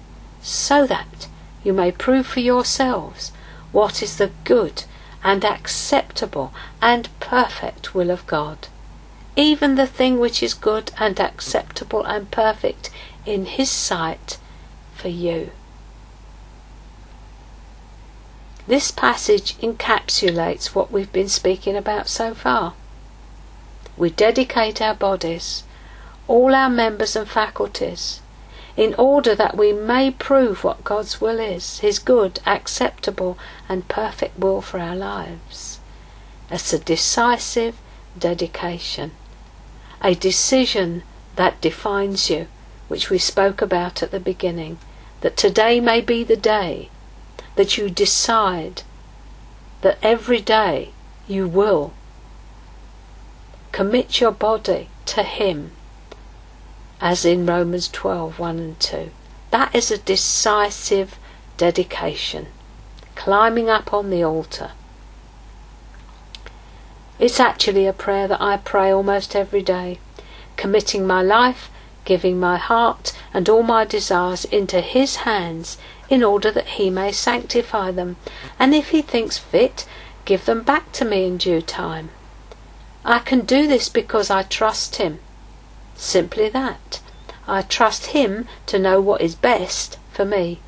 so 0.42 0.86
that 0.86 1.26
you 1.62 1.72
may 1.72 1.90
prove 1.90 2.26
for 2.26 2.40
yourselves 2.40 3.32
what 3.72 4.02
is 4.02 4.18
the 4.18 4.30
good 4.44 4.84
and 5.24 5.44
acceptable 5.44 6.52
and 6.82 7.08
perfect 7.18 7.94
will 7.94 8.10
of 8.10 8.26
God. 8.26 8.68
Even 9.36 9.74
the 9.74 9.86
thing 9.86 10.20
which 10.20 10.42
is 10.42 10.54
good 10.54 10.92
and 10.98 11.18
acceptable 11.18 12.04
and 12.04 12.30
perfect 12.30 12.90
in 13.24 13.46
His 13.46 13.70
sight 13.70 14.38
for 14.94 15.08
you. 15.08 15.50
This 18.66 18.90
passage 18.90 19.58
encapsulates 19.58 20.74
what 20.74 20.90
we've 20.90 21.12
been 21.12 21.28
speaking 21.28 21.76
about 21.76 22.08
so 22.08 22.32
far. 22.32 22.72
We 23.96 24.08
dedicate 24.08 24.80
our 24.80 24.94
bodies, 24.94 25.64
all 26.26 26.54
our 26.54 26.70
members 26.70 27.14
and 27.14 27.28
faculties, 27.28 28.22
in 28.74 28.94
order 28.94 29.34
that 29.34 29.56
we 29.56 29.74
may 29.74 30.10
prove 30.10 30.64
what 30.64 30.82
God's 30.82 31.20
will 31.20 31.38
is, 31.38 31.80
His 31.80 31.98
good, 31.98 32.40
acceptable, 32.46 33.38
and 33.68 33.86
perfect 33.86 34.38
will 34.38 34.62
for 34.62 34.80
our 34.80 34.96
lives. 34.96 35.78
It's 36.50 36.72
a 36.72 36.78
decisive 36.78 37.76
dedication, 38.18 39.10
a 40.00 40.14
decision 40.14 41.02
that 41.36 41.60
defines 41.60 42.30
you, 42.30 42.48
which 42.88 43.10
we 43.10 43.18
spoke 43.18 43.60
about 43.60 44.02
at 44.02 44.10
the 44.10 44.20
beginning, 44.20 44.78
that 45.20 45.36
today 45.36 45.80
may 45.80 46.00
be 46.00 46.24
the 46.24 46.36
day 46.36 46.88
that 47.56 47.78
you 47.78 47.90
decide 47.90 48.82
that 49.82 49.98
every 50.02 50.40
day 50.40 50.90
you 51.28 51.46
will 51.46 51.92
commit 53.72 54.20
your 54.20 54.32
body 54.32 54.88
to 55.06 55.22
Him, 55.22 55.72
as 57.00 57.24
in 57.24 57.46
Romans 57.46 57.88
12 57.88 58.38
1 58.38 58.58
and 58.58 58.80
2. 58.80 59.10
That 59.50 59.74
is 59.74 59.90
a 59.90 59.98
decisive 59.98 61.18
dedication, 61.56 62.46
climbing 63.14 63.68
up 63.68 63.92
on 63.92 64.10
the 64.10 64.24
altar. 64.24 64.72
It's 67.18 67.38
actually 67.38 67.86
a 67.86 67.92
prayer 67.92 68.26
that 68.26 68.40
I 68.40 68.56
pray 68.56 68.90
almost 68.90 69.36
every 69.36 69.62
day, 69.62 69.98
committing 70.56 71.06
my 71.06 71.22
life, 71.22 71.70
giving 72.04 72.38
my 72.38 72.56
heart 72.56 73.16
and 73.32 73.48
all 73.48 73.62
my 73.62 73.84
desires 73.84 74.44
into 74.44 74.80
His 74.80 75.16
hands 75.16 75.78
in 76.08 76.22
order 76.22 76.50
that 76.50 76.66
he 76.78 76.90
may 76.90 77.12
sanctify 77.12 77.90
them, 77.90 78.16
and 78.58 78.74
if 78.74 78.90
he 78.90 79.02
thinks 79.02 79.38
fit, 79.38 79.86
give 80.24 80.44
them 80.44 80.62
back 80.62 80.92
to 80.92 81.04
me 81.04 81.26
in 81.26 81.36
due 81.36 81.62
time. 81.62 82.10
I 83.04 83.18
can 83.18 83.40
do 83.40 83.66
this 83.66 83.88
because 83.88 84.30
I 84.30 84.42
trust 84.42 84.96
him. 84.96 85.20
Simply 85.96 86.48
that. 86.48 87.00
I 87.46 87.62
trust 87.62 88.06
him 88.06 88.46
to 88.66 88.78
know 88.78 89.00
what 89.00 89.20
is 89.20 89.34
best 89.34 89.98
for 90.10 90.24
me. 90.24 90.60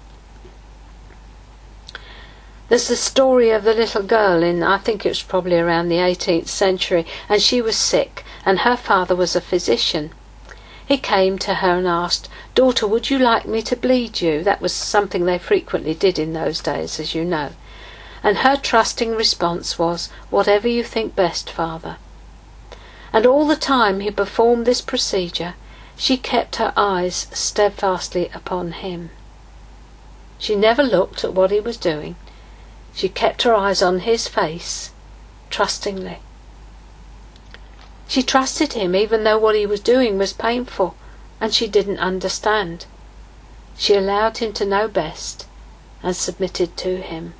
There's 2.69 2.89
the 2.89 2.97
story 2.97 3.51
of 3.51 3.63
the 3.63 3.75
little 3.75 4.03
girl 4.03 4.43
in, 4.43 4.63
I 4.63 4.79
think 4.79 5.07
it 5.07 5.11
was 5.11 5.23
probably 5.23 5.57
around 5.57 5.89
the 5.89 5.97
18th 5.97 6.49
century, 6.49 7.07
and 7.29 7.41
she 7.41 7.63
was 7.63 7.77
sick, 7.77 8.25
and 8.45 8.61
her 8.61 8.77
father 8.77 9.15
was 9.15 9.37
a 9.37 9.41
physician. 9.41 10.11
He 10.87 10.99
came 10.99 11.37
to 11.41 11.55
her 11.55 11.79
and 11.79 11.89
asked, 11.89 12.29
Daughter, 12.55 12.87
would 12.87 13.11
you 13.11 13.19
like 13.19 13.47
me 13.47 13.61
to 13.63 13.75
bleed 13.75 14.21
you? 14.21 14.45
That 14.45 14.61
was 14.61 14.73
something 14.73 15.25
they 15.25 15.39
frequently 15.39 15.95
did 15.95 16.17
in 16.17 16.33
those 16.33 16.61
days, 16.61 17.01
as 17.01 17.13
you 17.13 17.25
know. 17.25 17.51
And 18.23 18.39
her 18.39 18.57
trusting 18.57 19.17
response 19.17 19.79
was, 19.79 20.11
Whatever 20.31 20.69
you 20.69 20.85
think 20.85 21.17
best, 21.17 21.51
father. 21.51 21.97
And 23.13 23.27
all 23.27 23.47
the 23.47 23.57
time 23.57 24.01
he 24.01 24.11
performed 24.13 24.65
this 24.65 24.81
procedure, 24.81 25.55
she 25.97 26.17
kept 26.17 26.57
her 26.57 26.73
eyes 26.77 27.27
steadfastly 27.33 28.31
upon 28.33 28.73
him. 28.73 29.11
She 30.39 30.55
never 30.55 30.83
looked 30.83 31.25
at 31.25 31.35
what 31.35 31.51
he 31.51 31.59
was 31.59 31.77
doing. 31.79 32.15
She 32.95 33.09
kept 33.09 33.43
her 33.43 33.55
eyes 33.55 33.83
on 33.83 34.01
his 34.01 34.29
face, 34.29 34.93
trustingly. 35.51 36.19
She 38.09 38.23
trusted 38.23 38.75
him 38.75 38.95
even 38.95 39.25
though 39.25 39.39
what 39.39 39.55
he 39.55 39.67
was 39.67 39.81
doing 39.81 40.19
was 40.19 40.33
painful 40.33 40.95
and 41.41 41.53
she 41.53 41.67
didn't 41.67 41.99
understand. 41.99 42.87
She 43.77 43.95
allowed 43.95 44.39
him 44.39 44.53
to 44.55 44.65
know 44.65 44.89
best 44.89 45.47
and 46.03 46.17
submitted 46.17 46.77
to 46.79 46.97
him. 46.99 47.35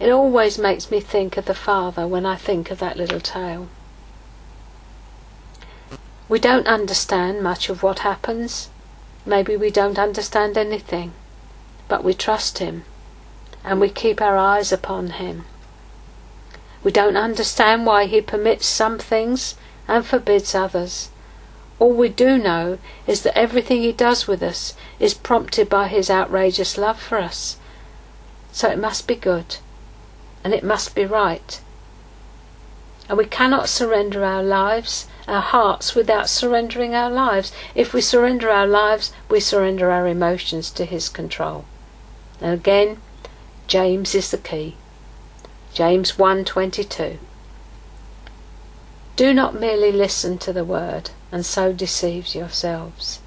It 0.00 0.10
always 0.10 0.58
makes 0.58 0.90
me 0.90 1.00
think 1.00 1.36
of 1.36 1.44
the 1.44 1.54
father 1.54 2.06
when 2.06 2.26
I 2.26 2.36
think 2.36 2.70
of 2.70 2.78
that 2.80 2.96
little 2.96 3.20
tale. 3.20 3.68
We 6.28 6.38
don't 6.38 6.66
understand 6.66 7.42
much 7.42 7.68
of 7.68 7.82
what 7.82 8.00
happens. 8.00 8.70
Maybe 9.26 9.56
we 9.56 9.70
don't 9.70 9.98
understand 9.98 10.56
anything. 10.56 11.12
But 11.88 12.02
we 12.02 12.14
trust 12.14 12.58
him 12.58 12.84
and 13.64 13.80
we 13.80 13.88
keep 13.90 14.20
our 14.20 14.36
eyes 14.36 14.72
upon 14.72 15.10
him. 15.10 15.44
We 16.84 16.90
don't 16.90 17.16
understand 17.16 17.86
why 17.86 18.06
he 18.06 18.20
permits 18.20 18.66
some 18.66 18.98
things 18.98 19.54
and 19.86 20.04
forbids 20.04 20.54
others. 20.54 21.10
All 21.78 21.92
we 21.92 22.08
do 22.08 22.38
know 22.38 22.78
is 23.06 23.22
that 23.22 23.36
everything 23.36 23.82
he 23.82 23.92
does 23.92 24.26
with 24.26 24.42
us 24.42 24.74
is 25.00 25.14
prompted 25.14 25.68
by 25.68 25.88
his 25.88 26.10
outrageous 26.10 26.78
love 26.78 27.00
for 27.00 27.18
us. 27.18 27.56
So 28.52 28.68
it 28.68 28.78
must 28.78 29.08
be 29.08 29.14
good, 29.14 29.56
and 30.44 30.54
it 30.54 30.62
must 30.62 30.94
be 30.94 31.04
right. 31.04 31.60
And 33.08 33.18
we 33.18 33.24
cannot 33.24 33.68
surrender 33.68 34.24
our 34.24 34.42
lives, 34.42 35.08
our 35.26 35.40
hearts, 35.40 35.94
without 35.94 36.28
surrendering 36.28 36.94
our 36.94 37.10
lives. 37.10 37.52
If 37.74 37.92
we 37.92 38.00
surrender 38.00 38.50
our 38.50 38.66
lives, 38.66 39.12
we 39.28 39.40
surrender 39.40 39.90
our 39.90 40.06
emotions 40.06 40.70
to 40.72 40.84
his 40.84 41.08
control. 41.08 41.64
And 42.40 42.54
again, 42.54 42.98
James 43.66 44.14
is 44.14 44.30
the 44.30 44.38
key. 44.38 44.76
James 45.74 46.18
1:22 46.18 47.18
Do 49.16 49.32
not 49.32 49.54
merely 49.58 49.90
listen 49.90 50.36
to 50.38 50.52
the 50.52 50.64
word 50.66 51.10
and 51.30 51.46
so 51.46 51.72
deceive 51.72 52.34
yourselves. 52.34 53.20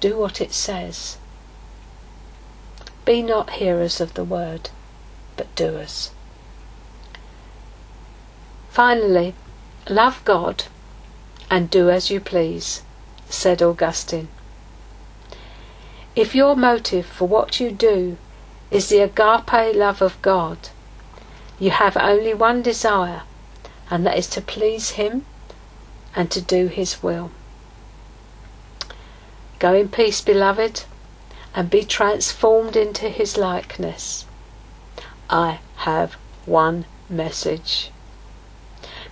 Do 0.00 0.16
what 0.16 0.40
it 0.40 0.54
says. 0.54 1.18
Be 3.04 3.20
not 3.20 3.50
hearers 3.60 4.00
of 4.00 4.14
the 4.14 4.24
word, 4.24 4.70
but 5.36 5.54
doers. 5.54 6.12
Finally, 8.70 9.34
love 9.90 10.24
God 10.24 10.64
and 11.50 11.68
do 11.68 11.90
as 11.90 12.10
you 12.10 12.20
please, 12.20 12.82
said 13.28 13.60
Augustine. 13.62 14.28
If 16.16 16.34
your 16.34 16.56
motive 16.56 17.04
for 17.04 17.28
what 17.28 17.60
you 17.60 17.70
do 17.70 18.16
is 18.70 18.88
the 18.88 19.00
agape 19.00 19.76
love 19.76 20.00
of 20.00 20.20
God, 20.22 20.70
you 21.58 21.70
have 21.70 21.96
only 21.96 22.34
one 22.34 22.62
desire, 22.62 23.22
and 23.90 24.06
that 24.06 24.18
is 24.18 24.28
to 24.28 24.40
please 24.40 24.90
Him 24.90 25.24
and 26.16 26.30
to 26.30 26.40
do 26.40 26.66
His 26.66 27.02
will. 27.02 27.30
Go 29.58 29.74
in 29.74 29.88
peace, 29.88 30.20
beloved, 30.20 30.84
and 31.54 31.70
be 31.70 31.84
transformed 31.84 32.76
into 32.76 33.08
His 33.08 33.36
likeness. 33.36 34.26
I 35.30 35.60
have 35.76 36.14
one 36.44 36.86
message. 37.08 37.90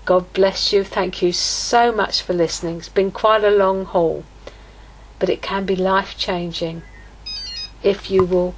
God 0.05 0.33
bless 0.33 0.73
you. 0.73 0.83
Thank 0.83 1.23
you 1.23 1.33
so 1.33 1.93
much 1.93 2.23
for 2.23 2.33
listening. 2.33 2.79
It's 2.79 2.89
been 2.89 3.13
quite 3.13 3.45
a 3.45 3.51
long 3.51 3.85
haul, 3.85 4.25
but 5.19 5.29
it 5.29 5.43
can 5.43 5.65
be 5.65 5.77
life 5.77 6.19
changing 6.19 6.83
if 7.83 8.11
you 8.11 8.25
will 8.25 8.55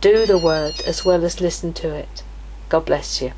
do 0.00 0.24
the 0.24 0.38
word 0.38 0.80
as 0.86 1.04
well 1.04 1.24
as 1.24 1.42
listen 1.42 1.74
to 1.74 1.94
it. 1.94 2.22
God 2.70 2.86
bless 2.86 3.20
you. 3.20 3.32